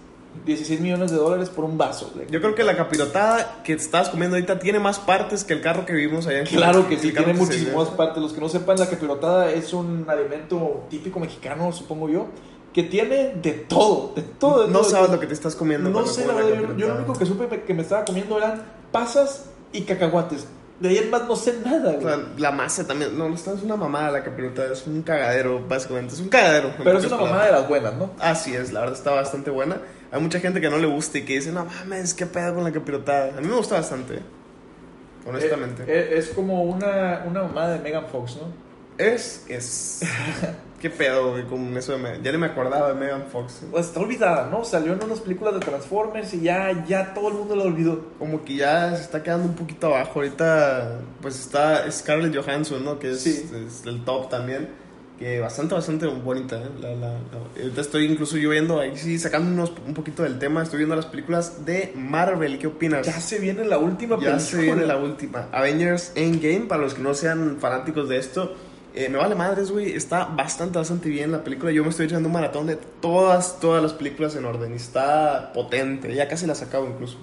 16 0.45 0.81
millones 0.81 1.11
de 1.11 1.17
dólares 1.17 1.49
por 1.49 1.65
un 1.65 1.79
vaso. 1.79 2.13
Yo 2.31 2.41
creo 2.41 2.55
que 2.55 2.63
la 2.63 2.77
capirotada 2.77 3.63
que 3.65 3.75
te 3.77 3.83
estabas 3.83 4.09
comiendo 4.09 4.37
ahorita 4.37 4.59
tiene 4.59 4.79
más 4.79 4.99
partes 4.99 5.45
que 5.45 5.53
el 5.55 5.61
carro 5.61 5.87
que 5.87 5.93
vivimos 5.93 6.27
allá 6.27 6.41
en 6.41 6.47
Claro 6.47 6.89
que 6.89 6.95
el 6.95 7.01
sí, 7.01 7.13
carro 7.13 7.27
tiene 7.27 7.39
que 7.39 7.45
muchísimas 7.45 7.89
partes. 7.89 8.23
Los 8.23 8.33
que 8.33 8.41
no 8.41 8.49
sepan, 8.49 8.79
la 8.79 8.89
capirotada 8.89 9.53
es 9.53 9.73
un 9.73 10.05
alimento 10.09 10.87
típico 10.91 11.19
mexicano, 11.19 11.73
supongo 11.73 12.09
yo, 12.09 12.27
que 12.79 12.85
tiene 12.85 13.35
de 13.43 13.53
todo, 13.55 14.13
de 14.15 14.23
todo. 14.23 14.63
de 14.63 14.69
No 14.69 14.75
todo, 14.79 14.85
de 14.85 14.91
sabes 14.91 15.07
todo. 15.07 15.17
lo 15.17 15.21
que 15.21 15.27
te 15.27 15.35
estás 15.35 15.57
comiendo. 15.57 15.91
No 15.91 16.07
sé, 16.07 16.25
la 16.25 16.35
verdad, 16.35 16.77
yo, 16.77 16.87
lo 16.87 16.95
único 16.95 17.13
que 17.15 17.27
supe 17.27 17.63
que 17.63 17.75
me 17.75 17.83
estaba 17.83 18.05
comiendo 18.05 18.39
eran 18.39 18.63
pasas 18.93 19.47
y 19.73 19.81
cacahuates. 19.83 20.47
De 20.79 20.91
ahí 20.91 20.99
en 20.99 21.11
más 21.11 21.27
no 21.27 21.35
sé 21.35 21.59
nada, 21.65 21.91
O 21.91 21.93
güey. 21.95 22.05
sea, 22.05 22.25
la 22.37 22.53
masa 22.53 22.87
también. 22.87 23.19
No, 23.19 23.35
esta 23.35 23.53
es 23.53 23.65
una 23.65 23.75
mamada 23.75 24.13
la 24.13 24.23
capirotada. 24.23 24.73
Es 24.73 24.87
un 24.87 25.03
cagadero, 25.03 25.61
básicamente. 25.69 26.15
Es 26.15 26.21
un 26.21 26.29
cagadero. 26.29 26.73
Pero 26.85 26.99
es 27.01 27.07
una 27.07 27.17
mamada 27.17 27.47
de 27.47 27.51
las 27.53 27.69
buenas, 27.69 27.95
¿no? 27.95 28.13
Así 28.21 28.55
es, 28.55 28.73
la 28.73 28.79
verdad 28.79 28.95
está 28.97 29.11
bastante 29.11 29.51
buena. 29.51 29.79
Hay 30.13 30.21
mucha 30.21 30.39
gente 30.39 30.61
que 30.61 30.71
no 30.71 30.79
le 30.79 30.87
gusta 30.87 31.19
y 31.19 31.25
que 31.25 31.33
dice, 31.35 31.51
no 31.51 31.65
mames, 31.65 32.15
qué 32.15 32.27
pedo 32.27 32.55
con 32.55 32.63
la 32.63 32.71
capirotada. 32.71 33.37
A 33.37 33.41
mí 33.41 33.49
me 33.49 33.57
gusta 33.57 33.75
bastante, 33.75 34.21
honestamente. 35.27 35.83
Eh, 35.83 35.87
eh, 35.89 36.19
es 36.19 36.29
como 36.29 36.63
una, 36.63 37.25
una 37.27 37.43
mamada 37.43 37.71
de 37.75 37.81
Megan 37.81 38.07
Fox, 38.07 38.37
¿no? 38.37 38.53
Es, 39.05 39.45
es. 39.49 40.03
qué 40.81 40.91
pedo, 40.91 41.33
güey, 41.33 41.45
con 41.45 41.77
eso 41.77 41.93
de 41.93 41.99
Me- 41.99 42.23
Ya 42.23 42.33
ni 42.33 42.39
me 42.39 42.47
acordaba 42.47 42.89
de 42.89 42.95
Megan 42.95 43.25
Fox. 43.31 43.63
Pues 43.71 43.87
está 43.87 44.01
olvidada, 44.01 44.49
¿no? 44.51 44.65
Salió 44.65 44.93
en 44.93 45.03
unas 45.03 45.21
películas 45.21 45.55
de 45.55 45.61
Transformers 45.61 46.33
y 46.35 46.41
ya, 46.43 46.85
ya 46.87 47.13
todo 47.15 47.29
el 47.29 47.35
mundo 47.35 47.57
la 47.57 47.65
olvidó. 47.65 48.01
Como 48.19 48.45
que 48.45 48.57
ya 48.57 48.95
se 48.97 49.03
está 49.03 49.23
quedando 49.23 49.47
un 49.49 49.55
poquito 49.55 49.89
abajo. 49.89 50.21
Ahorita, 50.21 51.01
pues 51.21 51.39
está 51.39 51.91
Scarlett 51.91 52.35
Johansson, 52.37 52.85
¿no? 52.85 52.99
Que 52.99 53.11
es, 53.13 53.21
Sí. 53.21 53.51
es 53.67 53.85
el 53.87 54.05
top 54.05 54.29
también. 54.29 54.69
Que 55.19 55.41
bastante, 55.41 55.75
bastante 55.75 56.07
bonita, 56.07 56.55
¿eh? 56.63 56.69
La, 56.81 56.91
la, 56.91 57.09
la- 57.15 57.19
Ahorita 57.61 57.81
estoy 57.81 58.05
incluso 58.05 58.37
yo 58.37 58.51
viendo, 58.51 58.79
ahí 58.79 58.97
sí, 58.97 59.19
sacándonos 59.19 59.73
un 59.85 59.93
poquito 59.93 60.23
del 60.23 60.39
tema, 60.39 60.63
estoy 60.63 60.77
viendo 60.79 60.95
las 60.95 61.07
películas 61.07 61.65
de 61.67 61.93
Marvel. 61.97 62.57
¿Qué 62.61 62.69
opinas? 62.69 63.05
Ya 63.05 63.21
se 63.21 63.41
viene 63.41 63.65
la 63.65 63.79
última 63.79 64.15
Ya 64.15 64.21
película. 64.37 64.39
se 64.41 64.57
viene 64.63 64.87
la 64.87 64.97
última. 64.97 65.49
Avengers 65.51 66.13
Endgame, 66.15 66.67
para 66.69 66.83
los 66.83 66.95
que 66.95 67.03
no 67.03 67.15
sean 67.15 67.57
fanáticos 67.59 68.09
de 68.09 68.19
esto. 68.19 68.55
Eh, 68.95 69.09
me 69.09 69.19
vale 69.19 69.35
madres, 69.35 69.71
güey. 69.71 69.93
Está 69.93 70.25
bastante, 70.25 70.79
bastante 70.79 71.09
bien 71.09 71.33
la 71.33 71.45
película. 71.45 71.71
Yo 71.73 71.83
me 71.85 71.91
estoy 71.91 72.07
echando 72.07 72.29
un 72.29 72.33
maratón 72.33 72.67
de 72.67 72.77
todas, 72.77 73.61
todas 73.61 73.83
las 73.83 73.93
películas 73.93 74.35
en 74.37 74.45
orden. 74.45 74.73
Y 74.73 74.77
está 74.77 75.53
potente. 75.53 76.15
Ya 76.15 76.29
casi 76.29 76.47
las 76.47 76.63
acabo 76.63 76.87
incluso. 76.87 77.19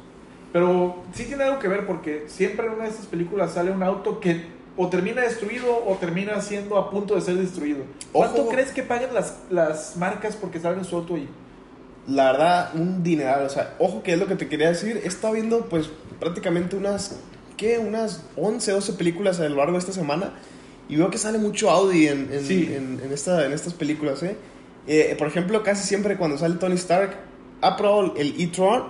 Pero 0.53 1.03
sí 1.13 1.25
tiene 1.25 1.43
algo 1.43 1.59
que 1.59 1.67
ver 1.67 1.85
porque 1.85 2.25
siempre 2.27 2.65
en 2.67 2.73
una 2.73 2.83
de 2.83 2.89
estas 2.89 3.07
películas 3.07 3.53
sale 3.53 3.71
un 3.71 3.83
auto 3.83 4.19
que 4.19 4.55
o 4.77 4.89
termina 4.89 5.21
destruido 5.21 5.83
o 5.85 5.95
termina 5.95 6.39
siendo 6.41 6.77
a 6.77 6.89
punto 6.89 7.15
de 7.15 7.21
ser 7.21 7.35
destruido. 7.35 7.83
¿Cuánto 8.11 8.41
Ojo. 8.41 8.51
crees 8.51 8.71
que 8.71 8.83
paguen 8.83 9.13
las, 9.13 9.37
las 9.49 9.95
marcas 9.97 10.35
porque 10.35 10.59
salga 10.59 10.83
su 10.83 10.95
auto 10.95 11.15
ahí? 11.15 11.27
La 12.07 12.31
verdad, 12.31 12.71
un 12.75 13.03
dineral. 13.03 13.45
O 13.45 13.49
sea, 13.49 13.75
ojo 13.79 14.03
que 14.03 14.13
es 14.13 14.19
lo 14.19 14.27
que 14.27 14.35
te 14.35 14.47
quería 14.47 14.69
decir. 14.69 15.01
He 15.03 15.07
estado 15.07 15.33
viendo, 15.33 15.65
pues, 15.65 15.89
prácticamente 16.19 16.75
unas, 16.75 17.19
¿qué? 17.57 17.79
Unas 17.79 18.25
11, 18.35 18.71
12 18.71 18.93
películas 18.93 19.39
a 19.39 19.49
lo 19.49 19.55
largo 19.55 19.73
de 19.73 19.79
esta 19.79 19.93
semana. 19.93 20.33
Y 20.89 20.95
veo 20.97 21.09
que 21.09 21.17
sale 21.17 21.37
mucho 21.37 21.69
Audi 21.71 22.07
en, 22.07 22.29
en, 22.31 22.45
Sí. 22.45 22.71
en, 22.75 23.01
en 23.03 23.11
esta, 23.11 23.45
en 23.45 23.53
estas 23.53 23.73
películas, 23.73 24.21
¿eh? 24.23 24.35
Eh, 24.87 25.15
Por 25.17 25.27
ejemplo, 25.27 25.63
casi 25.63 25.87
siempre 25.87 26.15
cuando 26.17 26.37
sale 26.37 26.55
Tony 26.55 26.75
Stark, 26.75 27.15
ha 27.61 27.75
probado 27.75 28.13
el 28.17 28.39
e-tron, 28.39 28.83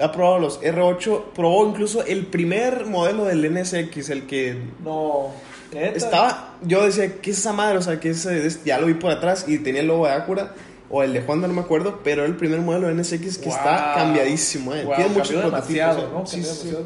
ha 0.00 0.12
probado 0.12 0.38
los 0.40 0.60
R8, 0.60 1.32
probó 1.34 1.66
incluso 1.68 2.04
el 2.04 2.26
primer 2.26 2.84
modelo 2.86 3.24
del 3.24 3.50
NSX, 3.52 4.10
el 4.10 4.26
que 4.26 4.56
No. 4.84 5.28
¿neta? 5.72 5.96
estaba, 5.96 6.54
yo 6.62 6.84
decía, 6.84 7.20
¿qué 7.20 7.30
es 7.30 7.38
esa 7.38 7.52
madre? 7.54 7.78
O 7.78 7.82
sea, 7.82 7.98
que 7.98 8.10
ese, 8.10 8.46
es- 8.46 8.62
ya 8.64 8.78
lo 8.78 8.86
vi 8.86 8.94
por 8.94 9.10
atrás 9.10 9.46
y 9.48 9.58
tenía 9.58 9.80
el 9.80 9.86
logo 9.86 10.06
de 10.06 10.12
Acura 10.12 10.54
o 10.90 11.02
el 11.02 11.12
de 11.14 11.22
Honda, 11.26 11.48
no 11.48 11.54
me 11.54 11.60
acuerdo, 11.62 12.00
pero 12.04 12.24
el 12.26 12.36
primer 12.36 12.60
modelo 12.60 12.88
de 12.88 12.94
NSX 12.94 13.38
que 13.38 13.48
está 13.48 13.94
Wow. 13.94 14.04
cambiadísimo, 14.04 14.74
eh. 14.74 14.84
Wow, 14.84 14.94
Tiene 14.96 15.10
muchos 15.10 15.28
prototipos, 15.32 15.96
eh. 15.96 16.06
¿no? 16.12 16.26
Sí, 16.26 16.42
sí. 16.42 16.76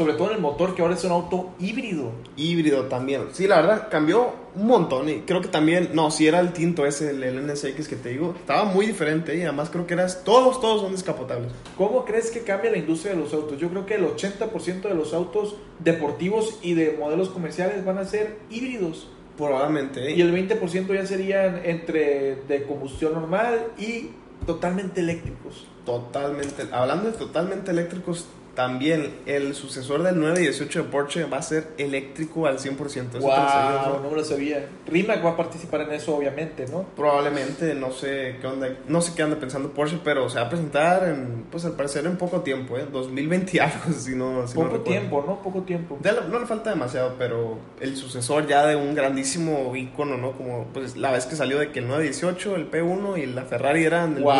Sobre 0.00 0.14
todo 0.14 0.28
en 0.28 0.36
el 0.36 0.40
motor 0.40 0.74
que 0.74 0.80
ahora 0.80 0.94
es 0.94 1.04
un 1.04 1.10
auto 1.12 1.50
híbrido. 1.60 2.12
Híbrido 2.34 2.84
también. 2.84 3.24
Sí, 3.32 3.46
la 3.46 3.56
verdad, 3.56 3.88
cambió 3.90 4.32
un 4.56 4.66
montón. 4.66 5.10
Y 5.10 5.20
creo 5.26 5.42
que 5.42 5.48
también, 5.48 5.90
no, 5.92 6.10
si 6.10 6.26
era 6.26 6.40
el 6.40 6.54
tinto 6.54 6.86
ese, 6.86 7.10
el, 7.10 7.22
el 7.22 7.46
NSX 7.46 7.86
que 7.86 7.96
te 7.96 8.08
digo, 8.08 8.34
estaba 8.34 8.64
muy 8.64 8.86
diferente. 8.86 9.36
Y 9.36 9.42
además 9.42 9.68
creo 9.68 9.86
que 9.86 9.92
eras, 9.92 10.24
todos, 10.24 10.58
todos 10.58 10.80
son 10.80 10.92
descapotables. 10.92 11.52
¿Cómo 11.76 12.06
crees 12.06 12.30
que 12.30 12.40
cambia 12.40 12.70
la 12.70 12.78
industria 12.78 13.12
de 13.12 13.20
los 13.20 13.34
autos? 13.34 13.58
Yo 13.58 13.68
creo 13.68 13.84
que 13.84 13.96
el 13.96 14.06
80% 14.06 14.80
de 14.80 14.94
los 14.94 15.12
autos 15.12 15.56
deportivos 15.80 16.58
y 16.62 16.72
de 16.72 16.96
modelos 16.98 17.28
comerciales 17.28 17.84
van 17.84 17.98
a 17.98 18.06
ser 18.06 18.38
híbridos. 18.48 19.06
Probablemente, 19.36 20.08
¿eh? 20.08 20.16
Y 20.16 20.22
el 20.22 20.32
20% 20.32 20.94
ya 20.94 21.04
serían 21.04 21.60
entre 21.62 22.36
de 22.48 22.62
combustión 22.62 23.12
normal 23.12 23.66
y 23.78 24.12
totalmente 24.46 25.00
eléctricos. 25.02 25.66
Totalmente. 25.84 26.68
Hablando 26.72 27.10
de 27.10 27.18
totalmente 27.18 27.70
eléctricos, 27.70 28.26
también 28.54 29.14
el 29.26 29.54
sucesor 29.54 30.02
del 30.02 30.18
918 30.18 30.82
de 30.82 30.88
Porsche 30.88 31.24
va 31.24 31.38
a 31.38 31.42
ser 31.42 31.68
eléctrico 31.78 32.46
al 32.46 32.58
100%. 32.58 33.16
Eso. 33.16 33.20
Wow, 33.20 34.02
no 34.02 34.10
me 34.10 34.16
lo 34.16 34.24
sabía. 34.24 34.68
Rimac 34.86 35.24
va 35.24 35.30
a 35.30 35.36
participar 35.36 35.82
en 35.82 35.92
eso, 35.92 36.16
obviamente, 36.16 36.66
¿no? 36.66 36.84
Probablemente, 36.96 37.74
no 37.74 37.90
sé 37.92 38.36
qué 38.40 38.46
onda, 38.46 38.68
no 38.88 39.00
sé 39.00 39.12
qué 39.14 39.22
anda 39.22 39.36
pensando 39.36 39.70
Porsche, 39.70 40.00
pero 40.02 40.28
se 40.28 40.38
va 40.38 40.46
a 40.46 40.48
presentar 40.48 41.08
en, 41.08 41.44
pues 41.50 41.64
al 41.64 41.72
parecer 41.72 42.06
en 42.06 42.16
poco 42.16 42.40
tiempo, 42.40 42.76
¿eh? 42.76 42.86
2020 42.90 43.56
y 43.56 43.58
algo, 43.60 43.92
si 43.96 44.14
no, 44.14 44.46
si 44.46 44.54
Poco 44.54 44.80
tiempo, 44.80 45.24
¿no? 45.26 45.42
Poco 45.42 45.62
tiempo. 45.62 45.98
No 46.28 46.38
le 46.38 46.46
falta 46.46 46.70
demasiado, 46.70 47.14
pero 47.18 47.58
el 47.80 47.96
sucesor 47.96 48.46
ya 48.46 48.66
de 48.66 48.76
un 48.76 48.94
grandísimo 48.94 49.74
icono, 49.74 50.16
¿no? 50.16 50.32
Como 50.32 50.66
pues 50.72 50.96
la 50.96 51.10
vez 51.10 51.26
que 51.26 51.36
salió 51.36 51.58
de 51.58 51.70
que 51.70 51.80
el 51.80 51.88
918, 51.88 52.56
el 52.56 52.70
P1 52.70 53.18
y 53.22 53.26
la 53.26 53.44
Ferrari 53.44 53.84
eran 53.84 54.14
del 54.14 54.24
boom. 54.24 54.36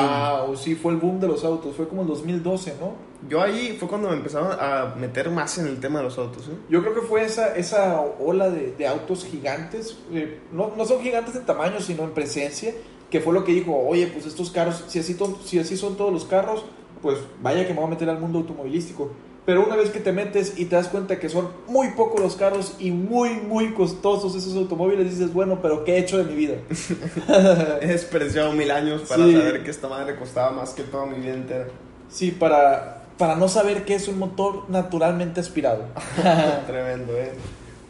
Wow, 0.47 0.57
sí, 0.57 0.75
fue 0.75 0.93
el 0.93 0.99
boom 0.99 1.21
de 1.21 1.29
los 1.29 1.45
autos. 1.45 1.77
Fue 1.77 1.89
como 1.89 2.03
el 2.03 2.09
2012, 2.09 2.75
¿no? 2.81 3.10
Yo 3.29 3.41
ahí 3.43 3.77
fue 3.79 3.89
cuando 3.89 4.09
me 4.09 4.17
empezaron 4.17 4.53
a 4.59 4.95
meter 4.99 5.31
más 5.31 5.59
en 5.59 5.67
el 5.67 5.79
tema 5.79 5.99
de 5.99 6.07
los 6.07 6.17
autos, 6.19 6.49
¿eh? 6.49 6.53
Yo 6.69 6.81
creo 6.81 6.95
que 6.95 7.03
fue 7.03 7.25
esa, 7.25 7.55
esa 7.55 8.01
ola 8.01 8.49
de, 8.51 8.73
de 8.77 8.87
autos 8.87 9.25
gigantes. 9.25 9.99
eh, 10.13 10.41
no, 10.53 10.73
no 10.77 10.85
son 10.87 11.01
gigantes 11.03 11.37
en 11.37 11.45
tamaño, 11.45 11.81
sino 11.81 12.05
en 12.05 12.11
presencia. 12.11 12.73
Que 13.11 13.21
fue 13.21 13.35
lo 13.35 13.45
que 13.45 13.53
dijo, 13.53 13.77
oye, 13.77 14.07
pues 14.07 14.25
estos 14.27 14.51
carros, 14.53 14.85
si 14.89 15.01
así, 15.01 15.15
to- 15.15 15.39
si 15.45 15.59
así 15.59 15.77
son 15.77 15.97
todos 15.97 16.13
los 16.13 16.25
carros, 16.25 16.65
pues 17.03 17.19
vaya 17.43 17.67
que 17.67 17.75
me 17.75 17.81
voy 17.81 17.89
a 17.89 17.91
meter 17.91 18.09
al 18.09 18.21
mundo 18.21 18.39
automovilístico. 18.39 19.11
Pero 19.45 19.65
una 19.67 19.75
vez 19.75 19.91
que 19.91 19.99
te 20.01 20.13
metes 20.13 20.59
y 20.59 20.67
te 20.67 20.77
das 20.77 20.87
cuenta 20.89 21.19
que 21.19 21.29
son 21.29 21.49
muy 21.67 21.89
pocos 21.93 22.21
los 22.21 22.37
carros 22.37 22.75
y 22.79 22.91
muy, 22.93 23.31
muy 23.31 23.73
costosos 23.73 24.37
esos 24.37 24.55
automóviles, 24.55 25.11
dices, 25.11 25.33
bueno, 25.33 25.59
pero 25.61 25.83
¿qué 25.85 25.95
he 25.97 25.99
hecho 25.99 26.19
de 26.19 26.25
mi 26.25 26.35
vida? 26.37 26.55
He 27.81 27.87
desperdiciado 27.89 28.53
mil 28.53 28.71
años 28.71 29.03
para 29.09 29.25
Sí. 29.25 29.33
saber 29.33 29.65
que 29.65 29.71
esta 29.71 29.89
madre 29.89 30.17
costaba 30.17 30.53
más 30.53 30.71
que 30.75 30.83
toda 30.85 31.07
mi 31.07 31.19
vida 31.19 31.35
entera. 31.35 31.67
Sí, 32.09 32.31
para, 32.33 33.00
para 33.21 33.37
no 33.37 33.49
saber 33.49 33.85
qué 33.85 33.97
es 33.97 34.09
un 34.09 34.19
motor 34.19 34.65
naturalmente 34.71 35.41
aspirado. 35.41 35.85
Tremendo, 36.67 37.13
¿eh? 37.13 37.33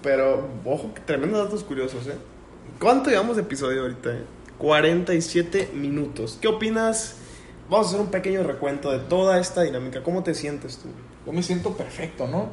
Pero, 0.03 0.49
ojo, 0.65 0.91
tremendos 1.07 1.45
datos 1.45 1.63
curiosos, 1.63 2.09
¿eh? 2.09 2.17
¿Cuánto 2.81 3.11
llevamos 3.11 3.37
de 3.37 3.43
episodio 3.43 3.83
ahorita, 3.83 4.11
eh? 4.11 4.25
47 4.59 5.71
minutos. 5.73 6.37
¿Qué 6.41 6.49
opinas? 6.49 7.15
Vamos 7.71 7.87
a 7.87 7.91
hacer 7.91 8.01
un 8.01 8.09
pequeño 8.09 8.43
recuento 8.43 8.91
de 8.91 8.99
toda 8.99 9.39
esta 9.39 9.63
dinámica. 9.63 10.03
¿Cómo 10.03 10.25
te 10.25 10.35
sientes 10.35 10.79
tú? 10.79 10.89
Yo 11.25 11.33
me 11.33 11.45
siento 11.45 11.77
perfecto, 11.77 12.27
¿no? 12.27 12.49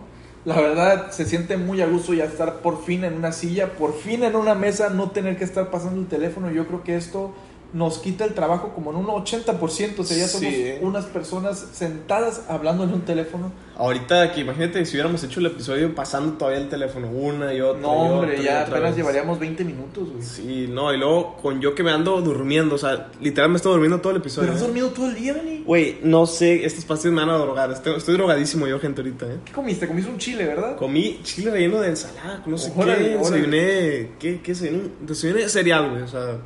La 0.45 0.61
verdad, 0.61 1.09
se 1.09 1.25
siente 1.25 1.57
muy 1.57 1.81
a 1.81 1.87
gusto 1.87 2.13
ya 2.13 2.25
estar 2.25 2.59
por 2.59 2.85
fin 2.85 3.03
en 3.03 3.15
una 3.15 3.31
silla, 3.31 3.73
por 3.73 3.95
fin 3.95 4.23
en 4.23 4.35
una 4.35 4.53
mesa, 4.53 4.91
no 4.91 5.09
tener 5.09 5.35
que 5.35 5.45
estar 5.45 5.71
pasando 5.71 5.99
el 5.99 6.07
teléfono. 6.07 6.51
Yo 6.51 6.67
creo 6.67 6.83
que 6.83 6.95
esto 6.95 7.33
nos 7.73 7.99
quita 7.99 8.25
el 8.25 8.33
trabajo 8.33 8.71
como 8.73 8.91
en 8.91 8.97
un 8.97 9.07
80%. 9.07 9.99
O 9.99 10.03
sea, 10.03 10.17
ya 10.17 10.27
somos 10.27 10.49
Sí, 10.49 10.61
¿eh? 10.61 10.79
unas 10.81 11.05
personas 11.05 11.67
sentadas 11.73 12.43
hablando 12.49 12.83
en 12.83 12.93
un 12.93 13.01
teléfono. 13.01 13.51
Ahorita, 13.77 14.31
que 14.31 14.41
imagínate 14.41 14.83
si 14.85 14.95
hubiéramos 14.95 15.23
hecho 15.23 15.39
el 15.39 15.45
episodio 15.47 15.93
pasando 15.93 16.33
todavía 16.33 16.59
el 16.61 16.69
teléfono 16.69 17.09
una 17.09 17.53
y 17.53 17.61
otra. 17.61 17.81
No, 17.81 17.93
y 17.93 18.09
hombre, 18.09 18.31
otra 18.33 18.43
ya 18.43 18.61
apenas 18.63 18.81
vez. 18.83 18.95
llevaríamos 18.95 19.37
20 19.39 19.63
minutos, 19.65 20.09
güey. 20.09 20.23
Sí, 20.23 20.67
no, 20.67 20.91
y 20.93 20.97
luego 20.97 21.35
con 21.37 21.61
yo 21.61 21.75
que 21.75 21.83
me 21.83 21.91
ando 21.91 22.19
durmiendo, 22.21 22.73
o 22.75 22.77
sea, 22.79 23.09
literal 23.21 23.49
me 23.51 23.57
estoy 23.57 23.73
durmiendo 23.73 23.99
todo 24.01 24.11
el 24.11 24.17
episodio. 24.17 24.47
Pero 24.47 24.55
has 24.55 24.61
¿eh? 24.63 24.65
dormido 24.65 24.89
todo 24.89 25.07
el 25.07 25.15
día, 25.15 25.33
Dani. 25.35 25.61
Güey, 25.63 25.99
no 26.03 26.25
sé, 26.25 26.65
estas 26.65 26.85
pastillas 26.85 27.13
me 27.13 27.21
van 27.21 27.29
a 27.29 27.37
drogar. 27.37 27.71
Estoy, 27.71 27.97
estoy 27.97 28.15
drogadísimo 28.15 28.65
yo, 28.67 28.79
gente, 28.79 29.01
ahorita, 29.01 29.27
¿eh? 29.27 29.37
¿Qué 29.45 29.51
comiste? 29.51 29.87
Comiste 29.87 30.09
un 30.09 30.17
chile, 30.17 30.45
¿verdad? 30.45 30.75
Comí 30.77 31.19
chile 31.23 31.51
relleno 31.51 31.79
de 31.79 31.89
ensalada, 31.89 32.41
no 32.47 32.57
sé 32.57 32.71
Órale, 32.75 33.09
qué. 33.09 33.15
órale. 33.17 33.23
Desayuné, 33.41 34.09
¿qué, 34.17 34.41
qué 34.41 34.51
desayuné? 34.53 34.83
Desayuné 35.01 35.49
cereal, 35.49 35.89
güey, 35.91 36.01
o 36.01 36.07
sea... 36.07 36.37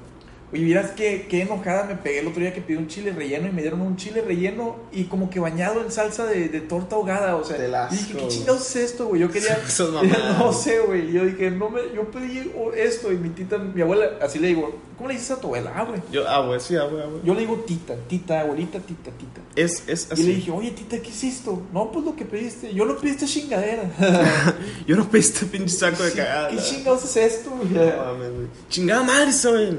Oye, 0.54 0.64
miras 0.64 0.92
qué, 0.92 1.28
qué 1.30 1.44
enojada 1.44 1.86
me 1.86 1.96
pegué 1.96 2.20
el 2.20 2.28
otro 2.28 2.42
día 2.42 2.54
que 2.54 2.62
pedí 2.62 2.76
un 2.76 2.88
chile 2.88 3.14
relleno 3.14 3.48
y 3.48 3.52
me 3.52 3.62
dieron 3.62 3.82
un 3.82 3.96
chile 3.96 4.22
relleno 4.22 4.76
y 4.92 5.06
como 5.06 5.30
que 5.30 5.40
bañado 5.40 5.82
en 5.82 5.92
salsa 5.92 6.26
de, 6.26 6.50
de 6.50 6.62
torta 6.62 6.96
ahogada, 6.96 7.38
o 7.38 7.44
sea, 7.44 7.58
Del 7.58 7.74
asco, 7.74 7.96
y 7.96 7.98
dije, 7.98 8.18
¿qué 8.18 8.28
chingados 8.28 8.76
es 8.76 8.92
esto, 8.92 9.08
güey? 9.08 9.22
Yo 9.22 9.30
quería, 9.32 9.58
no 10.40 10.52
sé, 10.54 10.80
güey, 10.80 11.10
y 11.10 11.14
yo 11.14 11.26
dije, 11.26 11.52
no 11.52 11.70
me, 11.70 11.82
yo 11.96 12.10
pedí 12.12 12.52
esto 12.76 13.12
y 13.12 13.18
mi 13.18 13.30
tita, 13.30 13.58
mi 13.58 13.82
abuela, 13.82 14.18
así 14.22 14.40
le 14.40 14.48
digo, 14.50 14.76
¿cómo 14.98 15.08
le 15.08 15.16
dices 15.16 15.32
a 15.32 15.40
tu 15.40 15.48
abuela? 15.48 15.72
Ah, 15.76 15.84
güey. 15.86 16.02
Yo, 16.12 16.28
ah, 16.28 16.46
güey, 16.46 16.60
sí, 16.60 16.76
ah, 16.76 16.84
güey, 16.84 17.02
ah, 17.02 17.08
güey. 17.08 17.22
Yo 17.24 17.34
le 17.34 17.40
digo 17.42 17.64
tita, 17.66 17.96
tita, 18.08 18.42
abuelita, 18.42 18.80
tita, 18.80 19.10
tita. 19.12 19.42
Es, 19.56 19.84
es 19.88 20.08
Y 20.10 20.14
así. 20.14 20.24
le 20.24 20.36
dije, 20.36 20.52
oye, 20.52 20.72
tita, 20.72 21.00
¿qué 21.00 21.10
es 21.10 21.24
esto? 21.24 21.62
No, 21.74 21.92
pues 21.92 22.06
lo 22.06 22.16
que 22.16 22.26
pediste. 22.26 22.74
Yo 22.74 22.86
lo 22.86 22.98
pediste 22.98 23.26
chingadera. 23.26 23.90
Yo 24.88 24.96
no 24.96 25.10
pedí 25.10 25.22
este 25.22 25.46
pinche 25.46 25.70
saco 25.76 26.04
de 26.04 26.12
cagada. 26.12 26.50
¿Qué 26.50 26.58
chingados 26.58 27.04
es 27.06 27.18
esto? 27.18 27.50
güey? 27.52 27.70
No 27.70 27.98
mames, 27.98 28.34
güey. 28.34 28.48
Chingada 28.70 29.04
madre. 29.04 29.32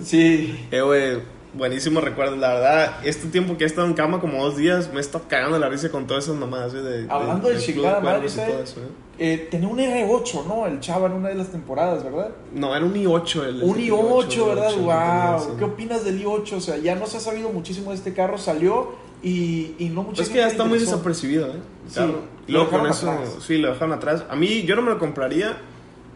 Sí. 0.04 0.61
Eh, 0.70 0.80
güey, 0.80 1.20
Buenísimo 1.54 2.00
recuerdo, 2.00 2.36
la 2.36 2.54
verdad. 2.54 2.92
Este 3.04 3.28
tiempo 3.28 3.58
que 3.58 3.64
he 3.64 3.66
estado 3.66 3.86
en 3.86 3.92
cama, 3.92 4.20
como 4.20 4.42
dos 4.42 4.56
días, 4.56 4.88
me 4.90 4.98
he 4.98 5.00
estado 5.00 5.26
cagando 5.28 5.58
la 5.58 5.68
risa 5.68 5.90
con 5.90 6.06
todas 6.06 6.24
esas 6.24 6.36
mamadas. 6.36 6.72
De, 6.72 7.06
Hablando 7.10 7.48
de, 7.48 7.56
Club 7.56 7.64
chingada 7.66 8.00
madre, 8.00 8.26
y 8.26 8.40
¿eh? 8.40 8.64
Eh, 9.18 9.48
tenía 9.50 9.68
un 9.68 9.78
R8, 9.78 10.46
¿no? 10.46 10.66
El 10.66 10.80
chava 10.80 11.08
en 11.08 11.12
una 11.12 11.28
de 11.28 11.34
las 11.34 11.48
temporadas, 11.48 12.04
¿verdad? 12.04 12.30
No, 12.54 12.74
era 12.74 12.82
un 12.82 12.94
i8. 12.94 13.44
El, 13.44 13.62
Un 13.64 13.78
el 13.78 13.90
i8, 13.90 14.46
¿verdad? 14.46 14.70
el 14.70 14.80
i8 14.80 15.44
wow. 15.44 15.56
¿Qué 15.58 15.64
opinas 15.64 16.04
del 16.06 16.24
i8? 16.24 16.52
O 16.54 16.60
sea, 16.60 16.78
ya 16.78 16.94
no 16.94 17.06
se 17.06 17.18
ha 17.18 17.20
sabido 17.20 17.50
muchísimo 17.50 17.90
de 17.90 17.96
este 17.96 18.14
carro, 18.14 18.38
salió 18.38 18.92
y, 19.22 19.74
y 19.78 19.90
no 19.90 20.06
Pues 20.06 20.20
es 20.20 20.30
que 20.30 20.38
ya 20.38 20.48
está 20.48 20.64
muy 20.64 20.78
desapercibido, 20.78 21.48
¿eh? 21.48 21.60
Sí, 21.86 22.00
lo 22.00 22.22
Luego 22.48 22.70
con 22.70 22.86
eso, 22.86 23.10
atrás. 23.10 23.36
sí, 23.46 23.58
lo 23.58 23.68
dejaron 23.68 23.92
atrás. 23.92 24.24
A 24.30 24.36
mí, 24.36 24.62
yo 24.62 24.74
no 24.74 24.80
me 24.80 24.90
lo 24.90 24.98
compraría 24.98 25.58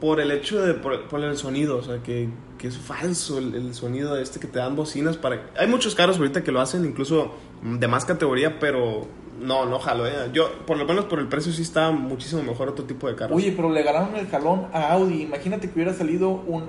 por 0.01 0.20
el 0.20 0.30
hecho 0.30 0.61
de, 0.62 0.74
por, 0.74 1.09
por 1.09 1.20
el 1.22 1.36
sonido, 1.36 1.78
o 1.78 1.82
sea, 1.82 2.03
que, 2.03 2.28
que 2.59 2.68
es 2.68 2.76
falso 2.76 3.38
el, 3.38 3.55
el 3.55 3.74
sonido 3.74 4.16
este 4.18 4.38
que 4.40 4.47
te 4.47 4.59
dan 4.59 4.76
bocinas 4.76 5.16
para... 5.16 5.51
Hay 5.59 5.66
muchos 5.68 5.94
carros 5.94 6.18
ahorita 6.18 6.42
que 6.44 6.53
lo 6.53 6.61
hacen, 6.61 6.84
incluso 6.84 7.32
de 7.62 7.88
más 7.88 8.05
categoría, 8.05 8.59
pero 8.59 9.07
no, 9.40 9.64
no 9.66 9.78
jalo, 9.78 10.07
¿eh? 10.07 10.12
Yo, 10.32 10.51
por 10.66 10.76
lo 10.76 10.84
menos 10.84 11.07
por 11.07 11.18
el 11.18 11.28
precio 11.28 11.53
sí 11.53 11.62
está 11.62 11.90
muchísimo 11.90 12.42
mejor 12.42 12.68
otro 12.68 12.84
tipo 12.84 13.09
de 13.09 13.14
carros. 13.14 13.36
Oye, 13.36 13.53
pero 13.57 13.70
le 13.70 13.82
ganaron 13.82 14.14
el 14.16 14.26
jalón 14.28 14.66
a 14.72 14.92
Audi. 14.92 15.22
Imagínate 15.22 15.68
que 15.68 15.74
hubiera 15.74 15.92
salido 15.94 16.28
un, 16.30 16.64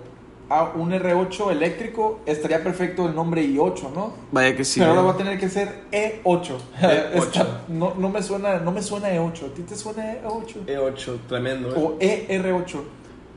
a- 0.50 0.72
un 0.76 0.92
R8 0.92 1.52
eléctrico, 1.52 2.22
estaría 2.26 2.64
perfecto 2.64 3.08
el 3.08 3.16
nombre 3.16 3.44
i8, 3.46 3.92
¿no? 3.94 4.14
Vaya 4.32 4.56
que 4.56 4.64
sí. 4.64 4.80
pero 4.80 4.92
ahora 4.92 5.02
¿eh? 5.02 5.06
va 5.06 5.12
a 5.12 5.18
tener 5.18 5.38
que 5.40 5.50
ser 5.50 5.84
E8. 5.92 6.24
E8. 6.82 7.12
Está- 7.14 7.62
no, 7.68 7.94
no 7.98 8.10
me 8.10 8.22
suena, 8.24 8.60
no 8.60 8.72
me 8.72 8.82
suena 8.82 9.10
E8. 9.12 9.46
¿A 9.52 9.54
ti 9.54 9.62
te 9.64 9.76
suena 9.76 10.16
E8? 10.24 10.66
E8, 10.66 11.18
tremendo, 11.28 11.70
¿eh? 11.70 11.74
O 11.78 11.98
ER8. 12.00 12.80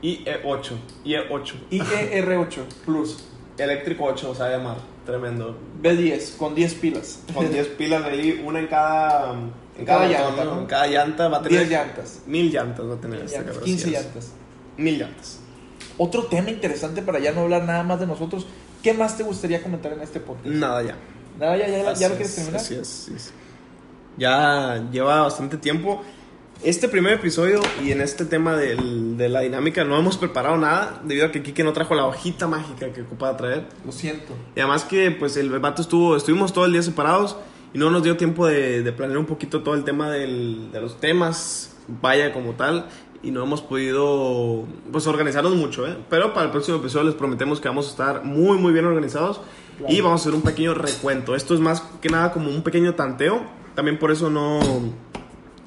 Y 0.01 0.23
E8, 0.25 0.71
y 1.03 1.13
E8. 1.13 1.53
Y 1.69 1.79
ER8 1.79 2.63
Plus. 2.85 3.23
Eléctrico 3.57 4.05
8, 4.05 4.31
o 4.31 4.35
sea, 4.35 4.49
llamar. 4.49 4.77
Tremendo. 5.05 5.57
B10 5.81 6.37
con 6.37 6.55
10 6.55 6.73
pilas. 6.75 7.19
Con 7.33 7.51
10 7.51 7.67
pilas 7.77 8.03
ahí, 8.03 8.41
una 8.45 8.59
en 8.59 8.67
cada, 8.67 9.33
en 9.33 9.85
Cada 9.85 10.07
cada, 10.07 10.07
llanta, 10.07 10.43
¿no? 10.45 10.59
En 10.59 10.65
cada 10.65 10.87
llanta 10.87 11.27
va 11.27 11.37
a 11.37 11.41
tener 11.41 11.67
10 11.67 11.71
llantas. 11.71 12.21
mil 12.25 12.51
llantas 12.51 12.85
va 12.87 12.93
a 12.93 12.97
tener 12.97 13.21
este 13.21 13.43
carro. 13.43 13.61
15 13.61 13.83
así 13.85 13.95
es. 13.95 14.01
llantas. 14.03 14.31
Mil 14.77 14.99
llantas. 14.99 15.39
Otro 15.97 16.23
tema 16.25 16.49
interesante 16.49 17.01
para 17.01 17.19
ya 17.19 17.31
no 17.31 17.41
hablar 17.41 17.63
nada 17.63 17.83
más 17.83 17.99
de 17.99 18.07
nosotros. 18.07 18.47
¿Qué 18.81 18.93
más 18.93 19.17
te 19.17 19.23
gustaría 19.23 19.61
comentar 19.61 19.93
en 19.93 20.01
este 20.01 20.19
podcast? 20.19 20.47
Nada 20.47 20.81
ya. 20.81 20.95
Nada, 21.39 21.57
ya, 21.57 21.67
ya, 21.67 21.83
ya 21.83 21.89
Así 21.91 22.03
lo 22.03 22.09
quieres 22.09 22.29
es, 22.29 22.35
terminar. 22.35 22.61
Así 22.61 22.75
es, 22.75 22.87
sí, 22.87 23.13
sí. 23.17 23.29
Ya 24.17 24.83
lleva 24.91 25.21
bastante 25.21 25.57
tiempo. 25.57 26.01
Este 26.63 26.87
primer 26.87 27.13
episodio 27.13 27.59
y 27.83 27.91
en 27.91 28.01
este 28.01 28.23
tema 28.23 28.55
del- 28.55 29.17
de 29.17 29.29
la 29.29 29.39
dinámica 29.41 29.83
no 29.83 29.97
hemos 29.97 30.17
preparado 30.17 30.57
nada 30.57 31.01
debido 31.03 31.25
a 31.25 31.31
que 31.31 31.41
Kike 31.41 31.63
no 31.63 31.73
trajo 31.73 31.95
la 31.95 32.05
hojita 32.05 32.47
mágica 32.47 32.91
que 32.93 33.01
ocupaba 33.01 33.35
traer. 33.35 33.65
Lo 33.83 33.91
siento. 33.91 34.33
Y 34.55 34.59
además 34.59 34.83
que 34.83 35.09
pues 35.09 35.37
el 35.37 35.49
vato 35.59 35.81
estuvo, 35.81 36.15
estuvimos 36.15 36.53
todo 36.53 36.65
el 36.65 36.73
día 36.73 36.83
separados 36.83 37.35
y 37.73 37.79
no 37.79 37.89
nos 37.89 38.03
dio 38.03 38.15
tiempo 38.15 38.45
de, 38.45 38.83
de 38.83 38.91
planear 38.91 39.17
un 39.17 39.25
poquito 39.25 39.63
todo 39.63 39.73
el 39.73 39.83
tema 39.83 40.11
del- 40.11 40.71
de 40.71 40.81
los 40.81 40.99
temas, 40.99 41.75
vaya 41.87 42.31
como 42.31 42.51
tal, 42.53 42.85
y 43.23 43.31
no 43.31 43.41
hemos 43.43 43.61
podido 43.63 44.65
pues 44.91 45.07
organizarnos 45.07 45.55
mucho, 45.55 45.87
¿eh? 45.87 45.97
Pero 46.11 46.31
para 46.33 46.45
el 46.45 46.51
próximo 46.51 46.77
episodio 46.77 47.05
les 47.07 47.15
prometemos 47.15 47.59
que 47.59 47.69
vamos 47.69 47.87
a 47.87 47.89
estar 47.91 48.23
muy 48.23 48.59
muy 48.59 48.71
bien 48.71 48.85
organizados 48.85 49.41
Claro. 49.79 49.93
y 49.95 49.99
vamos 50.01 50.21
a 50.21 50.23
hacer 50.25 50.35
un 50.35 50.43
pequeño 50.43 50.75
recuento. 50.75 51.35
Esto 51.35 51.55
es 51.55 51.59
más 51.59 51.81
que 52.01 52.09
nada 52.09 52.31
como 52.31 52.51
un 52.51 52.61
pequeño 52.61 52.93
tanteo, 52.93 53.41
también 53.73 53.97
por 53.97 54.11
eso 54.11 54.29
no... 54.29 54.59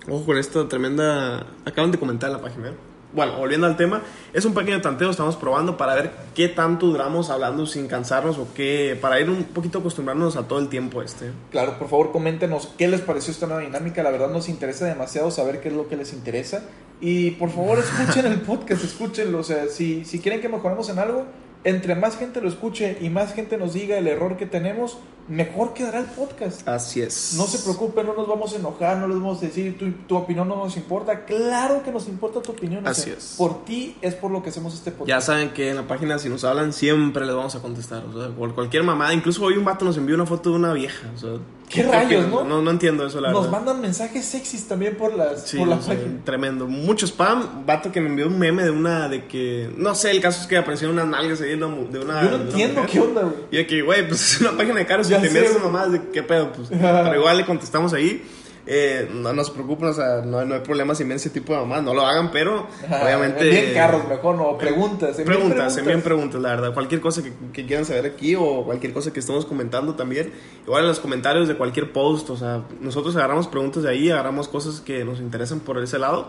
Ojo 0.09 0.27
con 0.27 0.39
esta 0.39 0.69
tremenda... 0.69 1.47
Acaban 1.65 1.91
de 1.91 1.99
comentar 1.99 2.31
en 2.31 2.37
la 2.37 2.43
página. 2.43 2.69
¿eh? 2.69 2.75
Bueno, 3.15 3.37
volviendo 3.39 3.69
al 3.69 3.77
tema, 3.77 4.03
es 4.33 4.45
un 4.45 4.55
pequeño 4.55 4.81
tanteo, 4.81 5.09
estamos 5.09 5.37
probando 5.37 5.77
para 5.77 5.95
ver 5.95 6.11
qué 6.35 6.49
tanto 6.49 6.87
duramos 6.87 7.31
hablando 7.31 7.65
sin 7.65 7.87
cansarnos 7.87 8.39
o 8.39 8.49
qué, 8.55 8.99
para 9.01 9.21
ir 9.21 9.31
un 9.31 9.45
poquito 9.45 9.79
acostumbrarnos 9.79 10.37
a 10.37 10.49
todo 10.49 10.59
el 10.59 10.69
tiempo 10.69 11.01
este. 11.01 11.31
Claro, 11.53 11.79
por 11.79 11.89
favor 11.89 12.11
coméntenos 12.11 12.73
qué 12.77 12.89
les 12.89 13.03
pareció 13.03 13.33
esta 13.33 13.47
nueva 13.47 13.63
dinámica. 13.63 14.03
La 14.03 14.11
verdad 14.11 14.31
nos 14.31 14.49
interesa 14.49 14.87
demasiado 14.87 15.31
saber 15.31 15.61
qué 15.61 15.69
es 15.69 15.75
lo 15.75 15.89
que 15.89 15.97
les 15.97 16.13
interesa. 16.13 16.65
Y 17.01 17.33
por 17.33 17.51
favor 17.51 17.79
escuchen 17.79 18.27
el 18.27 18.41
podcast, 18.41 18.83
escúchenlo. 18.83 19.39
O 19.39 19.45
sea, 19.45 19.69
si, 19.69 20.05
si 20.05 20.19
quieren 20.19 20.41
que 20.41 20.49
mejoremos 20.49 20.89
en 20.89 20.99
algo, 20.99 21.25
entre 21.65 21.95
más 21.95 22.17
gente 22.17 22.41
lo 22.41 22.49
escuche 22.49 22.99
y 23.01 23.09
más 23.09 23.35
gente 23.35 23.57
nos 23.57 23.73
diga 23.73 23.97
el 23.99 24.07
error 24.07 24.37
que 24.37 24.47
tenemos, 24.47 24.99
mejor 25.29 25.73
quedará 25.73 26.01
el 26.01 26.05
podcast. 26.07 26.69
Así 26.69 27.01
es. 27.01 27.35
No 27.37 27.47
se 27.47 27.59
preocupen, 27.59 28.07
no 28.07 28.15
nos 28.15 28.29
vamos 28.29 28.53
a 28.53 28.57
enojar, 28.57 28.99
no 28.99 29.09
les 29.09 29.17
vamos 29.17 29.39
a 29.39 29.47
decir 29.47 29.79
tu, 29.79 29.91
tu 30.07 30.17
opinión 30.17 30.47
no 30.47 30.57
nos 30.57 30.77
importa. 30.77 31.25
Claro 31.25 31.83
que 31.83 31.91
nos 31.91 32.07
importa 32.09 32.43
tu 32.43 32.53
opinión. 32.53 32.87
o 32.87 32.91
Así 32.91 33.05
sea, 33.05 33.15
es. 33.15 33.35
Por 33.39 33.65
ti 33.65 33.97
es 34.03 34.15
por 34.15 34.31
lo 34.31 34.43
que 34.43 34.51
hacemos 34.51 34.75
este 34.75 34.91
podcast. 34.91 35.09
Ya 35.09 35.21
saben 35.21 35.51
que 35.51 35.71
en 35.71 35.77
la 35.77 35.87
página 35.89 36.19
si 36.19 36.29
nos 36.29 36.45
hablan 36.45 36.73
siempre 36.73 37.25
les 37.25 37.35
vamos 37.35 37.55
a 37.55 37.61
contestar, 37.61 38.05
o 38.05 38.13
sea, 38.13 38.29
por 38.35 38.55
cualquier 38.55 38.83
mamada. 38.83 39.15
Incluso 39.15 39.43
hoy 39.43 39.57
un 39.57 39.65
vato 39.65 39.85
nos 39.85 39.97
envió 39.97 40.15
una 40.15 40.27
foto 40.27 40.51
de 40.51 40.57
una 40.57 40.73
vieja, 40.75 41.11
o 41.15 41.19
sea, 41.19 41.31
¿Qué 41.69 41.83
¿por 41.83 41.93
rayos, 41.95 42.29
no? 42.29 42.45
No, 42.45 42.63
no 42.63 42.71
entiendo 42.71 43.07
eso, 43.07 43.21
la 43.21 43.31
Nos 43.33 43.45
verdad. 43.45 43.59
mandan 43.59 43.81
mensajes 43.81 44.25
sexys 44.25 44.69
también 44.69 44.97
por, 44.97 45.15
las, 45.15 45.49
Sí, 45.49 45.57
por 45.59 45.67
la 45.69 45.77
página. 45.79 46.23
tremendo. 46.25 46.67
Mucho 46.67 47.07
spam. 47.07 47.65
Vato 47.67 47.91
que 47.91 48.01
me 48.01 48.09
envió 48.09 48.27
un 48.29 48.39
meme 48.39 48.63
de 48.65 48.71
una. 48.71 49.09
de 49.09 49.25
que. 49.27 49.71
No 49.77 49.95
sé, 49.95 50.11
el 50.11 50.21
caso 50.21 50.41
es 50.43 50.47
que 50.47 50.57
aparecieron 50.57 50.95
unas 50.97 51.09
nalgas 51.09 51.41
ahí 51.41 51.51
de 51.51 51.65
una. 51.65 52.23
Yo 52.23 52.31
no 52.31 52.37
entiendo 52.45 52.83
mujer. 52.83 52.91
qué 52.93 53.01
onda, 53.01 53.23
güey. 53.23 53.35
Y 53.51 53.57
de 53.57 53.67
que, 53.67 53.83
güey, 53.83 54.07
pues 54.07 54.35
es 54.35 54.41
una 54.41 54.53
página 54.57 54.77
de 54.77 54.87
caros. 54.87 55.11
Y 55.11 55.15
te 55.15 55.45
esas 55.45 55.63
mamadas 55.63 55.93
de 55.93 56.01
qué 56.13 56.23
pedo, 56.23 56.53
pues. 56.53 56.69
Pero 56.71 57.15
igual 57.15 57.37
le 57.39 57.45
contestamos 57.45 57.93
ahí. 57.93 58.23
Eh, 58.67 59.11
no, 59.13 59.35
no 59.35 59.45
se 59.45 59.53
preocupen, 59.53 59.89
o 59.89 59.93
sea, 59.93 60.23
no, 60.25 60.43
no 60.45 60.55
hay 60.55 60.61
problema 60.61 60.95
si 60.95 61.03
envían 61.03 61.17
ese 61.17 61.29
tipo 61.29 61.53
de 61.53 61.61
mamadas. 61.61 61.85
No 61.85 61.95
lo 61.95 62.07
hagan, 62.07 62.31
pero 62.31 62.67
Ajá, 62.85 63.05
obviamente. 63.05 63.45
Envíen 63.45 63.75
carros 63.75 64.09
mejor, 64.09 64.37
no, 64.37 64.57
preguntas. 64.57 65.19
envíen 65.19 65.39
Preguntas, 65.39 65.77
envíen 65.77 66.03
preguntas, 66.03 66.41
la 66.41 66.51
verdad. 66.51 66.73
Cualquier 66.73 67.01
cosa 67.01 67.23
que, 67.23 67.33
que 67.53 67.67
quieran 67.67 67.85
saber 67.85 68.07
aquí 68.07 68.35
o 68.35 68.65
cualquier 68.65 68.95
cosa 68.95 69.13
que 69.13 69.21
estemos 69.21 69.45
comentando 69.45 69.95
también. 69.95 70.33
Igual 70.67 70.83
en 70.83 70.89
los 70.89 71.01
comentarios 71.01 71.47
de 71.47 71.57
cualquier 71.57 71.93
post, 71.93 72.31
o 72.31 72.37
sea, 72.37 72.63
nosotros 72.81 73.15
agarramos 73.17 73.49
preguntas 73.49 73.83
de 73.83 73.91
ahí, 73.91 74.11
agarramos 74.11 74.49
cosas 74.49 74.81
que 74.81 75.05
nos 75.05 75.21
interesan 75.21 75.61
por 75.61 75.79
ese 75.83 75.99
lado. 75.99 76.29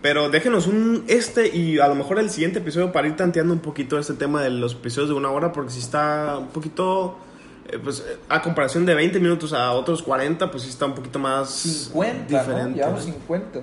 Pero 0.00 0.30
déjenos 0.30 0.66
un 0.66 1.04
este 1.06 1.54
y 1.54 1.78
a 1.80 1.88
lo 1.88 1.94
mejor 1.94 2.18
el 2.18 2.30
siguiente 2.30 2.60
episodio 2.60 2.92
para 2.92 3.08
ir 3.08 3.16
tanteando 3.16 3.52
un 3.52 3.60
poquito 3.60 3.98
este 3.98 4.14
tema 4.14 4.42
de 4.42 4.50
los 4.50 4.72
episodios 4.72 5.10
de 5.10 5.14
una 5.16 5.30
hora, 5.30 5.52
porque 5.52 5.70
si 5.70 5.80
está 5.80 6.38
un 6.38 6.48
poquito. 6.48 7.18
Eh, 7.66 7.78
pues 7.82 8.00
eh, 8.00 8.18
a 8.28 8.42
comparación 8.42 8.84
de 8.84 8.94
20 8.94 9.20
minutos 9.20 9.52
a 9.52 9.72
otros 9.72 10.02
40, 10.02 10.50
pues 10.50 10.64
sí 10.64 10.68
está 10.68 10.86
un 10.86 10.94
poquito 10.94 11.18
más 11.18 11.50
50, 11.50 12.38
diferente. 12.38 12.70
¿no? 12.70 12.76
Llevamos 12.76 13.04
50. 13.04 13.60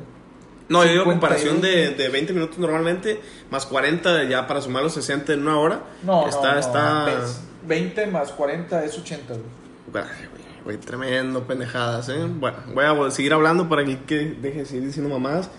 No, 0.70 0.84
yo 0.84 0.91
digo 0.91 1.04
51. 1.04 1.12
comparación 1.12 1.62
de, 1.62 1.89
de 1.91 2.10
20 2.10 2.34
minutos 2.34 2.58
normalmente, 2.58 3.22
más 3.52 3.66
40 3.66 4.24
ya 4.24 4.47
para 4.47 4.62
sumar 4.62 4.84
los 4.84 4.93
60 4.93 5.34
en 5.34 5.41
una 5.41 5.60
hora. 5.60 5.84
No, 6.04 6.28
está, 6.28 6.54
no, 6.54 6.60
está. 6.60 7.06
ves, 7.06 7.41
20 7.68 8.08
más 8.08 8.32
40 8.32 8.86
es 8.86 8.97
80, 8.97 9.34
güey. 9.34 10.04
Ay, 10.04 10.28
güey, 10.32 10.43
güey, 10.64 10.78
tremendo, 10.78 11.43
pendejadas, 11.45 12.10
¿eh? 12.10 12.26
Bueno, 12.26 12.58
voy 12.74 13.08
a 13.08 13.12
seguir 13.12 13.34
hablando 13.34 13.70
para 13.70 13.84
que, 13.86 13.99
que 13.99 14.16
deje 14.41 14.60
de 14.60 14.66
seguir 14.66 14.86
diciendo 14.86 15.14
mamadas. 15.14 15.49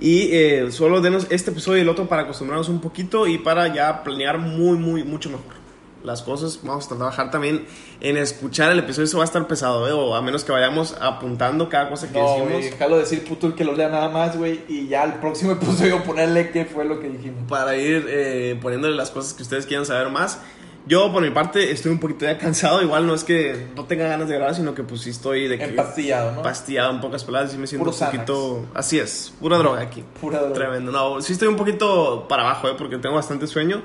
Y 0.00 0.30
eh, 0.32 0.70
solo 0.70 1.00
denos 1.00 1.26
este 1.30 1.50
episodio 1.50 1.78
y 1.78 1.80
el 1.82 1.88
otro 1.88 2.08
para 2.08 2.22
acostumbrarnos 2.22 2.68
un 2.68 2.80
poquito 2.80 3.26
y 3.26 3.38
para 3.38 3.72
ya 3.72 4.02
planear 4.02 4.38
muy, 4.38 4.76
muy, 4.76 5.04
mucho 5.04 5.30
mejor 5.30 5.61
las 6.04 6.22
cosas. 6.22 6.60
Vamos 6.62 6.86
a 6.86 6.96
trabajar 6.96 7.30
también 7.30 7.64
en 8.00 8.16
escuchar 8.16 8.70
el 8.72 8.78
episodio. 8.78 9.04
Eso 9.04 9.18
va 9.18 9.24
a 9.24 9.26
estar 9.26 9.46
pesado, 9.46 9.88
¿eh? 9.88 9.92
O 9.92 10.14
a 10.14 10.22
menos 10.22 10.44
que 10.44 10.52
vayamos 10.52 10.96
apuntando 11.00 11.68
cada 11.68 11.88
cosa 11.88 12.10
que 12.10 12.18
No, 12.18 12.28
decimos. 12.36 12.64
déjalo 12.64 12.98
decir 12.98 13.24
putul 13.24 13.54
que 13.54 13.64
lo 13.64 13.72
lea 13.74 13.88
nada 13.88 14.08
más, 14.08 14.36
güey. 14.36 14.60
Y 14.68 14.88
ya 14.88 15.02
al 15.02 15.20
próximo 15.20 15.52
episodio 15.60 16.02
ponerle 16.02 16.50
qué 16.50 16.64
fue 16.64 16.84
lo 16.84 17.00
que 17.00 17.08
dijimos. 17.08 17.44
para 17.48 17.76
ir 17.76 18.06
eh, 18.08 18.58
poniéndole 18.60 18.94
las 18.96 19.10
cosas 19.10 19.34
que 19.34 19.42
ustedes 19.42 19.66
quieran 19.66 19.86
saber 19.86 20.08
más. 20.10 20.38
Yo, 20.84 21.12
por 21.12 21.22
mi 21.22 21.30
parte, 21.30 21.70
estoy 21.70 21.92
un 21.92 22.00
poquito 22.00 22.24
ya 22.24 22.36
cansado. 22.38 22.82
Igual 22.82 23.06
no 23.06 23.14
es 23.14 23.22
que 23.22 23.68
no 23.76 23.84
tenga 23.84 24.08
ganas 24.08 24.28
de 24.28 24.34
grabar, 24.34 24.56
sino 24.56 24.74
que 24.74 24.82
pues 24.82 25.02
sí 25.02 25.10
estoy 25.10 25.46
de 25.46 25.56
que 25.56 25.66
Empastillado, 25.66 26.32
¿no? 26.32 26.42
pastillado 26.42 26.90
en 26.90 27.00
pocas 27.00 27.22
palabras. 27.22 27.52
Sí 27.52 27.56
me 27.58 27.68
siento 27.68 27.84
Puro 27.88 27.96
un 27.96 28.10
poquito... 28.12 28.66
Así 28.74 28.98
es, 28.98 29.32
pura 29.40 29.58
droga 29.58 29.80
aquí. 29.80 30.02
Pura 30.20 30.40
droga. 30.40 30.54
Tremendo. 30.54 30.90
No, 30.90 31.22
sí 31.22 31.34
estoy 31.34 31.46
un 31.46 31.54
poquito 31.54 32.26
para 32.28 32.42
abajo, 32.42 32.68
¿eh? 32.68 32.72
Porque 32.76 32.98
tengo 32.98 33.14
bastante 33.14 33.46
sueño. 33.46 33.80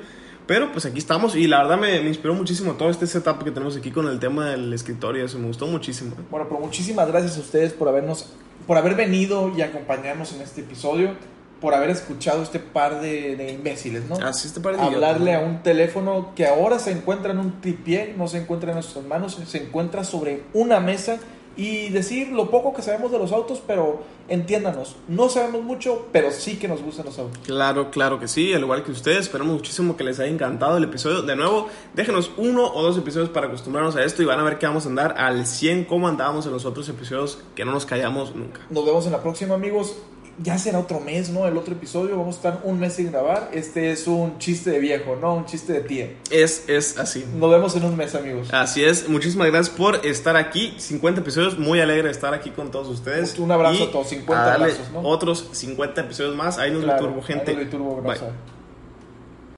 Pero 0.47 0.71
pues 0.71 0.85
aquí 0.85 0.97
estamos 0.97 1.35
y 1.35 1.45
la 1.45 1.61
verdad 1.61 1.77
me, 1.77 1.99
me 2.01 2.07
inspiró 2.07 2.33
muchísimo 2.33 2.73
todo 2.73 2.89
este 2.89 3.05
setup 3.05 3.43
que 3.43 3.51
tenemos 3.51 3.75
aquí 3.75 3.91
con 3.91 4.07
el 4.07 4.17
tema 4.17 4.49
del 4.49 4.71
escritorio. 4.73 5.25
Eso 5.25 5.37
me 5.37 5.47
gustó 5.47 5.67
muchísimo. 5.67 6.15
Bueno, 6.31 6.47
pero 6.49 6.61
muchísimas 6.61 7.07
gracias 7.07 7.37
a 7.37 7.41
ustedes 7.41 7.73
por 7.73 7.89
habernos, 7.89 8.27
por 8.65 8.77
haber 8.77 8.95
venido 8.95 9.51
y 9.55 9.61
acompañarnos 9.61 10.33
en 10.33 10.41
este 10.41 10.61
episodio, 10.61 11.11
por 11.59 11.73
haber 11.73 11.89
escuchado 11.89 12.41
este 12.43 12.59
par 12.59 13.01
de, 13.01 13.35
de 13.35 13.51
imbéciles, 13.51 14.05
¿no? 14.07 14.15
Así 14.15 14.47
este 14.47 14.61
par 14.61 14.77
de 14.77 14.81
Hablarle 14.83 15.33
a 15.33 15.39
idiotas, 15.39 15.55
un 15.55 15.63
teléfono 15.63 16.31
que 16.33 16.47
ahora 16.47 16.79
se 16.79 16.91
encuentra 16.91 17.33
en 17.33 17.39
un 17.39 17.59
tripié, 17.59 18.13
no 18.17 18.29
se 18.29 18.37
encuentra 18.37 18.69
en 18.69 18.75
nuestras 18.75 19.03
manos, 19.05 19.37
se 19.45 19.57
encuentra 19.57 20.05
sobre 20.05 20.43
una 20.53 20.79
mesa 20.79 21.17
y 21.57 21.89
decir 21.89 22.29
lo 22.29 22.49
poco 22.49 22.73
que 22.73 22.81
sabemos 22.81 23.11
de 23.11 23.17
los 23.17 23.31
autos, 23.31 23.61
pero 23.65 24.01
entiéndanos, 24.29 24.95
no 25.07 25.27
sabemos 25.27 25.63
mucho, 25.63 26.07
pero 26.11 26.31
sí 26.31 26.57
que 26.57 26.67
nos 26.67 26.81
gustan 26.81 27.07
los 27.07 27.17
autos. 27.17 27.39
Claro, 27.45 27.89
claro 27.89 28.19
que 28.19 28.27
sí, 28.27 28.53
al 28.53 28.61
igual 28.61 28.83
que 28.83 28.91
ustedes. 28.91 29.21
Esperamos 29.21 29.53
muchísimo 29.53 29.97
que 29.97 30.03
les 30.03 30.19
haya 30.19 30.29
encantado 30.29 30.77
el 30.77 30.83
episodio. 30.83 31.23
De 31.23 31.35
nuevo, 31.35 31.67
déjenos 31.95 32.31
uno 32.37 32.71
o 32.71 32.83
dos 32.83 32.97
episodios 32.97 33.29
para 33.29 33.47
acostumbrarnos 33.47 33.95
a 33.95 34.03
esto 34.03 34.21
y 34.21 34.25
van 34.25 34.39
a 34.39 34.43
ver 34.43 34.59
que 34.59 34.67
vamos 34.67 34.85
a 34.85 34.89
andar 34.89 35.15
al 35.17 35.45
100 35.45 35.85
como 35.85 36.07
andábamos 36.07 36.45
en 36.45 36.51
los 36.51 36.65
otros 36.65 36.87
episodios 36.89 37.39
que 37.55 37.65
no 37.65 37.71
nos 37.71 37.85
callamos 37.85 38.35
nunca. 38.35 38.61
Nos 38.69 38.85
vemos 38.85 39.05
en 39.07 39.11
la 39.13 39.21
próxima, 39.21 39.55
amigos. 39.55 39.97
Ya 40.39 40.57
será 40.57 40.79
otro 40.79 40.99
mes, 40.99 41.29
¿no? 41.29 41.47
El 41.47 41.57
otro 41.57 41.73
episodio, 41.73 42.17
vamos 42.17 42.35
a 42.35 42.37
estar 42.37 42.61
un 42.63 42.79
mes 42.79 42.93
sin 42.93 43.11
grabar. 43.11 43.49
Este 43.53 43.91
es 43.91 44.07
un 44.07 44.37
chiste 44.37 44.69
de 44.71 44.79
viejo, 44.79 45.15
no 45.15 45.33
un 45.35 45.45
chiste 45.45 45.73
de 45.73 45.79
tía. 45.81 46.11
Es, 46.29 46.65
es 46.67 46.97
así. 46.97 47.25
Nos 47.35 47.49
vemos 47.49 47.75
en 47.75 47.85
un 47.85 47.95
mes, 47.95 48.13
amigos. 48.15 48.49
Así 48.51 48.83
es, 48.83 49.09
muchísimas 49.09 49.47
gracias 49.47 49.75
por 49.75 50.05
estar 50.05 50.35
aquí. 50.35 50.73
50 50.77 51.21
episodios, 51.21 51.57
muy 51.57 51.79
alegre 51.79 52.03
de 52.05 52.11
estar 52.11 52.33
aquí 52.33 52.51
con 52.51 52.71
todos 52.71 52.87
ustedes. 52.87 53.37
Un 53.39 53.51
abrazo 53.51 53.83
Y 53.83 53.87
a 53.87 53.91
todos, 53.91 54.07
50 54.09 54.43
a 54.43 54.47
darle 54.47 54.65
abrazos, 54.71 54.91
¿no? 54.91 55.01
Otros 55.01 55.49
50 55.51 56.01
episodios 56.01 56.35
más. 56.35 56.57
Ahí 56.57 56.71
nos 56.71 56.83
Claro, 56.83 57.05
turbo, 57.05 57.21
gente. 57.21 57.51
ahí 57.51 57.57
nos 57.57 57.69
turbo. 57.69 58.03